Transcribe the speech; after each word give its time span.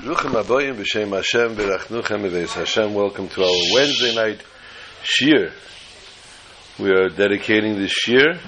Aboyim 0.00 0.76
b'Shem 0.76 1.14
Hashem 1.14 1.56
b'Rachnuchem 1.56 2.48
Hashem. 2.54 2.94
Welcome 2.94 3.28
to 3.28 3.44
our 3.44 3.74
Wednesday 3.74 4.14
night 4.14 4.40
shir. 5.02 5.52
We 6.78 6.90
are 6.90 7.10
dedicating 7.10 7.78
this 7.78 7.90
shir 7.90 8.40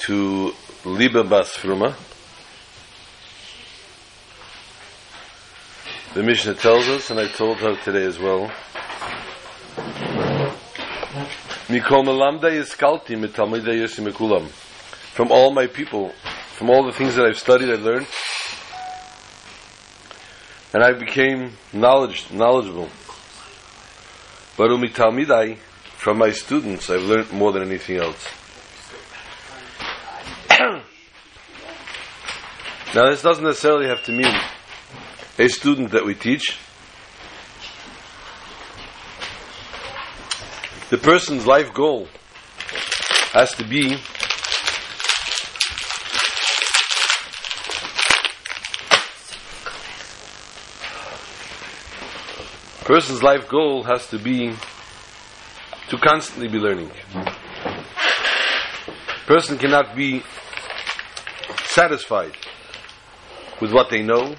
to 0.00 0.52
Liba 0.84 1.24
Bas 1.24 1.56
Fruma. 1.56 1.94
The 6.12 6.22
Mishnah 6.22 6.56
tells 6.56 6.88
us, 6.88 7.08
and 7.08 7.18
I 7.18 7.26
told 7.26 7.56
her 7.60 7.74
today 7.76 8.04
as 8.04 8.18
well, 8.18 8.48
Mikol 11.68 12.04
Yiskalti. 12.42 13.16
From 14.50 15.32
all 15.32 15.52
my 15.54 15.66
people, 15.68 16.12
from 16.56 16.68
all 16.68 16.84
the 16.84 16.92
things 16.92 17.14
that 17.14 17.24
I've 17.24 17.38
studied, 17.38 17.70
I've 17.70 17.80
learned, 17.80 18.06
and 20.72 20.82
I 20.82 20.92
became 20.92 21.52
knowledge, 21.72 22.30
knowledgeable. 22.30 22.88
But 24.56 24.70
from 25.96 26.18
my 26.18 26.30
students, 26.30 26.90
I've 26.90 27.02
learned 27.02 27.32
more 27.32 27.52
than 27.52 27.62
anything 27.62 27.96
else. 27.96 28.24
now, 32.94 33.10
this 33.10 33.22
doesn't 33.22 33.44
necessarily 33.44 33.86
have 33.86 34.02
to 34.04 34.12
mean 34.12 34.34
a 35.38 35.48
student 35.48 35.92
that 35.92 36.04
we 36.04 36.14
teach. 36.14 36.58
The 40.90 40.98
person's 40.98 41.46
life 41.46 41.72
goal 41.72 42.08
has 43.32 43.52
to 43.54 43.64
be 43.64 43.98
person's 52.88 53.22
life 53.22 53.46
goal 53.50 53.82
has 53.82 54.06
to 54.06 54.18
be 54.18 54.50
to 55.90 55.98
constantly 55.98 56.48
be 56.48 56.56
learning. 56.56 56.90
Person 59.26 59.58
cannot 59.58 59.94
be 59.94 60.22
satisfied 61.66 62.32
with 63.60 63.74
what 63.74 63.90
they 63.90 64.02
know. 64.02 64.34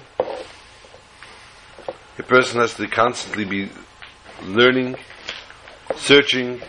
A 2.18 2.22
person 2.24 2.60
has 2.60 2.74
to 2.74 2.88
constantly 2.88 3.44
be 3.44 3.70
learning, 4.42 4.96
searching, 5.94 6.60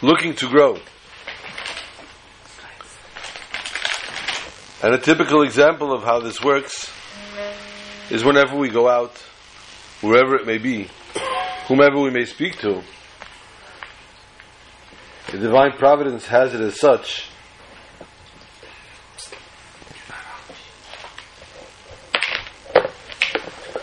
looking 0.00 0.36
to 0.36 0.48
grow. 0.48 0.78
And 4.80 4.94
a 4.94 4.98
typical 4.98 5.42
example 5.42 5.92
of 5.92 6.04
how 6.04 6.20
this 6.20 6.40
works 6.40 6.99
is 8.10 8.24
whenever 8.24 8.56
we 8.56 8.68
go 8.68 8.88
out, 8.88 9.16
wherever 10.00 10.34
it 10.34 10.46
may 10.46 10.58
be, 10.58 10.88
whomever 11.66 12.00
we 12.00 12.10
may 12.10 12.24
speak 12.24 12.58
to, 12.58 12.82
the 15.30 15.38
divine 15.38 15.72
providence 15.72 16.26
has 16.26 16.52
it 16.52 16.60
as 16.60 16.78
such 16.78 17.28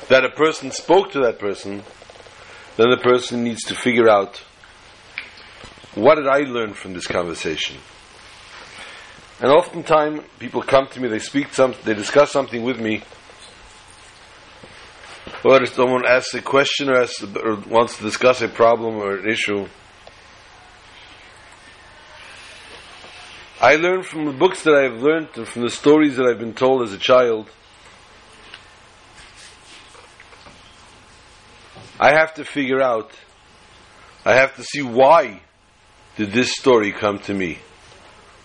that 0.09 0.25
a 0.25 0.29
person 0.29 0.71
spoke 0.71 1.11
to 1.11 1.21
that 1.21 1.39
person, 1.39 1.83
then 2.75 2.89
the 2.89 2.97
person 2.97 3.43
needs 3.43 3.63
to 3.63 3.75
figure 3.75 4.09
out 4.09 4.43
what 5.95 6.15
did 6.15 6.27
I 6.27 6.39
learn 6.39 6.73
from 6.73 6.93
this 6.93 7.07
conversation. 7.07 7.77
And 9.39 9.51
oftentimes 9.51 10.21
people 10.39 10.61
come 10.61 10.87
to 10.87 10.99
me, 10.99 11.07
they 11.07 11.19
speak 11.19 11.53
some, 11.53 11.75
they 11.83 11.93
discuss 11.93 12.31
something 12.31 12.63
with 12.63 12.79
me, 12.79 13.03
or 15.43 15.61
if 15.63 15.73
someone 15.73 16.05
asks 16.05 16.33
a 16.33 16.41
question 16.41 16.89
or, 16.89 17.01
asks, 17.01 17.23
or 17.23 17.55
wants 17.67 17.97
to 17.97 18.03
discuss 18.03 18.41
a 18.41 18.47
problem 18.47 18.95
or 18.95 19.17
an 19.17 19.29
issue, 19.29 19.67
I 23.59 23.75
learn 23.75 24.03
from 24.03 24.25
the 24.25 24.33
books 24.33 24.63
that 24.63 24.75
I've 24.75 25.01
learned 25.01 25.29
and 25.35 25.47
from 25.47 25.63
the 25.63 25.71
stories 25.71 26.17
that 26.17 26.27
I've 26.27 26.39
been 26.39 26.53
told 26.53 26.83
as 26.83 26.93
a 26.93 26.97
child. 26.97 27.49
I 31.99 32.11
have 32.11 32.35
to 32.35 32.45
figure 32.45 32.81
out, 32.81 33.11
I 34.23 34.35
have 34.35 34.55
to 34.57 34.63
see 34.63 34.83
why 34.83 35.41
did 36.17 36.31
this 36.31 36.51
story 36.53 36.91
come 36.91 37.17
to 37.19 37.33
me? 37.33 37.57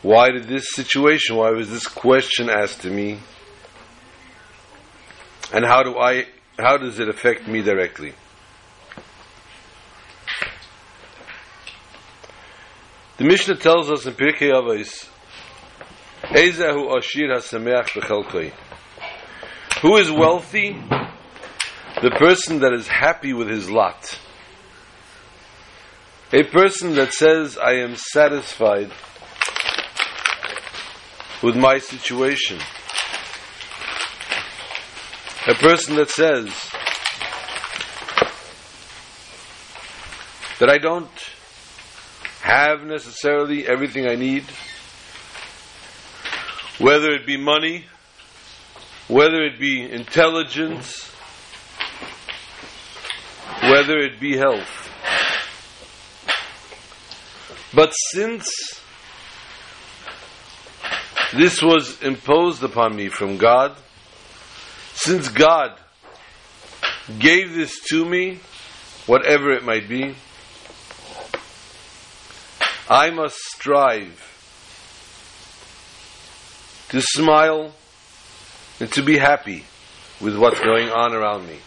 Why 0.00 0.30
did 0.30 0.48
this 0.48 0.72
situation, 0.72 1.36
why 1.36 1.50
was 1.50 1.70
this 1.70 1.86
question 1.86 2.48
asked 2.48 2.80
to 2.82 2.90
me? 2.90 3.18
And 5.52 5.66
how 5.66 5.82
do 5.82 5.98
I 5.98 6.26
how 6.58 6.76
does 6.76 6.98
it 6.98 7.08
affect 7.08 7.48
me 7.48 7.62
directly? 7.62 8.14
The 13.18 13.24
Mishnah 13.24 13.56
tells 13.56 13.90
us 13.90 14.06
in 14.06 14.14
Pirkei 14.14 14.50
Avos, 14.50 15.08
Ezehu 16.22 16.96
Ashir 16.98 17.28
HaSameach 17.28 17.90
B'Chelkoi. 17.90 18.52
Who 19.82 19.96
is 19.96 20.10
wealthy? 20.10 20.80
The 22.02 22.10
person 22.10 22.60
that 22.60 22.72
is 22.72 22.88
happy 22.88 23.32
with 23.32 23.48
his 23.48 23.70
lot. 23.70 24.18
A 26.32 26.42
person 26.44 26.94
that 26.94 27.12
says, 27.12 27.58
I 27.58 27.74
am 27.74 27.96
satisfied 27.96 28.90
with 31.42 31.56
my 31.56 31.78
situation. 31.78 32.58
A 35.44 35.54
person 35.54 35.96
that 35.96 36.08
says 36.08 36.46
that 40.60 40.70
I 40.70 40.78
don't 40.78 41.10
have 42.42 42.84
necessarily 42.84 43.66
everything 43.66 44.06
I 44.06 44.14
need, 44.14 44.44
whether 46.78 47.10
it 47.10 47.26
be 47.26 47.36
money, 47.36 47.86
whether 49.08 49.42
it 49.42 49.58
be 49.58 49.82
intelligence, 49.82 51.10
whether 53.62 53.98
it 53.98 54.20
be 54.20 54.36
health. 54.36 54.90
But 57.74 57.90
since 58.12 58.48
this 61.34 61.60
was 61.60 62.00
imposed 62.00 62.62
upon 62.62 62.94
me 62.94 63.08
from 63.08 63.38
God, 63.38 63.76
since 64.94 65.28
God 65.28 65.78
gave 67.18 67.54
this 67.54 67.80
to 67.90 68.04
me, 68.04 68.40
whatever 69.06 69.52
it 69.52 69.64
might 69.64 69.88
be, 69.88 70.14
I 72.88 73.10
must 73.10 73.36
strive 73.36 74.28
to 76.90 77.00
smile 77.00 77.72
and 78.80 78.92
to 78.92 79.02
be 79.02 79.16
happy 79.16 79.64
with 80.20 80.36
what's 80.36 80.60
going 80.60 80.90
on 80.90 81.14
around 81.14 81.46
me. 81.46 81.58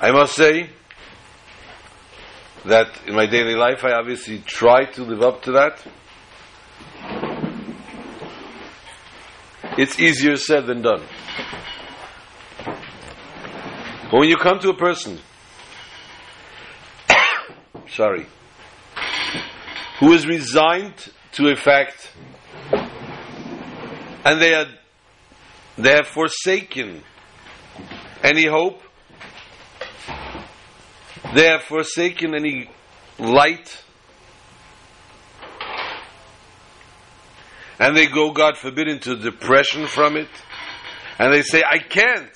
I 0.00 0.10
must 0.12 0.34
say 0.34 0.70
that 2.66 2.88
in 3.06 3.14
my 3.14 3.26
daily 3.26 3.54
life 3.54 3.84
I 3.84 3.92
obviously 3.92 4.38
try 4.38 4.84
to 4.84 5.02
live 5.02 5.22
up 5.22 5.42
to 5.42 5.52
that. 5.52 5.82
It's 9.76 9.98
easier 9.98 10.36
said 10.36 10.66
than 10.66 10.82
done. 10.82 11.02
But 14.10 14.20
when 14.20 14.28
you 14.28 14.36
come 14.36 14.60
to 14.60 14.70
a 14.70 14.76
person, 14.76 15.18
sorry, 17.88 18.26
who 19.98 20.12
is 20.12 20.26
resigned 20.26 20.94
to 21.32 21.50
a 21.50 21.56
fact, 21.56 22.12
and 24.24 24.40
they 24.40 24.50
had 24.50 24.68
they 25.76 25.90
have 25.90 26.06
forsaken 26.06 27.02
any 28.22 28.46
hope, 28.46 28.80
they 31.34 31.46
have 31.46 31.62
forsaken 31.62 32.34
any 32.34 32.70
light 33.18 33.83
and 37.78 37.96
they 37.96 38.06
go, 38.06 38.32
God 38.32 38.56
forbid, 38.56 38.88
into 38.88 39.16
depression 39.16 39.86
from 39.86 40.16
it, 40.16 40.28
and 41.18 41.32
they 41.32 41.42
say, 41.42 41.62
I 41.68 41.78
can't. 41.78 42.30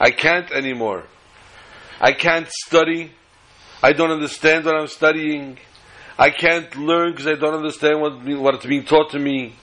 I 0.00 0.10
can't 0.10 0.50
anymore. 0.50 1.04
I 2.00 2.12
can't 2.12 2.48
study. 2.48 3.12
I 3.82 3.92
don't 3.92 4.10
understand 4.10 4.64
what 4.64 4.76
I'm 4.76 4.88
studying. 4.88 5.58
I 6.18 6.30
can't 6.30 6.74
learn 6.76 7.12
because 7.12 7.26
I 7.26 7.34
don't 7.34 7.54
understand 7.54 8.00
what, 8.00 8.24
what's 8.24 8.66
being 8.66 8.84
taught 8.84 9.10
to 9.10 9.18
me. 9.18 9.54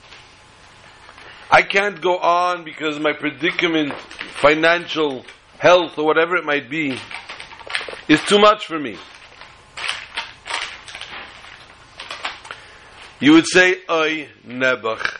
I 1.51 1.61
can't 1.61 1.99
go 1.99 2.17
on 2.17 2.63
because 2.63 2.99
my 2.99 3.13
predicament, 3.13 3.93
financial, 4.41 5.25
health, 5.57 5.97
or 5.97 6.05
whatever 6.05 6.35
it 6.35 6.45
might 6.45 6.69
be, 6.69 6.97
is 8.07 8.21
too 8.25 8.39
much 8.39 8.65
for 8.65 8.79
me. 8.79 8.97
You 13.19 13.33
would 13.33 13.47
say, 13.47 13.77
Oy 13.89 14.29
Nebuch. 14.45 15.19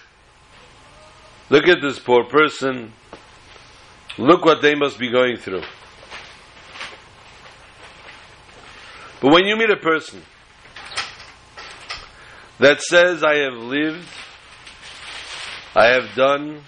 Look 1.49 1.67
at 1.67 1.81
this 1.81 1.99
poor 1.99 2.25
person. 2.25 2.93
Look 4.17 4.45
what 4.45 4.61
they 4.61 4.75
must 4.75 4.99
be 4.99 5.11
going 5.11 5.37
through. 5.37 5.63
But 9.21 9.33
when 9.33 9.45
you 9.45 9.57
meet 9.57 9.69
a 9.69 9.77
person 9.77 10.21
that 12.59 12.81
says, 12.81 13.23
I 13.23 13.37
have 13.39 13.53
lived, 13.53 14.07
I 15.75 15.87
have 15.93 16.15
done, 16.15 16.61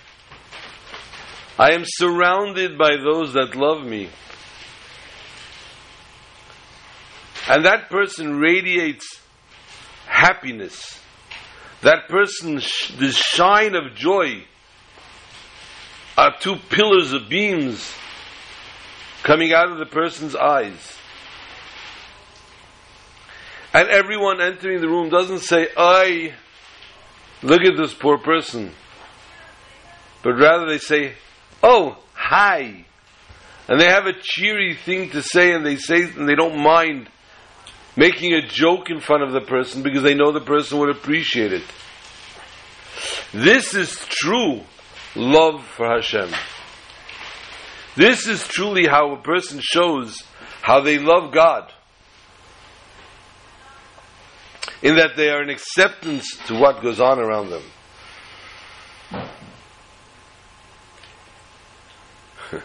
I 1.58 1.74
am 1.74 1.84
surrounded 1.86 2.78
by 2.78 2.98
those 2.98 3.34
that 3.34 3.56
love 3.56 3.86
me, 3.86 4.10
and 7.50 7.66
that 7.66 7.90
person 7.90 8.38
radiates 8.38 9.22
happiness, 10.08 11.01
that 11.82 12.08
person, 12.10 12.56
the 12.56 13.12
shine 13.12 13.76
of 13.76 13.96
joy, 13.96 14.44
are 16.18 16.36
two 16.40 16.56
pillars 16.70 17.14
of 17.14 17.30
beams 17.30 17.94
coming 19.24 19.54
out 19.54 19.72
of 19.72 19.80
the 19.80 19.86
person's 19.86 20.36
eyes. 20.36 20.98
And 23.74 23.88
everyone 23.88 24.42
entering 24.42 24.82
the 24.82 24.90
room 24.90 25.10
doesn't 25.10 25.40
say, 25.40 25.68
I, 25.78 26.34
look 27.42 27.62
at 27.62 27.78
this 27.78 27.94
poor 27.94 28.18
person. 28.18 28.72
But 30.24 30.34
rather 30.34 30.68
they 30.68 30.78
say, 30.78 31.14
oh, 31.64 31.98
hi. 32.14 32.86
And 33.68 33.80
they 33.80 33.88
have 33.88 34.06
a 34.06 34.14
cheery 34.20 34.76
thing 34.76 35.12
to 35.12 35.24
say 35.24 35.54
and 35.54 35.66
they 35.66 35.78
say, 35.78 36.04
and 36.04 36.28
they 36.28 36.36
don't 36.36 36.62
mind 36.62 37.10
making 37.96 38.34
a 38.34 38.48
joke 38.48 38.90
in 38.90 39.00
front 39.00 39.24
of 39.24 39.32
the 39.32 39.42
person 39.42 39.84
because 39.84 40.04
they 40.04 40.14
know 40.14 40.32
the 40.32 40.42
person 40.42 40.80
would 40.80 40.90
appreciate 40.90 41.54
it. 41.54 41.64
This 43.34 43.74
is 43.76 43.98
true 44.10 44.62
love 45.16 45.64
for 45.66 45.88
Hashem. 45.88 46.30
This 47.96 48.28
is 48.28 48.48
truly 48.48 48.88
how 48.88 49.14
a 49.14 49.22
person 49.22 49.60
shows 49.62 50.24
how 50.62 50.82
they 50.82 50.98
love 50.98 51.34
God. 51.34 51.72
In 54.82 54.96
that 54.96 55.16
they 55.16 55.30
are 55.30 55.42
an 55.42 55.50
acceptance 55.50 56.38
to 56.48 56.58
what 56.58 56.82
goes 56.82 57.00
on 57.00 57.20
around 57.20 57.52
them. 57.52 57.64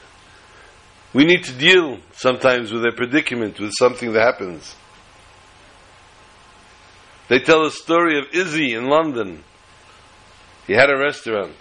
we 1.12 1.24
need 1.24 1.44
to 1.44 1.52
deal 1.52 1.98
sometimes 2.12 2.72
with 2.72 2.86
a 2.86 2.92
predicament, 2.92 3.60
with 3.60 3.72
something 3.78 4.12
that 4.12 4.22
happens. 4.22 4.74
They 7.28 7.40
tell 7.40 7.66
a 7.66 7.70
story 7.70 8.18
of 8.18 8.26
Izzy 8.32 8.74
in 8.74 8.86
London. 8.86 9.42
He 10.66 10.74
had 10.74 10.90
a 10.90 10.96
restaurant. 10.96 11.56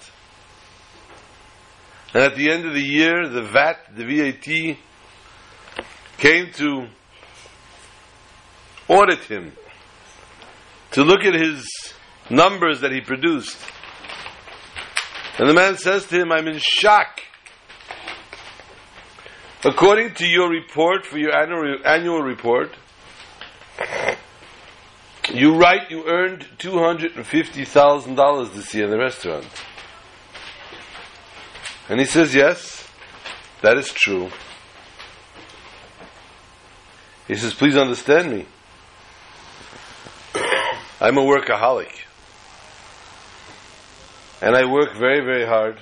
And 2.14 2.24
at 2.24 2.36
the 2.36 2.50
end 2.52 2.66
of 2.66 2.74
the 2.74 2.82
year, 2.82 3.28
the 3.28 3.42
VAT, 3.42 3.96
the 3.96 4.06
VAT, 4.06 4.78
came 6.18 6.52
to 6.54 6.88
audit 8.88 9.20
him, 9.26 9.54
to 10.92 11.04
look 11.04 11.26
at 11.26 11.34
his 11.34 11.68
numbers 12.30 12.82
that 12.82 12.92
he 12.92 13.02
produced. 13.02 13.58
And 15.38 15.50
the 15.50 15.54
man 15.54 15.78
says 15.78 16.06
to 16.08 16.22
him, 16.22 16.32
I'm 16.32 16.48
in 16.48 16.60
shock. 16.60 17.20
According 19.66 20.14
to 20.16 20.26
your 20.26 20.50
report, 20.50 21.06
for 21.06 21.18
your 21.18 21.36
annual, 21.36 21.80
annual 21.84 22.22
report, 22.22 22.70
you 25.38 25.56
write 25.56 25.90
you 25.90 26.08
earned 26.08 26.46
$250,000 26.60 28.54
this 28.54 28.74
year 28.74 28.86
in 28.86 28.92
the 28.92 28.98
restaurant. 28.98 29.48
And 31.90 32.00
he 32.00 32.06
says, 32.06 32.34
Yes, 32.34 32.88
that 33.62 33.78
is 33.78 33.92
true. 33.92 34.30
He 37.28 37.36
says, 37.36 37.54
Please 37.54 37.76
understand 37.76 38.32
me. 38.32 38.46
I'm 41.02 41.18
a 41.18 41.22
workaholic. 41.22 41.92
And 44.42 44.56
I 44.56 44.66
work 44.66 44.96
very, 44.96 45.22
very 45.22 45.46
hard. 45.46 45.80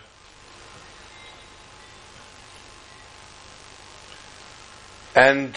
And 5.16 5.56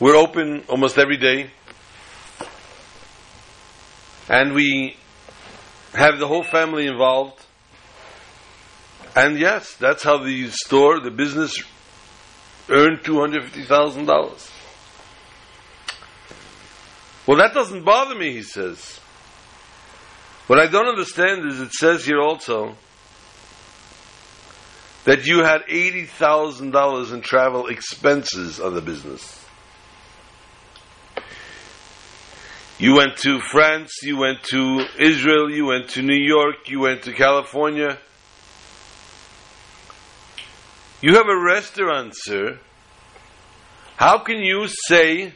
we're 0.00 0.16
open 0.16 0.64
almost 0.68 0.98
every 0.98 1.16
day. 1.16 1.50
And 4.28 4.54
we 4.54 4.96
have 5.92 6.18
the 6.18 6.28
whole 6.28 6.44
family 6.44 6.86
involved. 6.86 7.44
And 9.16 9.38
yes, 9.38 9.74
that's 9.74 10.02
how 10.02 10.18
the 10.18 10.50
store, 10.50 11.00
the 11.00 11.10
business, 11.10 11.62
earned 12.68 13.00
$250,000. 13.00 14.50
Well, 17.26 17.38
that 17.38 17.52
doesn't 17.52 17.84
bother 17.84 18.14
me, 18.14 18.32
he 18.32 18.42
says. 18.42 19.00
What 20.46 20.58
I 20.58 20.66
don't 20.66 20.88
understand 20.88 21.50
is 21.50 21.60
it 21.60 21.72
says 21.72 22.04
here 22.04 22.20
also 22.20 22.76
that 25.04 25.26
you 25.26 25.40
had 25.42 25.62
$80,000 25.62 27.12
in 27.12 27.20
travel 27.20 27.66
expenses 27.66 28.60
on 28.60 28.74
the 28.74 28.80
business. 28.80 29.44
You 32.80 32.94
went 32.94 33.16
to 33.18 33.40
France, 33.40 33.92
you 34.04 34.16
went 34.16 34.44
to 34.44 34.86
Israel, 35.00 35.50
you 35.50 35.66
went 35.66 35.88
to 35.90 36.02
New 36.02 36.14
York, 36.14 36.68
you 36.68 36.78
went 36.78 37.02
to 37.02 37.12
California. 37.12 37.98
You 41.02 41.14
have 41.14 41.26
a 41.28 41.44
restaurant, 41.44 42.12
sir. 42.14 42.60
How 43.96 44.18
can 44.18 44.38
you 44.38 44.68
say 44.86 45.32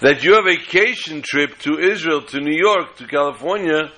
that 0.00 0.22
your 0.22 0.44
vacation 0.44 1.22
trip 1.22 1.58
to 1.60 1.78
Israel, 1.78 2.20
to 2.20 2.40
New 2.40 2.56
York, 2.56 2.96
to 2.96 3.06
California, 3.06 3.90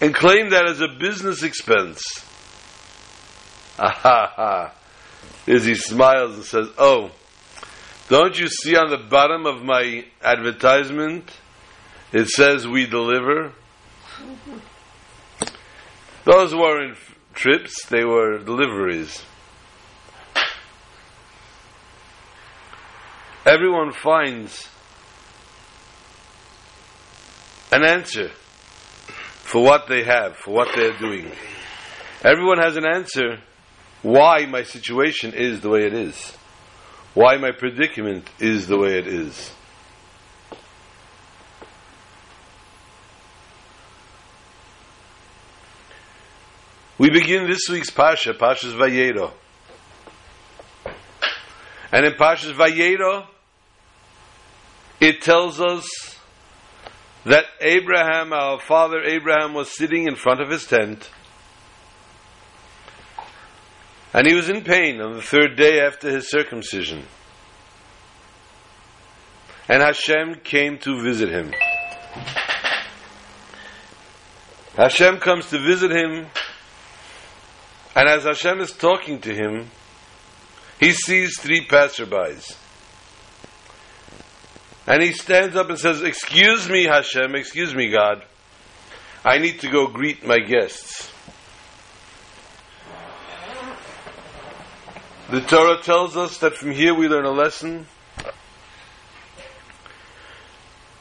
and 0.00 0.14
claim 0.14 0.50
that 0.50 0.68
as 0.68 0.80
a 0.80 0.88
business 0.88 1.42
expense? 1.42 2.02
Ah 3.80 3.90
ha 3.92 4.32
ha. 4.34 4.74
Izzy 5.46 5.74
smiles 5.74 6.34
and 6.34 6.44
says, 6.44 6.68
Oh, 6.78 7.12
don't 8.08 8.38
you 8.38 8.48
see 8.48 8.74
on 8.74 8.88
the 8.88 8.96
bottom 8.96 9.44
of 9.44 9.62
my 9.62 10.04
advertisement? 10.22 11.30
It 12.10 12.28
says 12.28 12.66
we 12.66 12.86
deliver. 12.86 13.52
Those 16.24 16.54
weren't 16.54 16.96
trips, 17.34 17.84
they 17.86 18.04
were 18.04 18.38
deliveries. 18.38 19.22
Everyone 23.44 23.92
finds 23.92 24.68
an 27.70 27.84
answer 27.84 28.30
for 28.30 29.62
what 29.62 29.86
they 29.86 30.04
have, 30.04 30.36
for 30.36 30.52
what 30.52 30.68
they're 30.74 30.98
doing. 30.98 31.30
Everyone 32.24 32.58
has 32.58 32.76
an 32.76 32.86
answer 32.86 33.40
why 34.00 34.46
my 34.46 34.62
situation 34.62 35.34
is 35.34 35.60
the 35.60 35.68
way 35.68 35.84
it 35.84 35.92
is 35.92 36.37
why 37.18 37.36
my 37.36 37.50
predicament 37.50 38.30
is 38.38 38.68
the 38.68 38.78
way 38.78 38.96
it 38.96 39.08
is. 39.08 39.50
We 46.96 47.10
begin 47.10 47.50
this 47.50 47.68
week's 47.68 47.90
Parsha, 47.90 48.38
Pasha's 48.38 48.72
Vayero. 48.72 49.32
And 51.90 52.06
in 52.06 52.12
Pasha's 52.12 52.52
Vayero, 52.52 53.26
it 55.00 55.20
tells 55.20 55.60
us 55.60 55.88
that 57.24 57.46
Abraham, 57.60 58.32
our 58.32 58.60
father 58.60 59.02
Abraham, 59.02 59.54
was 59.54 59.76
sitting 59.76 60.06
in 60.06 60.14
front 60.14 60.40
of 60.40 60.50
his 60.50 60.66
tent 60.66 61.10
and 64.18 64.26
he 64.26 64.34
was 64.34 64.48
in 64.48 64.64
pain 64.64 65.00
on 65.00 65.14
the 65.14 65.22
third 65.22 65.54
day 65.54 65.78
after 65.78 66.10
his 66.10 66.28
circumcision. 66.28 67.04
And 69.68 69.80
Hashem 69.80 70.40
came 70.42 70.78
to 70.78 71.00
visit 71.00 71.28
him. 71.28 71.52
Hashem 74.76 75.18
comes 75.18 75.48
to 75.50 75.60
visit 75.60 75.92
him, 75.92 76.26
and 77.94 78.08
as 78.08 78.24
Hashem 78.24 78.58
is 78.58 78.72
talking 78.72 79.20
to 79.20 79.32
him, 79.32 79.70
he 80.80 80.90
sees 80.90 81.38
three 81.38 81.64
passerbys. 81.64 82.56
And 84.88 85.00
he 85.00 85.12
stands 85.12 85.54
up 85.54 85.68
and 85.68 85.78
says, 85.78 86.02
Excuse 86.02 86.68
me, 86.68 86.86
Hashem, 86.86 87.36
excuse 87.36 87.72
me, 87.72 87.92
God. 87.92 88.24
I 89.24 89.38
need 89.38 89.60
to 89.60 89.70
go 89.70 89.86
greet 89.86 90.26
my 90.26 90.40
guests. 90.40 91.12
The 95.30 95.40
Torah 95.42 95.82
tells 95.82 96.16
us 96.16 96.38
that 96.38 96.54
from 96.54 96.72
here 96.72 96.94
we 96.94 97.08
learn 97.08 97.24
a 97.24 97.30
lesson 97.30 97.86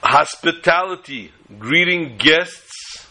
hospitality, 0.08 1.32
greeting 1.60 2.18
guests, 2.18 3.08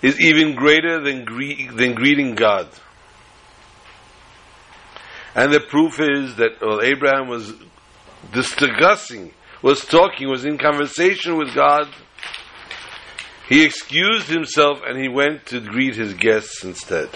is 0.00 0.20
even 0.20 0.54
greater 0.54 1.02
than, 1.02 1.24
gre- 1.24 1.70
than 1.74 1.94
greeting 1.94 2.36
God. 2.36 2.68
And 5.34 5.52
the 5.52 5.60
proof 5.60 5.98
is 6.00 6.36
that 6.36 6.60
well, 6.60 6.80
Abraham 6.80 7.28
was 7.28 7.52
discussing, 8.32 9.32
was 9.60 9.84
talking, 9.84 10.28
was 10.28 10.44
in 10.44 10.58
conversation 10.58 11.36
with 11.36 11.54
God. 11.54 11.88
He 13.48 13.64
excused 13.64 14.28
himself 14.28 14.80
and 14.86 15.00
he 15.00 15.08
went 15.08 15.46
to 15.46 15.60
greet 15.60 15.96
his 15.96 16.14
guests 16.14 16.62
instead. 16.64 17.08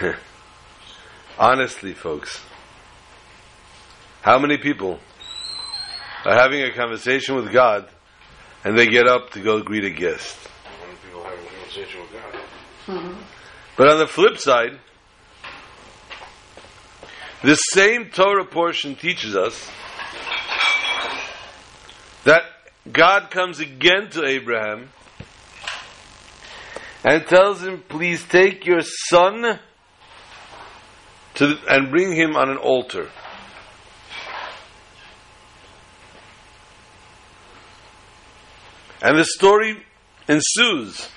Honestly, 1.38 1.94
folks, 1.94 2.42
how 4.22 4.38
many 4.38 4.58
people 4.58 4.98
are 6.24 6.34
having 6.34 6.62
a 6.62 6.72
conversation 6.72 7.36
with 7.36 7.52
God 7.52 7.88
and 8.64 8.76
they 8.76 8.86
get 8.86 9.06
up 9.06 9.30
to 9.30 9.40
go 9.40 9.62
greet 9.62 9.84
a 9.84 9.90
guest? 9.90 10.36
God? 12.86 13.16
But 13.76 13.88
on 13.88 13.98
the 13.98 14.06
flip 14.06 14.38
side, 14.38 14.78
the 17.42 17.54
same 17.54 18.10
Torah 18.10 18.44
portion 18.44 18.96
teaches 18.96 19.36
us 19.36 19.70
that 22.24 22.42
God 22.90 23.30
comes 23.30 23.60
again 23.60 24.10
to 24.10 24.24
Abraham 24.24 24.88
and 27.04 27.26
tells 27.26 27.62
him, 27.62 27.82
Please 27.88 28.24
take 28.24 28.66
your 28.66 28.80
son 28.80 29.58
to, 31.36 31.58
and 31.68 31.90
bring 31.90 32.12
him 32.12 32.36
on 32.36 32.50
an 32.50 32.56
altar. 32.56 33.10
And 39.02 39.18
the 39.18 39.24
story 39.24 39.84
ensues. 40.28 41.08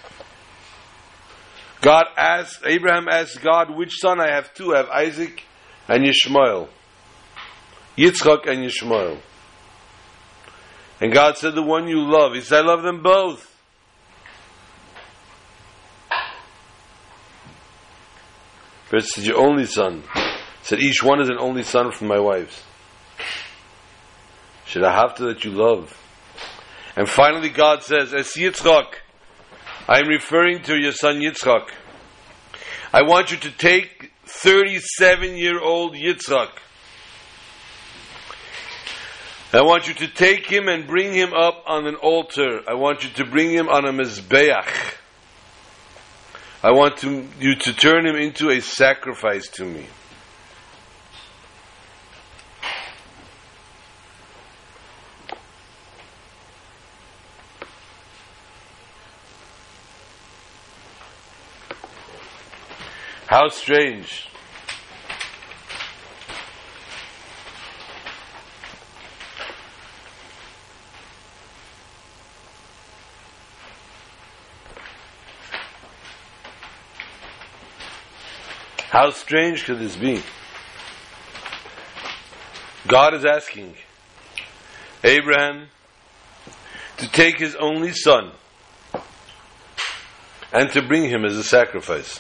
God 1.82 2.06
asked, 2.18 2.60
Abraham 2.66 3.08
asked 3.10 3.42
God, 3.42 3.76
which 3.76 4.00
son 4.00 4.20
I 4.20 4.32
have 4.32 4.54
two? 4.54 4.74
I 4.74 4.78
have 4.78 4.90
Isaac 4.90 5.44
and 5.88 6.04
Yishmael. 6.04 6.68
Yitzchak 7.98 8.48
and 8.48 8.70
Yishmael. 8.70 9.20
And 11.02 11.14
God 11.14 11.38
said, 11.38 11.56
the 11.56 11.64
one 11.64 11.88
you 11.88 12.02
love. 12.02 12.34
He 12.34 12.42
said, 12.42 12.66
I 12.66 12.68
love 12.68 12.84
them 12.84 13.02
both. 13.02 13.49
But 18.89 19.05
said, 19.05 19.25
your 19.25 19.38
only 19.38 19.65
son. 19.65 20.03
Said, 20.63 20.79
each 20.79 21.03
one 21.03 21.22
is 21.22 21.29
an 21.29 21.38
only 21.39 21.63
son 21.63 21.91
from 21.91 22.08
my 22.08 22.19
wives. 22.19 22.63
Should 24.65 24.84
I 24.84 24.93
have 24.93 25.15
to 25.15 25.25
that 25.25 25.43
you 25.43 25.51
love? 25.51 25.96
And 26.96 27.08
finally 27.08 27.50
God 27.50 27.84
says, 27.84 28.13
as 28.13 28.34
Yitzchak, 28.34 28.86
I 29.88 30.00
am 30.00 30.08
referring 30.08 30.62
to 30.63 30.77
your 30.77 30.91
son 30.91 31.19
Yitzchak. 31.19 31.69
I 32.91 33.03
want 33.03 33.31
you 33.31 33.38
to 33.38 33.51
take 33.51 34.12
37 34.25 35.38
year 35.38 35.60
old 35.60 35.96
Yitzchak. 35.96 36.50
I 39.51 39.62
want 39.63 39.88
you 39.88 39.96
to 39.96 40.08
take 40.08 40.46
him 40.46 40.67
and 40.67 40.86
bring 40.86 41.13
him 41.13 41.34
up 41.34 41.63
on 41.65 41.88
an 41.88 41.96
altar. 41.96 42.62
I 42.67 42.75
want 42.75 43.03
you 43.03 43.10
to 43.12 43.25
bring 43.25 43.50
him 43.50 43.67
on 43.67 43.86
a 43.86 43.91
mizbeach. 43.91 44.99
I 46.62 46.72
want 46.72 46.98
to, 46.98 47.25
you 47.39 47.56
to 47.56 47.74
turn 47.74 48.06
him 48.06 48.18
into 48.18 48.50
a 48.50 48.60
sacrifice 48.60 49.48
to 49.51 49.66
me. 49.66 49.86
How 63.28 63.48
strange. 63.50 64.28
How 79.00 79.12
strange 79.12 79.63
could 79.63 79.79
this 79.79 79.96
be? 79.96 80.22
God 82.86 83.13
is 83.13 83.24
asking 83.24 83.75
Abraham 85.06 85.70
to 86.98 87.10
take 87.10 87.39
his 87.39 87.56
only 87.56 87.94
son 87.94 88.34
and 90.51 90.70
to 90.72 90.82
bring 90.82 91.03
him 91.03 91.24
as 91.24 91.38
a 91.38 91.46
sacrifice. 91.46 92.20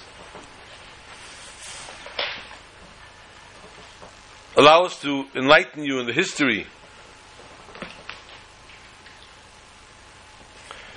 Allow 4.55 4.85
us 4.85 5.01
to 5.01 5.25
enlighten 5.35 5.83
you 5.83 5.99
in 5.99 6.05
the 6.05 6.13
history. 6.13 6.65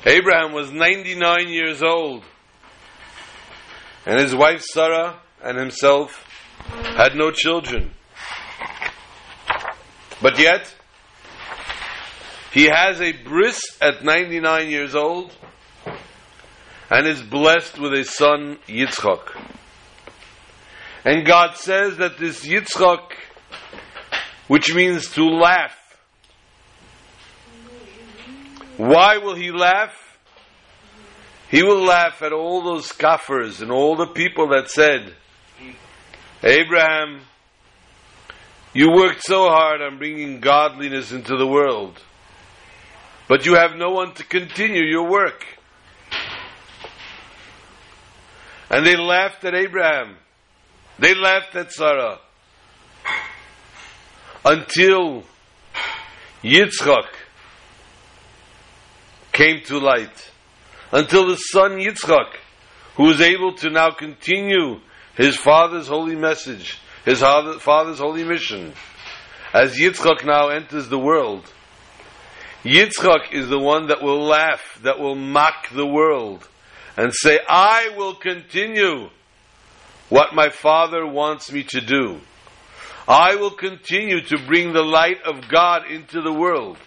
Abraham 0.06 0.52
was 0.52 0.70
99 0.70 1.48
years 1.48 1.82
old, 1.82 2.22
and 4.06 4.20
his 4.20 4.32
wife 4.32 4.62
Sarah 4.62 5.18
and 5.42 5.58
himself 5.58 6.24
had 6.96 7.14
no 7.14 7.30
children. 7.30 7.90
But 10.20 10.38
yet, 10.38 10.72
he 12.52 12.64
has 12.64 13.00
a 13.00 13.12
bris 13.12 13.60
at 13.80 14.04
99 14.04 14.70
years 14.70 14.94
old 14.94 15.34
and 16.90 17.06
is 17.06 17.22
blessed 17.22 17.78
with 17.78 17.94
a 17.94 18.04
son, 18.04 18.58
Yitzchak. 18.68 19.20
And 21.04 21.26
God 21.26 21.56
says 21.56 21.96
that 21.96 22.18
this 22.18 22.46
Yitzchak, 22.46 23.12
which 24.46 24.74
means 24.74 25.10
to 25.14 25.24
laugh, 25.24 25.76
why 28.76 29.16
will 29.18 29.34
he 29.34 29.50
laugh? 29.50 29.94
He 31.50 31.62
will 31.62 31.82
laugh 31.82 32.22
at 32.22 32.32
all 32.32 32.62
those 32.62 32.86
scoffers 32.86 33.60
and 33.60 33.70
all 33.70 33.96
the 33.96 34.06
people 34.06 34.48
that 34.48 34.70
said, 34.70 35.14
Abraham, 36.44 37.20
you 38.74 38.90
worked 38.90 39.22
so 39.22 39.48
hard 39.48 39.80
on 39.80 39.98
bringing 39.98 40.40
godliness 40.40 41.12
into 41.12 41.36
the 41.36 41.46
world, 41.46 42.02
but 43.28 43.46
you 43.46 43.54
have 43.54 43.76
no 43.76 43.90
one 43.90 44.14
to 44.14 44.24
continue 44.24 44.82
your 44.82 45.08
work. 45.08 45.44
And 48.70 48.84
they 48.84 48.96
laughed 48.96 49.44
at 49.44 49.54
Abraham. 49.54 50.16
They 50.98 51.14
laughed 51.14 51.54
at 51.54 51.70
Sarah. 51.70 52.18
Until 54.44 55.24
Yitzchak 56.42 57.06
came 59.32 59.62
to 59.66 59.78
light. 59.78 60.30
Until 60.90 61.28
the 61.28 61.36
son 61.36 61.78
Yitzchak, 61.78 62.34
who 62.96 63.04
was 63.04 63.20
able 63.20 63.54
to 63.56 63.70
now 63.70 63.90
continue 63.90 64.80
his 65.16 65.36
father's 65.36 65.88
holy 65.88 66.16
message, 66.16 66.78
his 67.04 67.20
father's 67.20 67.98
holy 67.98 68.24
mission. 68.24 68.72
As 69.52 69.76
Yitzchak 69.76 70.24
now 70.24 70.48
enters 70.48 70.88
the 70.88 70.98
world, 70.98 71.52
Yitzchak 72.64 73.32
is 73.32 73.48
the 73.48 73.58
one 73.58 73.88
that 73.88 74.02
will 74.02 74.24
laugh, 74.24 74.78
that 74.82 74.98
will 74.98 75.16
mock 75.16 75.68
the 75.70 75.86
world, 75.86 76.48
and 76.96 77.12
say, 77.12 77.38
I 77.48 77.90
will 77.96 78.14
continue 78.14 79.10
what 80.08 80.34
my 80.34 80.48
father 80.50 81.06
wants 81.06 81.50
me 81.50 81.64
to 81.64 81.80
do. 81.80 82.20
I 83.08 83.34
will 83.34 83.50
continue 83.50 84.20
to 84.20 84.38
bring 84.46 84.72
the 84.72 84.82
light 84.82 85.22
of 85.24 85.48
God 85.48 85.90
into 85.90 86.22
the 86.22 86.32
world. 86.32 86.78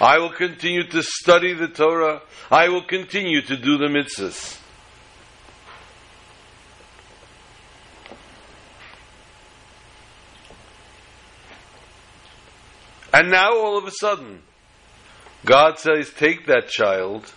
I 0.00 0.18
will 0.18 0.32
continue 0.32 0.86
to 0.88 1.02
study 1.02 1.52
the 1.52 1.68
Torah. 1.68 2.22
I 2.50 2.68
will 2.68 2.84
continue 2.84 3.42
to 3.42 3.56
do 3.56 3.76
the 3.76 3.88
mitzvahs. 3.88 4.58
And 13.12 13.30
now 13.30 13.56
all 13.56 13.76
of 13.76 13.86
a 13.86 13.90
sudden, 13.90 14.42
God 15.44 15.78
says, 15.78 16.10
take 16.10 16.46
that 16.46 16.68
child 16.68 17.32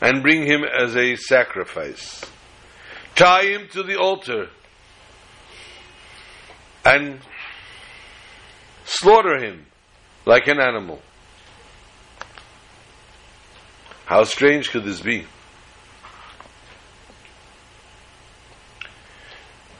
and 0.00 0.22
bring 0.22 0.46
him 0.46 0.62
as 0.64 0.96
a 0.96 1.16
sacrifice. 1.16 2.24
Tie 3.14 3.46
him 3.46 3.68
to 3.72 3.82
the 3.82 3.96
altar 3.96 4.48
and 6.84 7.20
slaughter 8.84 9.38
him 9.44 9.66
like 10.24 10.46
an 10.46 10.60
animal. 10.60 11.00
How 14.04 14.22
strange 14.24 14.70
could 14.70 14.84
this 14.84 15.00
be? 15.00 15.26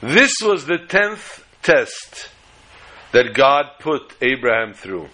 This 0.00 0.32
was 0.42 0.66
the 0.66 0.78
tenth 0.78 1.44
test 1.62 2.30
that 3.16 3.32
God 3.32 3.64
put 3.80 4.12
Abraham 4.20 4.74
through. 4.74 5.08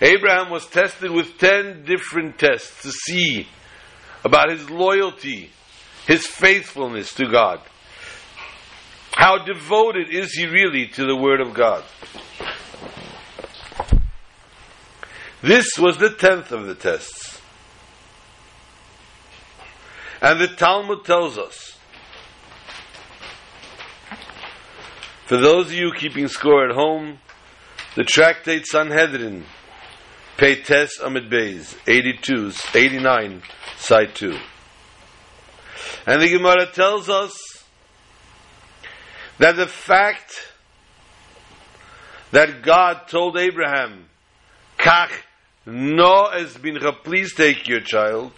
Abraham 0.00 0.50
was 0.50 0.66
tested 0.66 1.12
with 1.12 1.38
ten 1.38 1.84
different 1.84 2.40
tests 2.40 2.82
to 2.82 2.90
see 2.90 3.46
about 4.24 4.50
his 4.50 4.68
loyalty, 4.68 5.50
his 6.08 6.26
faithfulness 6.26 7.14
to 7.14 7.30
God. 7.30 7.60
How 9.12 9.44
devoted 9.44 10.12
is 10.12 10.32
he 10.32 10.46
really 10.46 10.88
to 10.88 11.06
the 11.06 11.14
Word 11.14 11.40
of 11.40 11.54
God? 11.54 11.84
This 15.40 15.68
was 15.78 15.98
the 15.98 16.10
tenth 16.10 16.50
of 16.50 16.66
the 16.66 16.74
tests. 16.74 17.40
And 20.20 20.40
the 20.40 20.48
Talmud 20.48 21.04
tells 21.04 21.38
us, 21.38 21.78
for 25.32 25.38
those 25.38 25.68
of 25.68 25.72
you 25.72 25.90
keeping 25.96 26.28
score 26.28 26.68
at 26.68 26.74
home, 26.74 27.18
the 27.96 28.04
tractate 28.04 28.66
Sanhedrin, 28.66 29.46
Peites 30.36 31.00
Amud 31.00 31.30
Beis, 31.30 31.74
82, 31.88 32.52
89, 32.74 33.42
side 33.78 34.14
2. 34.14 34.38
And 36.06 36.20
the 36.20 36.28
Gemara 36.28 36.66
tells 36.66 37.08
us 37.08 37.32
that 39.38 39.56
the 39.56 39.66
fact 39.66 40.34
that 42.32 42.60
God 42.60 43.08
told 43.08 43.38
Abraham, 43.38 44.10
Kach 44.76 45.12
no 45.64 46.26
es 46.26 46.58
bincha, 46.58 46.92
please 47.02 47.34
take 47.34 47.66
your 47.66 47.80
child, 47.80 48.32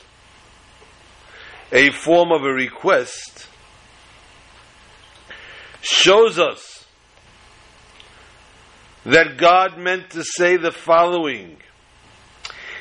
a 1.73 1.91
form 1.91 2.31
of 2.31 2.45
a 2.45 2.53
request, 2.53 3.49
shows 5.83 6.39
us 6.39 6.74
that 9.05 9.37
God 9.37 9.79
meant 9.79 10.11
to 10.11 10.25
say 10.25 10.57
the 10.57 10.73
following. 10.73 11.57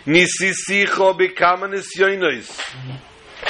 Nisisicho 0.05 1.17
bekama 1.17 1.69
nisyoinois. 1.69 2.59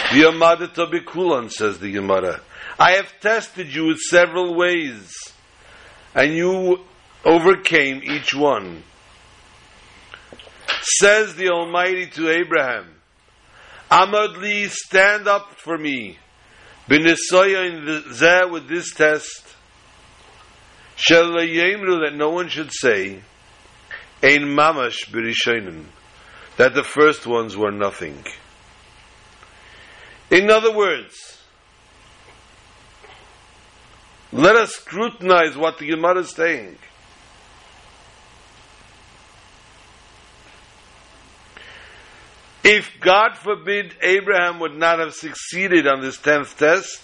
V'yamadato 0.09 0.91
bekulan, 0.91 1.51
says 1.51 1.79
the 1.79 1.91
Gemara. 1.91 2.41
I 2.79 2.91
have 2.93 3.19
tested 3.19 3.73
you 3.73 3.85
with 3.87 3.99
several 3.99 4.55
ways, 4.55 5.13
and 6.15 6.33
you 6.33 6.79
overcame 7.23 8.01
each 8.03 8.33
one. 8.33 8.83
Says 10.81 11.35
the 11.35 11.49
Almighty 11.49 12.07
to 12.07 12.29
Abraham, 12.29 12.87
Amadli, 13.89 14.69
stand 14.69 15.27
up 15.27 15.53
for 15.55 15.77
me. 15.77 16.17
Benisoya 16.89 17.69
in 17.69 17.85
the 17.85 18.49
with 18.51 18.67
this 18.67 18.93
test. 18.93 19.55
That 20.97 22.13
no 22.15 22.29
one 22.29 22.49
should 22.49 22.71
say, 22.71 23.21
Ein 24.21 24.43
mamash 24.43 25.09
birishonim, 25.09 25.85
that 26.57 26.73
the 26.73 26.83
first 26.83 27.25
ones 27.25 27.57
were 27.57 27.71
nothing. 27.71 28.23
In 30.29 30.49
other 30.49 30.75
words, 30.75 31.39
let 34.31 34.55
us 34.55 34.75
scrutinize 34.75 35.55
what 35.55 35.77
the 35.77 35.87
Gemara 35.87 36.21
is 36.21 36.31
saying. 36.31 36.77
If 42.63 42.89
God 43.01 43.37
forbid 43.37 43.95
Abraham 44.01 44.59
would 44.61 44.75
not 44.75 44.99
have 44.99 45.13
succeeded 45.13 45.85
on 45.85 46.01
this 46.01 46.17
tenth 46.17 46.57
test, 46.57 47.01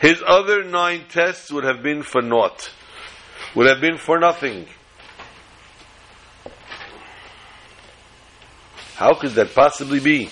his 0.00 0.22
other 0.26 0.62
nine 0.62 1.04
tests 1.08 1.50
would 1.50 1.64
have 1.64 1.82
been 1.82 2.02
for 2.02 2.22
naught, 2.22 2.70
would 3.54 3.66
have 3.66 3.80
been 3.80 3.98
for 3.98 4.18
nothing. 4.18 4.66
How 8.94 9.14
could 9.14 9.32
that 9.32 9.54
possibly 9.54 10.00
be? 10.00 10.30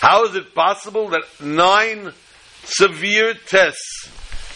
How 0.00 0.24
is 0.24 0.34
it 0.34 0.54
possible 0.54 1.10
that 1.10 1.22
nine 1.40 2.12
severe 2.64 3.34
tests 3.34 4.10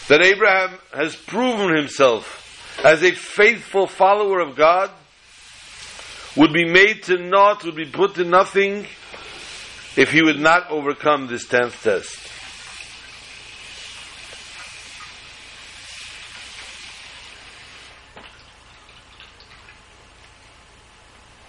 that 0.07 0.21
Abraham 0.21 0.77
has 0.93 1.15
proven 1.15 1.75
himself 1.75 2.81
as 2.83 3.03
a 3.03 3.11
faithful 3.11 3.87
follower 3.87 4.39
of 4.39 4.55
God 4.55 4.91
would 6.37 6.53
be 6.53 6.65
made 6.65 7.03
to 7.03 7.17
naught, 7.17 7.63
would 7.63 7.75
be 7.75 7.85
put 7.85 8.15
to 8.15 8.23
nothing 8.23 8.85
if 9.95 10.11
he 10.11 10.21
would 10.21 10.39
not 10.39 10.69
overcome 10.69 11.27
this 11.27 11.47
tenth 11.47 11.81
test. 11.83 12.36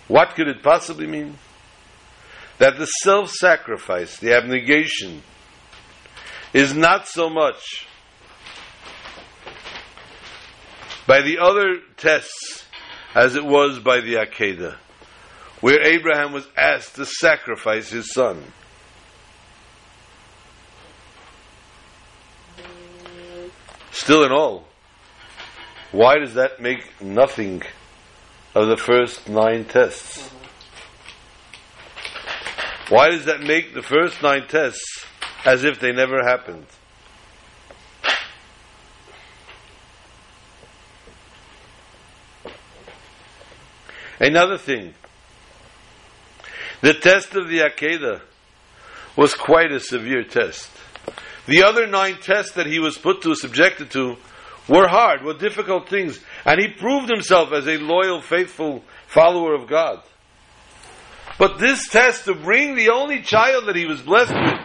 What 0.09 0.35
could 0.35 0.49
it 0.49 0.63
possibly 0.63 1.07
mean? 1.07 1.39
That 2.59 2.79
the 2.79 2.87
self 2.87 3.31
sacrifice, 3.31 4.17
the 4.17 4.35
abnegation, 4.35 5.23
is 6.53 6.75
not 6.75 7.07
so 7.07 7.29
much 7.31 7.87
by 11.07 11.23
the 11.23 11.39
other 11.39 11.79
tests 11.97 12.65
as 13.15 13.37
it 13.37 13.45
was 13.45 13.79
by 13.79 14.01
the 14.01 14.15
Akedah, 14.15 14.77
where 15.61 15.83
Abraham 15.83 16.33
was 16.33 16.49
asked 16.57 16.97
to 16.97 17.07
sacrifice 17.07 17.91
his 17.91 18.13
son. 18.13 18.43
Still 23.91 24.25
in 24.25 24.33
all, 24.33 24.67
why 25.93 26.19
does 26.19 26.35
that 26.35 26.61
make 26.61 27.01
nothing 27.01 27.63
of 28.55 28.69
the 28.69 28.77
first 28.77 29.29
nine 29.29 29.65
tests? 29.65 30.19
Mm-hmm. 30.19 30.39
Why 32.95 33.11
does 33.11 33.27
that 33.27 33.41
make 33.41 33.75
the 33.75 33.83
first 33.83 34.23
nine 34.23 34.47
tests 34.49 35.05
as 35.45 35.65
if 35.65 35.79
they 35.79 35.93
never 35.93 36.23
happened? 36.23 36.67
Another 44.21 44.59
thing, 44.59 44.95
the 46.81 46.95
test 46.95 47.35
of 47.35 47.49
the 47.49 47.61
Akedah 47.61 48.21
was 49.17 49.35
quite 49.35 49.71
a 49.71 49.81
severe 49.81 50.25
test. 50.25 50.71
The 51.47 51.63
other 51.63 51.87
nine 51.87 52.17
tests 52.21 52.53
that 52.53 52.67
he 52.67 52.79
was 52.79 52.99
put 52.99 53.23
to, 53.23 53.35
subjected 53.35 53.91
to, 53.93 54.17
were 54.69 54.89
hard, 54.89 55.23
were 55.23 55.35
difficult 55.35 55.89
things, 55.89 56.21
and 56.45 56.61
he 56.61 56.69
proved 56.69 57.11
himself 57.11 57.53
as 57.53 57.67
a 57.67 57.79
loyal, 57.79 58.21
faithful 58.21 58.83
follower 59.07 59.55
of 59.55 59.69
God. 59.69 60.03
But 61.39 61.59
this 61.59 61.89
test 61.89 62.25
to 62.25 62.35
bring 62.35 62.75
the 62.75 62.91
only 62.91 63.23
child 63.23 63.67
that 63.67 63.77
he 63.77 63.87
was 63.87 64.01
blessed 64.01 64.35
with, 64.35 64.61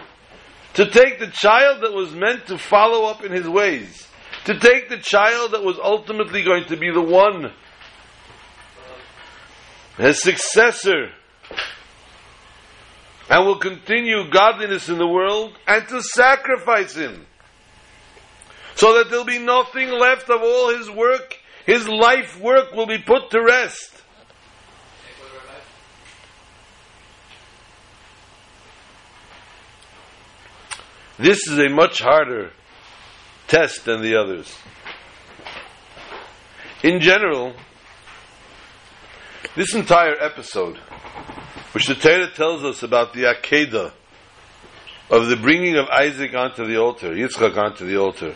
to 0.76 0.90
take 0.90 1.20
the 1.20 1.28
child 1.28 1.84
that 1.84 1.94
was 1.94 2.14
meant 2.14 2.48
to 2.48 2.58
follow 2.58 3.06
up 3.06 3.24
in 3.24 3.32
his 3.32 3.48
ways, 3.48 4.08
to 4.46 4.60
take 4.60 4.90
the 4.90 4.98
child 4.98 5.52
that 5.52 5.64
was 5.64 5.78
ultimately 5.82 6.44
going 6.44 6.66
to 6.66 6.78
be 6.78 6.92
the 6.92 7.02
one 7.02 7.52
his 9.98 10.22
successor, 10.22 11.12
and 13.30 13.46
will 13.46 13.60
continue 13.60 14.30
godliness 14.32 14.90
in 14.90 14.98
the 14.98 15.08
world, 15.08 15.58
and 15.68 15.88
to 15.88 16.02
sacrifice 16.02 16.96
him, 16.96 17.26
so 18.76 18.98
that 18.98 19.10
there'll 19.10 19.26
be 19.26 19.38
nothing 19.38 19.90
left 19.92 20.30
of 20.30 20.42
all 20.42 20.76
his 20.76 20.90
work, 20.90 21.38
his 21.66 21.88
life 21.88 22.40
work 22.40 22.74
will 22.74 22.88
be 22.88 22.98
put 22.98 23.30
to 23.32 23.42
rest. 23.42 24.02
This 31.18 31.48
is 31.48 31.60
a 31.60 31.70
much 31.70 32.00
harder 32.00 32.52
test 33.48 33.86
than 33.86 34.02
the 34.02 34.16
others. 34.16 34.58
In 36.84 37.00
general, 37.00 37.54
this 39.56 39.74
entire 39.76 40.20
episode, 40.20 40.78
which 41.72 41.88
the 41.88 41.96
Torah 41.96 42.30
tells 42.32 42.64
us 42.64 42.84
about 42.84 43.14
the 43.14 43.24
Akedah 43.24 43.94
of 45.10 45.28
the 45.28 45.38
bringing 45.38 45.78
of 45.78 45.88
Isaac 45.90 46.34
onto 46.34 46.66
the 46.66 46.78
altar, 46.78 47.12
Yitzchak 47.12 47.56
onto 47.56 47.86
the 47.86 47.98
altar. 47.98 48.36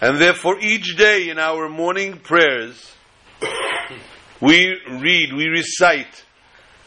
And 0.00 0.20
therefore, 0.20 0.58
each 0.60 0.96
day 0.96 1.28
in 1.28 1.38
our 1.38 1.68
morning 1.68 2.18
prayers, 2.18 2.94
we 4.40 4.78
read, 4.88 5.32
we 5.32 5.46
recite 5.48 6.24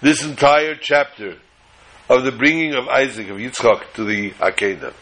this 0.02 0.24
entire 0.24 0.76
chapter 0.76 1.38
of 2.10 2.24
the 2.24 2.32
bringing 2.32 2.74
of 2.74 2.88
Isaac, 2.88 3.30
of 3.30 3.38
Yitzchak, 3.38 3.94
to 3.94 4.06
the 4.06 4.32
Akedah. 4.32 4.94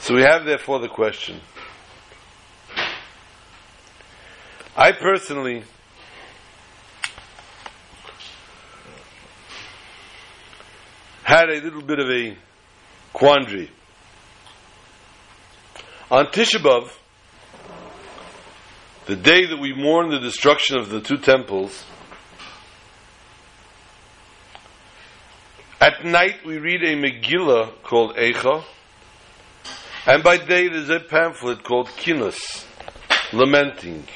So 0.00 0.14
we 0.14 0.22
have 0.22 0.44
therefore 0.44 0.80
the 0.80 0.88
question. 0.88 1.40
I 4.76 4.92
personally 4.92 5.64
had 11.24 11.48
a 11.48 11.60
little 11.60 11.82
bit 11.82 11.98
of 11.98 12.08
a 12.08 12.36
quandary. 13.12 13.70
On 16.08 16.24
Tisha 16.26 16.60
B'Av, 16.60 16.88
the 19.06 19.16
day 19.16 19.44
that 19.46 19.58
we 19.58 19.74
mourn 19.74 20.08
the 20.08 20.20
destruction 20.20 20.78
of 20.78 20.88
the 20.88 21.00
two 21.00 21.16
temples, 21.16 21.84
at 25.80 26.04
night 26.04 26.46
we 26.46 26.58
read 26.58 26.84
a 26.84 26.94
Megillah 26.94 27.82
called 27.82 28.14
Eicha, 28.14 28.62
and 30.06 30.22
by 30.22 30.36
day 30.36 30.68
there's 30.68 30.90
a 30.90 31.00
pamphlet 31.00 31.64
called 31.64 31.88
Kinos, 31.88 32.64
lamenting. 33.32 34.06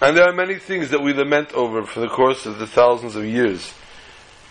And 0.00 0.16
there 0.16 0.28
are 0.28 0.32
many 0.32 0.60
things 0.60 0.90
that 0.90 1.02
we 1.02 1.12
lament 1.12 1.52
over 1.54 1.84
for 1.84 1.98
the 1.98 2.08
course 2.08 2.46
of 2.46 2.60
the 2.60 2.68
thousands 2.68 3.16
of 3.16 3.24
years 3.24 3.74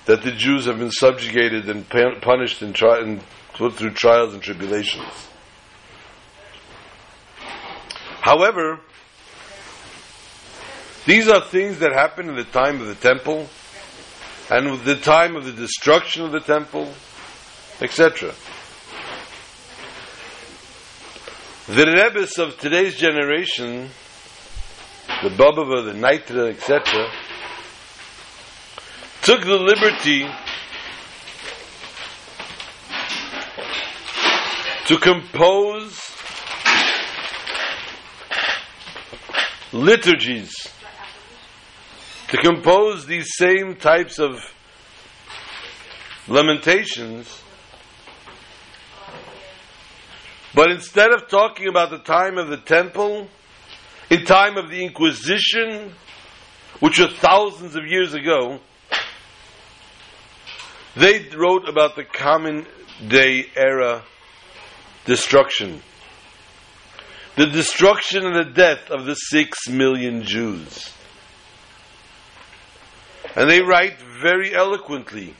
that 0.06 0.22
the 0.22 0.32
Jews 0.32 0.66
have 0.66 0.80
been 0.80 0.92
subjugated 0.92 1.70
and 1.70 1.88
punished 1.90 2.62
and, 2.62 2.76
tri- 2.76 3.00
and 3.00 3.22
put 3.54 3.74
through 3.74 3.92
trials 3.92 4.34
and 4.34 4.42
tribulations. 4.42 5.28
However, 8.22 8.80
these 11.06 11.28
are 11.28 11.42
things 11.42 11.80
that 11.80 11.92
happened 11.92 12.30
in 12.30 12.36
the 12.36 12.44
time 12.46 12.82
of 12.82 12.88
the 12.88 12.96
temple 12.96 13.50
and 14.50 14.80
the 14.82 14.96
time 14.96 15.36
of 15.36 15.46
the 15.46 15.52
destruction 15.52 16.24
of 16.26 16.32
the 16.32 16.40
temple, 16.40 16.92
etc. 17.82 18.34
The 21.68 21.86
Rebbes 21.86 22.40
of 22.40 22.58
today's 22.58 22.96
generation 22.96 23.90
the 25.22 25.30
Bobover, 25.30 25.86
the 25.86 25.98
Nitra, 25.98 26.50
etc., 26.50 27.10
took 29.24 29.42
the 29.46 29.56
liberty 29.56 30.28
to 34.86 34.98
compose 34.98 35.98
liturgies, 39.72 40.54
to 42.28 42.38
compose 42.38 43.06
these 43.06 43.30
same 43.38 43.78
types 43.78 44.20
of 44.20 44.42
lamentations. 46.28 47.42
But 50.54 50.70
instead 50.70 51.14
of 51.14 51.30
talking 51.30 51.70
about 51.70 51.92
the 51.92 52.00
time 52.00 52.38
of 52.38 52.50
the 52.50 52.58
temple, 52.58 53.30
in 54.10 54.26
time 54.26 54.58
of 54.58 54.70
the 54.70 54.84
Inquisition, 54.84 55.94
which 56.82 57.00
was 57.00 57.14
thousands 57.14 57.78
of 57.78 57.86
years 57.86 58.14
ago, 58.14 58.60
they 60.96 61.28
wrote 61.36 61.68
about 61.68 61.96
the 61.96 62.04
common 62.04 62.66
day 63.08 63.46
era 63.56 64.04
destruction. 65.06 65.82
The 67.36 67.48
destruction 67.48 68.26
and 68.26 68.36
the 68.36 68.54
death 68.54 68.92
of 68.92 69.06
the 69.06 69.16
six 69.16 69.68
million 69.68 70.24
Jews. 70.24 70.92
And 73.36 73.50
they 73.50 73.62
write 73.62 74.00
very 74.22 74.54
eloquently, 74.54 75.34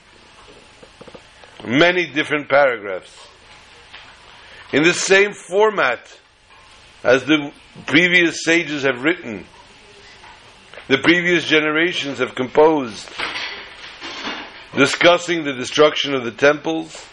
many 1.64 2.06
different 2.12 2.48
paragraphs. 2.48 3.16
In 4.72 4.82
the 4.82 4.92
same 4.92 5.32
format 5.32 6.00
as 7.04 7.24
the 7.24 7.52
previous 7.86 8.42
sages 8.42 8.82
have 8.82 9.02
written, 9.02 9.46
the 10.88 10.98
previous 10.98 11.44
generations 11.44 12.18
have 12.18 12.34
composed, 12.34 13.08
discussing 14.76 15.44
the 15.44 15.52
destruction 15.52 16.14
of 16.14 16.24
the 16.24 16.32
temples. 16.32 17.04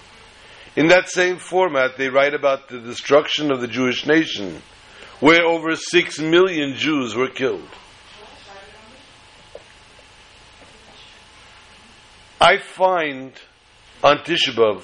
In 0.75 0.87
that 0.87 1.09
same 1.09 1.37
format, 1.37 1.97
they 1.97 2.09
write 2.09 2.33
about 2.33 2.69
the 2.69 2.79
destruction 2.79 3.51
of 3.51 3.61
the 3.61 3.67
Jewish 3.67 4.05
nation, 4.05 4.61
where 5.19 5.43
over 5.43 5.75
six 5.75 6.19
million 6.19 6.75
Jews 6.75 7.15
were 7.15 7.29
killed. 7.29 7.67
I 12.39 12.57
find 12.57 13.33
on 14.03 14.17
Tisha 14.19 14.55
B'Av 14.55 14.83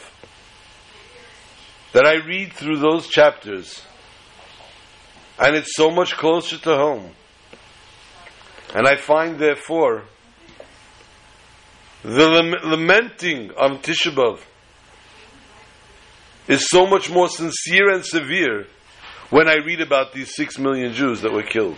that 1.94 2.06
I 2.06 2.16
read 2.26 2.54
through 2.54 2.78
those 2.78 3.08
chapters 3.08 3.82
and 5.40 5.56
it's 5.56 5.76
so 5.76 5.92
much 5.92 6.16
closer 6.16 6.58
to 6.58 6.76
home. 6.76 7.12
And 8.74 8.88
I 8.88 8.96
find, 8.96 9.40
therefore, 9.40 10.04
the 12.08 12.60
lamenting 12.64 13.52
of 13.58 13.82
Tisha 13.82 14.16
B'Av 14.16 14.40
is 16.48 16.70
so 16.70 16.88
much 16.88 17.10
more 17.10 17.28
sincere 17.28 17.92
and 17.94 18.06
severe 18.06 18.68
when 19.30 19.50
I 19.50 19.56
read 19.56 19.82
about 19.82 20.14
these 20.14 20.34
six 20.34 20.58
million 20.58 20.94
Jews 20.94 21.20
that 21.22 21.34
were 21.34 21.44
killed. 21.44 21.76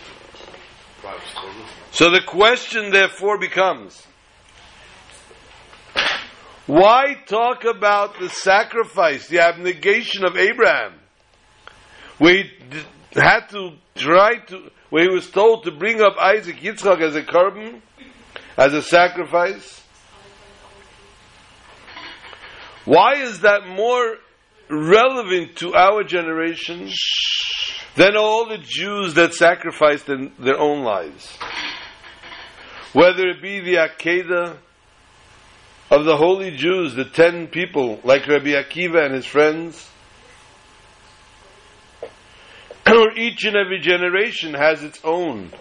So 1.90 2.10
the 2.10 2.20
question, 2.24 2.90
therefore, 2.90 3.38
becomes 3.38 4.06
why 6.68 7.16
talk 7.26 7.64
about 7.64 8.20
the 8.20 8.28
sacrifice, 8.28 9.26
the 9.26 9.40
abnegation 9.40 10.24
of 10.24 10.36
Abraham, 10.36 10.92
where 12.18 12.44
he 12.44 12.50
had 13.14 13.48
to 13.48 13.72
try 13.96 14.36
to, 14.46 14.70
where 14.90 15.02
he 15.02 15.12
was 15.12 15.28
told 15.28 15.64
to 15.64 15.72
bring 15.72 16.00
up 16.00 16.16
Isaac 16.20 16.58
Yitzchak 16.58 17.00
as 17.00 17.16
a 17.16 17.22
korban, 17.22 17.80
as 18.56 18.74
a 18.74 18.82
sacrifice. 18.82 19.79
Why 22.90 23.22
is 23.22 23.42
that 23.42 23.68
more 23.68 24.16
relevant 24.68 25.54
to 25.58 25.76
our 25.76 26.02
generation 26.02 26.90
than 27.94 28.16
all 28.16 28.48
the 28.48 28.58
Jews 28.58 29.14
that 29.14 29.32
sacrificed 29.32 30.08
in 30.08 30.32
their 30.40 30.58
own 30.58 30.82
lives? 30.82 31.38
Whether 32.92 33.28
it 33.28 33.40
be 33.40 33.60
the 33.60 33.76
Akedah 33.76 34.56
of 35.92 36.04
the 36.04 36.16
holy 36.16 36.56
Jews, 36.56 36.96
the 36.96 37.04
ten 37.04 37.46
people, 37.46 38.00
like 38.02 38.26
Rabbi 38.26 38.60
Akiva 38.60 39.04
and 39.04 39.14
his 39.14 39.24
friends, 39.24 39.88
or 42.88 43.12
each 43.16 43.44
and 43.44 43.54
every 43.54 43.78
generation 43.78 44.52
has 44.54 44.82
its 44.82 44.98
own 45.04 45.52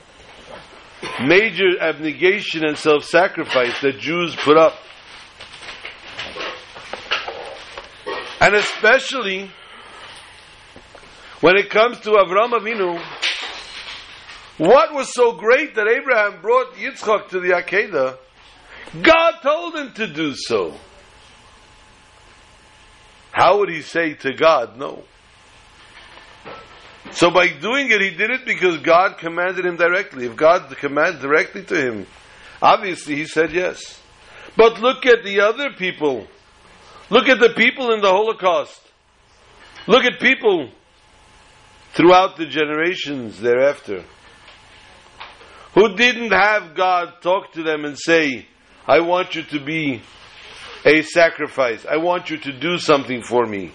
major 1.23 1.79
abnegation 1.79 2.65
and 2.65 2.75
self-sacrifice 2.75 3.81
that 3.81 3.99
Jews 3.99 4.35
put 4.35 4.57
up. 4.57 4.73
And 8.41 8.55
especially 8.55 9.51
when 11.41 11.57
it 11.57 11.69
comes 11.69 11.99
to 12.01 12.11
Avram 12.11 12.51
Avinu, 12.51 13.01
what 14.57 14.93
was 14.93 15.13
so 15.13 15.33
great 15.33 15.75
that 15.75 15.87
Abraham 15.87 16.41
brought 16.41 16.73
Yitzchak 16.73 17.29
to 17.29 17.39
the 17.39 17.49
Akedah? 17.49 18.17
God 19.01 19.31
told 19.41 19.75
him 19.75 19.93
to 19.93 20.07
do 20.07 20.33
so. 20.35 20.73
How 23.31 23.59
would 23.59 23.69
he 23.69 23.81
say 23.81 24.15
to 24.15 24.33
God, 24.33 24.77
no? 24.77 25.03
So 27.11 27.31
by 27.31 27.47
doing 27.47 27.91
it, 27.91 28.01
he 28.01 28.11
did 28.11 28.31
it 28.31 28.45
because 28.45 28.77
God 28.77 29.17
commanded 29.17 29.65
him 29.65 29.77
directly. 29.77 30.25
If 30.25 30.35
God 30.35 30.75
commanded 30.77 31.21
directly 31.21 31.63
to 31.63 31.75
him, 31.75 32.07
obviously 32.61 33.15
he 33.15 33.25
said 33.25 33.51
yes. 33.51 34.01
But 34.57 34.79
look 34.79 35.05
at 35.05 35.23
the 35.23 35.41
other 35.41 35.71
people. 35.71 36.27
Look 37.09 37.27
at 37.27 37.39
the 37.39 37.53
people 37.55 37.91
in 37.91 38.01
the 38.01 38.11
Holocaust. 38.11 38.81
Look 39.87 40.03
at 40.03 40.19
people 40.19 40.69
throughout 41.93 42.37
the 42.37 42.45
generations 42.45 43.39
thereafter 43.39 44.03
who 45.73 45.95
didn't 45.95 46.31
have 46.31 46.75
God 46.75 47.21
talk 47.21 47.53
to 47.53 47.63
them 47.63 47.85
and 47.85 47.97
say, 47.97 48.47
I 48.87 49.01
want 49.01 49.35
you 49.35 49.43
to 49.43 49.63
be 49.63 50.01
a 50.85 51.01
sacrifice. 51.01 51.85
I 51.85 51.97
want 51.97 52.29
you 52.29 52.37
to 52.37 52.51
do 52.51 52.77
something 52.77 53.21
for 53.21 53.45
me. 53.45 53.71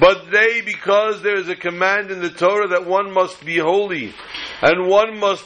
But 0.00 0.30
they, 0.32 0.60
because 0.60 1.22
there 1.22 1.38
is 1.38 1.48
a 1.48 1.54
command 1.54 2.10
in 2.10 2.20
the 2.20 2.30
Torah 2.30 2.68
that 2.68 2.86
one 2.86 3.12
must 3.12 3.44
be 3.44 3.58
holy, 3.58 4.12
and 4.60 4.88
one 4.88 5.18
must 5.20 5.44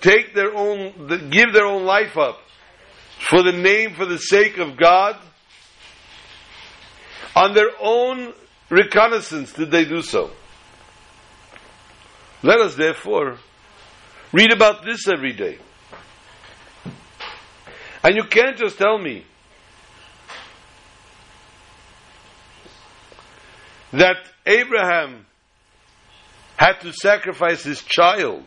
take 0.00 0.34
their 0.34 0.54
own, 0.54 1.30
give 1.30 1.52
their 1.52 1.66
own 1.66 1.84
life 1.84 2.16
up 2.16 2.38
for 3.18 3.42
the 3.42 3.52
name, 3.52 3.94
for 3.94 4.06
the 4.06 4.18
sake 4.18 4.58
of 4.58 4.76
God, 4.76 5.16
On 7.38 7.54
their 7.54 7.70
own 7.80 8.32
reconnaissance 8.68 9.52
did 9.52 9.70
they 9.70 9.84
do 9.84 10.02
so. 10.02 10.32
Let 12.42 12.58
us 12.58 12.74
therefore 12.74 13.38
read 14.32 14.52
about 14.52 14.84
this 14.84 15.06
every 15.06 15.34
day. 15.34 15.58
And 18.02 18.16
you 18.16 18.24
can't 18.24 18.56
just 18.56 18.76
tell 18.76 18.98
me 18.98 19.24
that 23.92 24.16
Abraham 24.44 25.24
had 26.56 26.80
to 26.80 26.92
sacrifice 26.92 27.62
his 27.62 27.80
child, 27.84 28.46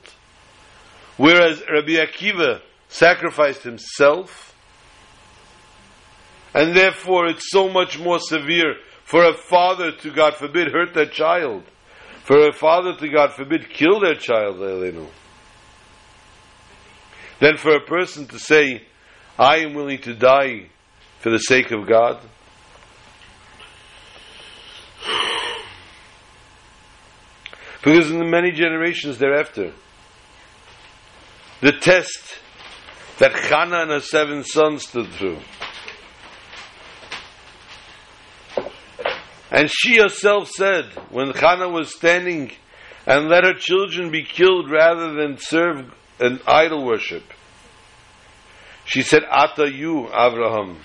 whereas 1.16 1.64
Rabbi 1.72 1.94
Akiva 1.94 2.60
sacrificed 2.90 3.64
himself, 3.64 4.51
and 6.54 6.76
therefore 6.76 7.28
it's 7.28 7.50
so 7.50 7.70
much 7.70 8.00
more 8.00 8.20
severe 8.20 8.76
for 9.04 9.26
a 9.26 9.34
father 9.34 9.92
to, 9.92 10.12
God 10.12 10.36
forbid, 10.36 10.72
hurt 10.72 10.94
their 10.94 11.06
child, 11.06 11.64
for 12.24 12.48
a 12.48 12.54
father 12.54 12.96
to, 12.96 13.10
God 13.10 13.34
forbid, 13.34 13.70
kill 13.70 14.00
their 14.00 14.16
child, 14.16 14.60
Then 17.40 17.58
for 17.58 17.76
a 17.76 17.82
person 17.82 18.28
to 18.28 18.40
say, 18.40 18.84
I 19.38 19.58
am 19.60 19.74
willing 19.74 20.00
to 20.02 20.14
die 20.14 20.70
for 21.20 21.30
the 21.30 21.40
sake 21.40 21.72
of 21.72 21.88
God. 21.88 22.20
Because 27.84 28.12
in 28.12 28.20
the 28.20 28.26
many 28.26 28.52
generations 28.52 29.18
thereafter, 29.18 29.74
the 31.62 31.72
test 31.72 32.40
that 33.18 33.32
Chana 33.32 33.82
and 33.82 33.92
her 33.92 34.00
seven 34.00 34.44
sons 34.44 34.84
stood 34.88 35.08
through, 35.08 35.40
and 39.52 39.70
she 39.70 39.98
herself 39.98 40.50
said, 40.50 40.86
when 41.10 41.34
Chana 41.34 41.72
was 41.72 41.94
standing 41.94 42.52
and 43.06 43.28
let 43.28 43.44
her 43.44 43.54
children 43.54 44.10
be 44.10 44.24
killed 44.24 44.72
rather 44.72 45.14
than 45.14 45.38
serve 45.38 45.94
an 46.20 46.40
idol 46.48 46.86
worship, 46.86 47.24
she 48.86 49.02
said, 49.02 49.24
Ata 49.30 49.70
you, 49.70 50.08
Abraham, 50.08 50.78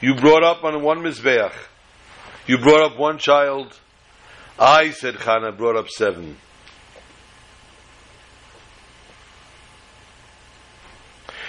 you 0.00 0.14
brought 0.14 0.44
up 0.44 0.62
on 0.62 0.82
one 0.82 1.00
Mizbeach, 1.00 1.52
you 2.46 2.58
brought 2.58 2.92
up 2.92 2.98
one 2.98 3.18
child, 3.18 3.76
I, 4.58 4.90
said 4.90 5.16
Chana, 5.16 5.56
brought 5.56 5.76
up 5.76 5.88
seven. 5.88 6.36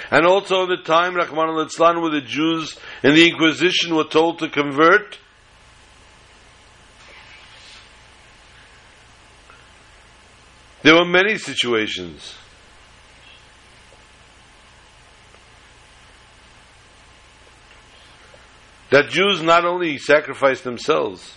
And 0.10 0.26
also 0.26 0.64
at 0.64 0.70
the 0.70 0.84
time, 0.84 1.16
Rahman 1.16 1.50
al-Islam, 1.50 2.02
where 2.02 2.12
the 2.12 2.22
Jews 2.22 2.78
in 3.04 3.14
the 3.14 3.30
Inquisition 3.30 3.94
were 3.94 4.06
told 4.06 4.40
to 4.40 4.50
convert, 4.50 5.20
there 10.84 10.96
were 10.96 11.06
many 11.06 11.38
situations. 11.38 12.36
That 18.90 19.10
Jews 19.10 19.42
not 19.42 19.66
only 19.66 19.98
sacrificed 19.98 20.64
themselves, 20.64 21.36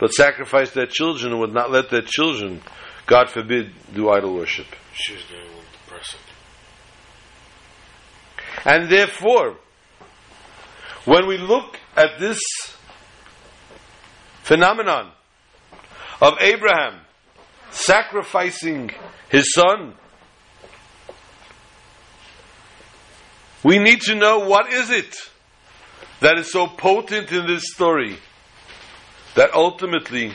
but 0.00 0.12
sacrificed 0.12 0.74
their 0.74 0.86
children 0.86 1.32
and 1.32 1.40
would 1.40 1.54
not 1.54 1.70
let 1.70 1.90
their 1.90 2.02
children, 2.02 2.60
God 3.06 3.30
forbid, 3.30 3.72
do 3.94 4.10
idol 4.10 4.34
worship. 4.34 4.66
She 4.94 5.14
was 5.14 5.24
doing 5.26 5.42
a 5.42 5.44
little 5.44 5.62
depressing. 5.84 6.20
And 8.64 8.90
therefore, 8.90 9.56
when 11.04 11.28
we 11.28 11.38
look 11.38 11.78
at 11.96 12.18
this 12.18 12.40
phenomenon 14.42 15.12
of 16.20 16.34
Abraham 16.40 17.03
sacrificing 17.74 18.90
his 19.28 19.52
son, 19.52 19.94
we 23.62 23.78
need 23.78 24.00
to 24.02 24.14
know 24.14 24.40
what 24.40 24.72
is 24.72 24.90
it 24.90 25.14
that 26.20 26.38
is 26.38 26.52
so 26.52 26.66
potent 26.66 27.32
in 27.32 27.46
this 27.46 27.64
story 27.72 28.16
that 29.34 29.52
ultimately 29.52 30.32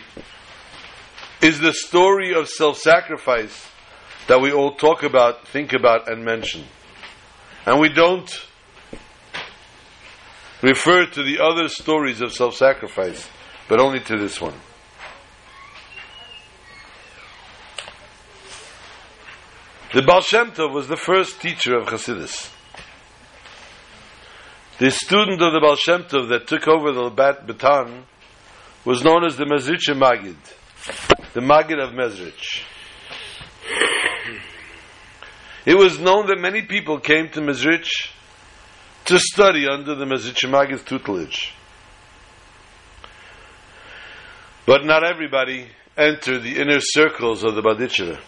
is 1.42 1.60
the 1.60 1.74
story 1.74 2.34
of 2.34 2.50
self-sacrifice 2.50 3.68
that 4.28 4.42
we 4.42 4.52
all 4.52 4.76
talk 4.76 5.04
about, 5.04 5.48
think 5.48 5.74
about, 5.74 6.12
and 6.12 6.24
mention. 6.24 6.64
And 7.66 7.80
we 7.80 7.90
don't 7.90 8.30
refer 10.62 11.06
to 11.06 11.24
the 11.24 11.40
other 11.40 11.70
stories 11.70 12.22
of 12.22 12.34
self-sacrifice, 12.34 13.28
but 13.68 13.80
only 13.80 14.02
to 14.02 14.18
this 14.18 14.42
one. 14.42 14.54
The 19.92 20.04
Baal 20.04 20.22
Shem 20.22 20.52
Tov 20.52 20.72
was 20.72 20.88
the 20.88 20.96
first 20.96 21.42
teacher 21.42 21.76
of 21.76 21.88
Hasidus. 21.88 22.52
The 24.78 24.92
student 24.92 25.42
of 25.42 25.52
the 25.52 25.60
Baal 25.60 25.78
Shem 25.78 26.04
Tov 26.04 26.30
that 26.30 26.46
took 26.46 26.68
over 26.68 26.92
the 26.92 27.10
baton 27.10 28.04
was 28.86 29.04
known 29.04 29.26
as 29.26 29.36
the 29.36 29.46
Mezritch 29.46 29.90
Magid, 29.96 30.38
the 31.34 31.40
Magid 31.40 31.84
of 31.84 31.96
Mezrich. 31.96 32.62
It 35.66 35.76
was 35.76 36.00
known 36.00 36.28
that 36.28 36.40
many 36.40 36.62
people 36.62 37.00
came 37.00 37.30
to 37.30 37.42
Mezrich 37.42 38.12
to 39.06 39.18
study 39.18 39.68
under 39.68 39.96
the 39.96 40.06
Mezritch 40.06 40.48
Magid's 40.48 40.84
tutelage. 40.84 41.52
But 44.68 44.86
not 44.86 45.04
everybody 45.04 45.70
entered 45.98 46.44
the 46.44 46.62
inner 46.62 46.80
circles 46.80 47.44
of 47.44 47.56
the 47.56 47.64
Badichera. 47.64 48.20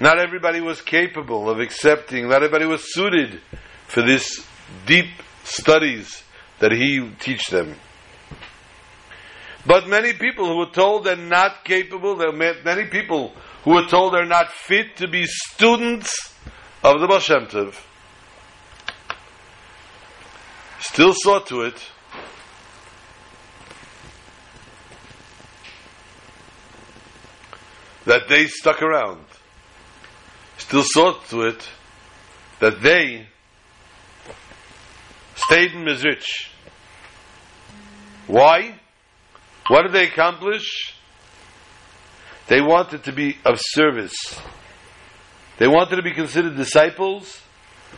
Not 0.00 0.18
everybody 0.18 0.60
was 0.62 0.80
capable 0.80 1.50
of 1.50 1.60
accepting, 1.60 2.28
not 2.28 2.42
everybody 2.42 2.64
was 2.64 2.94
suited 2.94 3.40
for 3.86 4.00
this 4.00 4.46
deep 4.86 5.10
studies 5.44 6.22
that 6.58 6.72
he 6.72 7.10
teach 7.20 7.48
them. 7.48 7.76
But 9.66 9.88
many 9.88 10.14
people 10.14 10.46
who 10.46 10.56
were 10.56 10.72
told 10.72 11.04
they're 11.04 11.16
not 11.16 11.64
capable, 11.64 12.16
there 12.16 12.30
are 12.30 12.62
many 12.64 12.86
people 12.86 13.34
who 13.62 13.72
were 13.72 13.86
told 13.86 14.14
they're 14.14 14.24
not 14.24 14.50
fit 14.50 14.96
to 14.96 15.08
be 15.08 15.26
students 15.26 16.34
of 16.82 17.00
the 17.00 17.06
Baal 17.06 17.20
Tov, 17.20 17.78
still 20.80 21.12
saw 21.14 21.40
to 21.40 21.62
it 21.62 21.90
that 28.06 28.28
they 28.28 28.46
stuck 28.46 28.80
around, 28.82 29.24
still 30.70 30.84
saw 30.84 31.18
to 31.28 31.42
it 31.42 31.68
that 32.60 32.80
they 32.80 33.26
stayed 35.34 35.72
in 35.72 35.84
Mezrich. 35.84 36.48
Why? 38.28 38.78
What 39.66 39.82
did 39.82 39.92
they 39.92 40.04
accomplish? 40.04 40.94
They 42.46 42.60
wanted 42.60 43.02
to 43.02 43.12
be 43.12 43.36
of 43.44 43.58
service. 43.60 44.14
They 45.58 45.66
wanted 45.66 45.96
to 45.96 46.02
be 46.02 46.12
considered 46.12 46.56
disciples, 46.56 47.42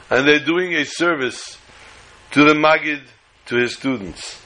and 0.09 0.27
they're 0.27 0.39
doing 0.39 0.73
a 0.73 0.87
service 0.87 1.59
to 2.31 2.45
the 2.45 2.55
Magid, 2.55 3.03
to 3.47 3.57
his 3.57 3.75
students. 3.75 4.41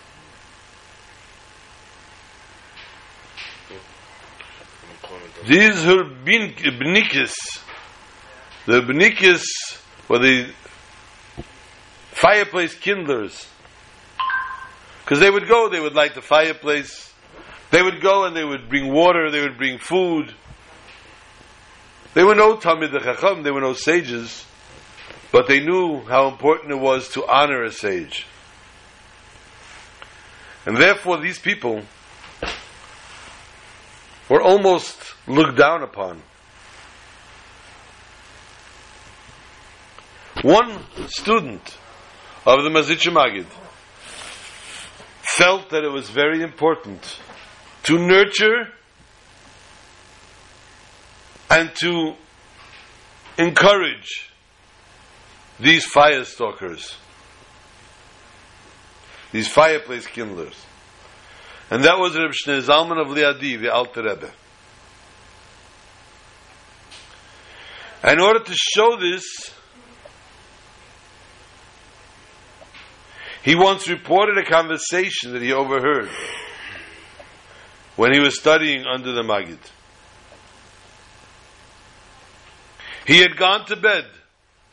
These 5.47 5.87
are 5.87 6.03
bnikis. 6.03 7.63
The 8.67 8.81
bnikis 8.81 9.45
were 10.09 10.19
the 10.19 10.51
fireplace 12.11 12.75
kindlers. 12.75 13.47
Because 15.05 15.21
they 15.21 15.31
would 15.31 15.47
go, 15.47 15.69
they 15.69 15.79
would 15.79 15.95
light 15.95 16.17
the 16.17 16.21
fireplace, 16.21 17.13
they 17.71 17.81
would 17.81 18.01
go 18.01 18.25
and 18.25 18.35
they 18.35 18.45
would 18.45 18.69
bring 18.69 18.93
water, 18.93 19.31
they 19.31 19.41
would 19.41 19.57
bring 19.57 19.79
food. 19.79 20.35
They 22.15 22.25
were 22.25 22.35
no 22.35 22.57
Talmid 22.57 22.91
Chacham, 22.91 23.45
they 23.45 23.53
were 23.53 23.61
no 23.61 23.75
sages, 23.75 24.45
but 25.31 25.47
they 25.47 25.61
knew 25.61 26.01
how 26.01 26.27
important 26.27 26.73
it 26.73 26.81
was 26.81 27.09
to 27.11 27.25
honor 27.25 27.63
a 27.63 27.71
sage. 27.71 28.27
And 30.65 30.77
therefore, 30.77 31.21
these 31.21 31.39
people 31.39 31.83
were 34.29 34.43
almost 34.43 34.99
looked 35.29 35.57
down 35.57 35.85
upon. 35.85 36.21
One 40.47 40.79
student 41.09 41.77
of 42.47 42.63
the 42.63 42.71
Mezritch 42.71 43.11
Magid 43.11 43.47
felt 45.37 45.71
that 45.71 45.83
it 45.83 45.91
was 45.91 46.09
very 46.09 46.41
important 46.41 47.19
to 47.83 47.99
nurture 47.99 48.69
and 51.51 51.75
to 51.81 52.15
encourage 53.37 54.31
these 55.59 55.85
fire 55.85 56.23
stalkers, 56.23 56.95
these 59.33 59.49
fireplace 59.49 60.07
kindlers. 60.07 60.55
And 61.73 61.83
that 61.83 61.99
was 61.99 62.17
Reb 62.17 62.31
Shneur 62.31 62.63
Zalman 62.63 63.01
of 63.01 63.09
Liadi, 63.09 63.61
the 63.61 63.75
Alter 63.75 64.05
Rebbe. 64.05 64.31
In 68.05 68.21
order 68.21 68.45
to 68.45 68.55
show 68.55 68.97
this, 68.97 69.25
he 73.47 73.55
once 73.55 73.89
reported 73.89 74.37
a 74.39 74.45
conversation 74.45 75.33
that 75.33 75.41
he 75.41 75.53
overheard 75.53 76.11
when 77.95 78.13
he 78.13 78.19
was 78.19 78.37
studying 78.37 78.85
under 78.85 79.13
the 79.13 79.23
Magid. 79.23 79.61
He 83.07 83.21
had 83.21 83.37
gone 83.37 83.65
to 83.67 83.77
bed, 83.77 84.05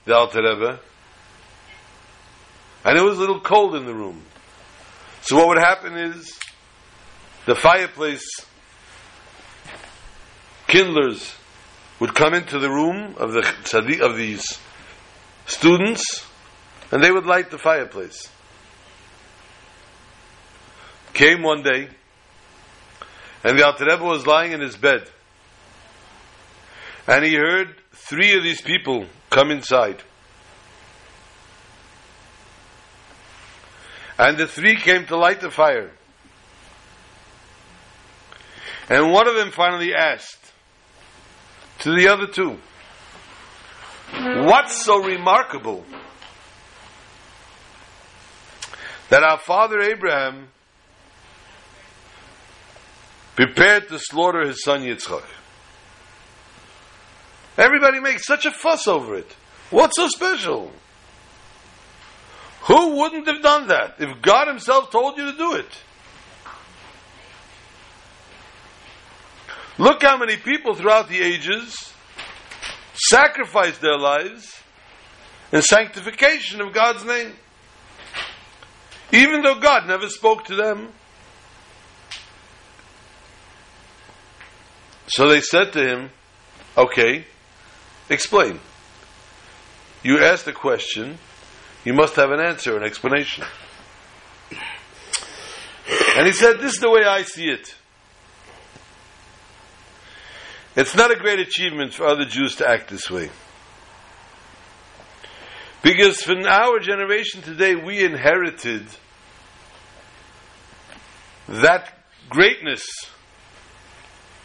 the 0.05 0.15
Alter 0.15 0.41
Rebbe, 0.41 0.79
and 2.83 2.97
it 2.97 3.03
was 3.03 3.17
a 3.17 3.21
little 3.21 3.41
cold 3.41 3.75
in 3.75 3.85
the 3.85 3.93
room. 3.93 4.23
So 5.21 5.35
what 5.35 5.49
would 5.49 5.59
happen 5.59 5.95
is 5.95 6.35
the 7.45 7.53
fireplace 7.53 8.27
kindlers 10.65 11.35
would 11.99 12.15
come 12.15 12.33
into 12.33 12.57
the 12.57 12.71
room 12.71 13.13
of 13.17 13.33
the 13.33 14.01
of 14.01 14.17
these 14.17 14.57
students, 15.45 16.25
and 16.91 17.03
they 17.03 17.11
would 17.11 17.27
light 17.27 17.51
the 17.51 17.59
fireplace. 17.59 18.31
Came 21.13 21.43
one 21.43 21.61
day, 21.61 21.89
and 23.43 23.57
the 23.57 23.65
Alter 23.65 23.85
Rebbe 23.85 24.03
was 24.03 24.25
lying 24.25 24.51
in 24.51 24.61
his 24.61 24.75
bed, 24.75 25.03
and 27.07 27.23
he 27.23 27.35
heard 27.35 27.75
three 27.91 28.35
of 28.35 28.43
these 28.43 28.61
people 28.61 29.05
come 29.29 29.51
inside. 29.51 30.01
And 34.17 34.37
the 34.37 34.47
three 34.47 34.75
came 34.75 35.05
to 35.07 35.17
light 35.17 35.41
the 35.41 35.49
fire. 35.49 35.91
And 38.89 39.11
one 39.11 39.27
of 39.27 39.35
them 39.35 39.51
finally 39.51 39.93
asked 39.93 40.51
to 41.79 41.95
the 41.95 42.07
other 42.09 42.27
two, 42.27 42.57
What's 44.45 44.83
so 44.83 45.03
remarkable 45.03 45.83
that 49.09 49.23
our 49.23 49.39
father 49.39 49.81
Abraham 49.81 50.49
prepared 53.35 53.89
to 53.89 53.99
slaughter 53.99 54.45
his 54.45 54.63
son 54.63 54.81
Yitzchak? 54.81 55.23
Everybody 57.57 57.99
makes 57.99 58.25
such 58.25 58.45
a 58.45 58.51
fuss 58.51 58.87
over 58.87 59.15
it. 59.15 59.35
What's 59.69 59.95
so 59.97 60.07
special? 60.07 60.71
Who 62.63 62.97
wouldn't 62.97 63.27
have 63.27 63.41
done 63.41 63.67
that 63.67 63.95
if 63.99 64.21
God 64.21 64.47
Himself 64.47 64.89
told 64.89 65.17
you 65.17 65.31
to 65.31 65.37
do 65.37 65.53
it? 65.55 65.67
Look 69.77 70.03
how 70.03 70.17
many 70.17 70.37
people 70.37 70.75
throughout 70.75 71.09
the 71.09 71.19
ages 71.19 71.93
sacrificed 72.93 73.81
their 73.81 73.97
lives 73.97 74.61
in 75.51 75.61
sanctification 75.61 76.61
of 76.61 76.73
God's 76.73 77.03
name. 77.03 77.33
Even 79.11 79.41
though 79.41 79.59
God 79.59 79.87
never 79.87 80.07
spoke 80.07 80.45
to 80.45 80.55
them. 80.55 80.93
So 85.13 85.29
they 85.29 85.41
said 85.41 85.73
to 85.73 85.87
him, 85.87 86.09
Okay, 86.75 87.25
explain. 88.09 88.59
You 90.01 90.19
asked 90.19 90.47
a 90.47 90.53
question, 90.53 91.19
you 91.85 91.93
must 91.93 92.15
have 92.15 92.31
an 92.31 92.39
answer, 92.39 92.75
an 92.75 92.83
explanation. 92.83 93.43
And 96.17 96.25
he 96.25 96.33
said, 96.33 96.59
This 96.59 96.73
is 96.73 96.79
the 96.79 96.89
way 96.89 97.03
I 97.03 97.21
see 97.21 97.45
it. 97.45 97.75
It's 100.75 100.95
not 100.95 101.11
a 101.11 101.15
great 101.15 101.37
achievement 101.37 101.93
for 101.93 102.07
other 102.07 102.25
Jews 102.25 102.55
to 102.55 102.67
act 102.67 102.89
this 102.89 103.11
way. 103.11 103.29
Because 105.83 106.23
from 106.23 106.43
our 106.47 106.79
generation 106.79 107.43
today, 107.43 107.75
we 107.75 108.03
inherited 108.03 108.87
that 111.47 111.93
greatness, 112.29 112.87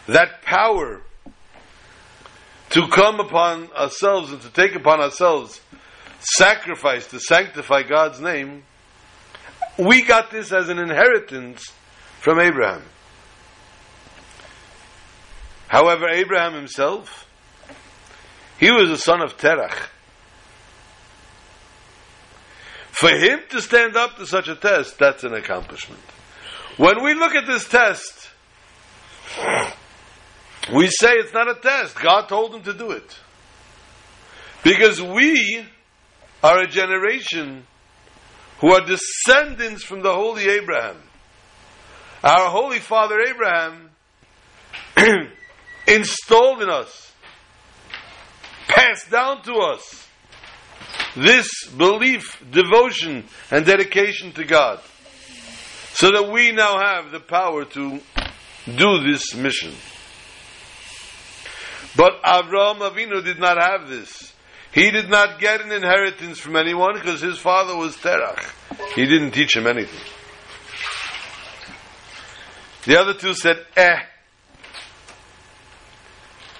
that 0.09 0.42
power 0.42 1.03
to 2.71 2.88
come 2.88 3.21
upon 3.21 3.71
ourselves 3.73 4.33
and 4.33 4.40
to 4.42 4.51
take 4.51 4.75
upon 4.75 5.01
ourselves 5.01 5.61
sacrifice 6.21 7.07
to 7.09 7.21
sanctify 7.21 7.83
God's 7.83 8.21
name. 8.21 8.64
We 9.79 10.03
got 10.03 10.31
this 10.31 10.53
as 10.53 10.68
an 10.68 10.79
inheritance 10.79 11.73
from 12.21 12.40
Abraham. 12.40 12.83
However, 15.68 16.09
Abraham 16.09 16.55
himself, 16.55 17.29
he 18.59 18.71
was 18.71 18.90
a 18.90 18.97
son 18.97 19.21
of 19.21 19.37
Terach. 19.37 19.88
For 22.90 23.11
him 23.11 23.40
to 23.51 23.61
stand 23.61 23.97
up 23.97 24.16
to 24.16 24.27
such 24.27 24.49
a 24.49 24.57
test, 24.57 24.99
that's 24.99 25.23
an 25.23 25.35
accomplishment. 25.35 26.01
When 26.79 27.05
we 27.05 27.14
look 27.14 27.35
at 27.35 27.47
this 27.47 27.68
test, 27.68 28.31
we 30.74 30.88
say 30.88 31.12
it's 31.12 31.33
not 31.33 31.48
a 31.48 31.54
test. 31.54 31.98
God 31.98 32.28
told 32.28 32.54
him 32.54 32.62
to 32.62 32.72
do 32.72 32.90
it. 32.90 33.18
Because 34.62 35.00
we 35.00 35.64
are 36.42 36.61
a 36.61 36.66
generation 36.66 37.66
who 38.61 38.74
are 38.74 38.85
descendants 38.85 39.85
from 39.85 40.02
the 40.02 40.12
holy 40.12 40.48
Abraham. 40.48 40.96
Our 42.22 42.50
holy 42.50 42.81
father 42.81 43.20
Abraham 43.20 43.90
installed 45.87 46.62
in 46.62 46.68
us, 46.68 47.12
passed 48.66 49.11
down 49.11 49.42
to 49.42 49.54
us, 49.54 50.07
this 51.16 51.48
belief, 51.76 52.42
devotion, 52.50 53.24
and 53.50 53.64
dedication 53.64 54.33
to 54.33 54.44
God, 54.44 54.81
so 55.92 56.11
that 56.11 56.31
we 56.31 56.52
now 56.52 56.78
have 56.78 57.12
the 57.12 57.20
power 57.20 57.64
to 57.64 58.00
do 58.66 59.02
this 59.04 59.35
mission. 59.35 59.72
But 61.99 62.23
Avraham 62.23 62.79
Avinu 62.79 63.25
did 63.25 63.41
not 63.41 63.61
have 63.61 63.89
this. 63.89 64.33
He 64.71 64.93
did 64.93 65.11
not 65.11 65.41
get 65.41 65.61
an 65.61 65.73
inheritance 65.73 66.39
from 66.39 66.55
anyone 66.55 66.95
because 66.95 67.21
his 67.21 67.39
father 67.39 67.77
was 67.77 67.97
Terach. 67.97 68.41
He 68.95 69.05
didn't 69.05 69.33
teach 69.33 69.57
him 69.57 69.67
anything. 69.67 69.99
The 72.85 73.01
other 73.01 73.15
two 73.15 73.35
said, 73.35 73.67
eh. 73.77 73.97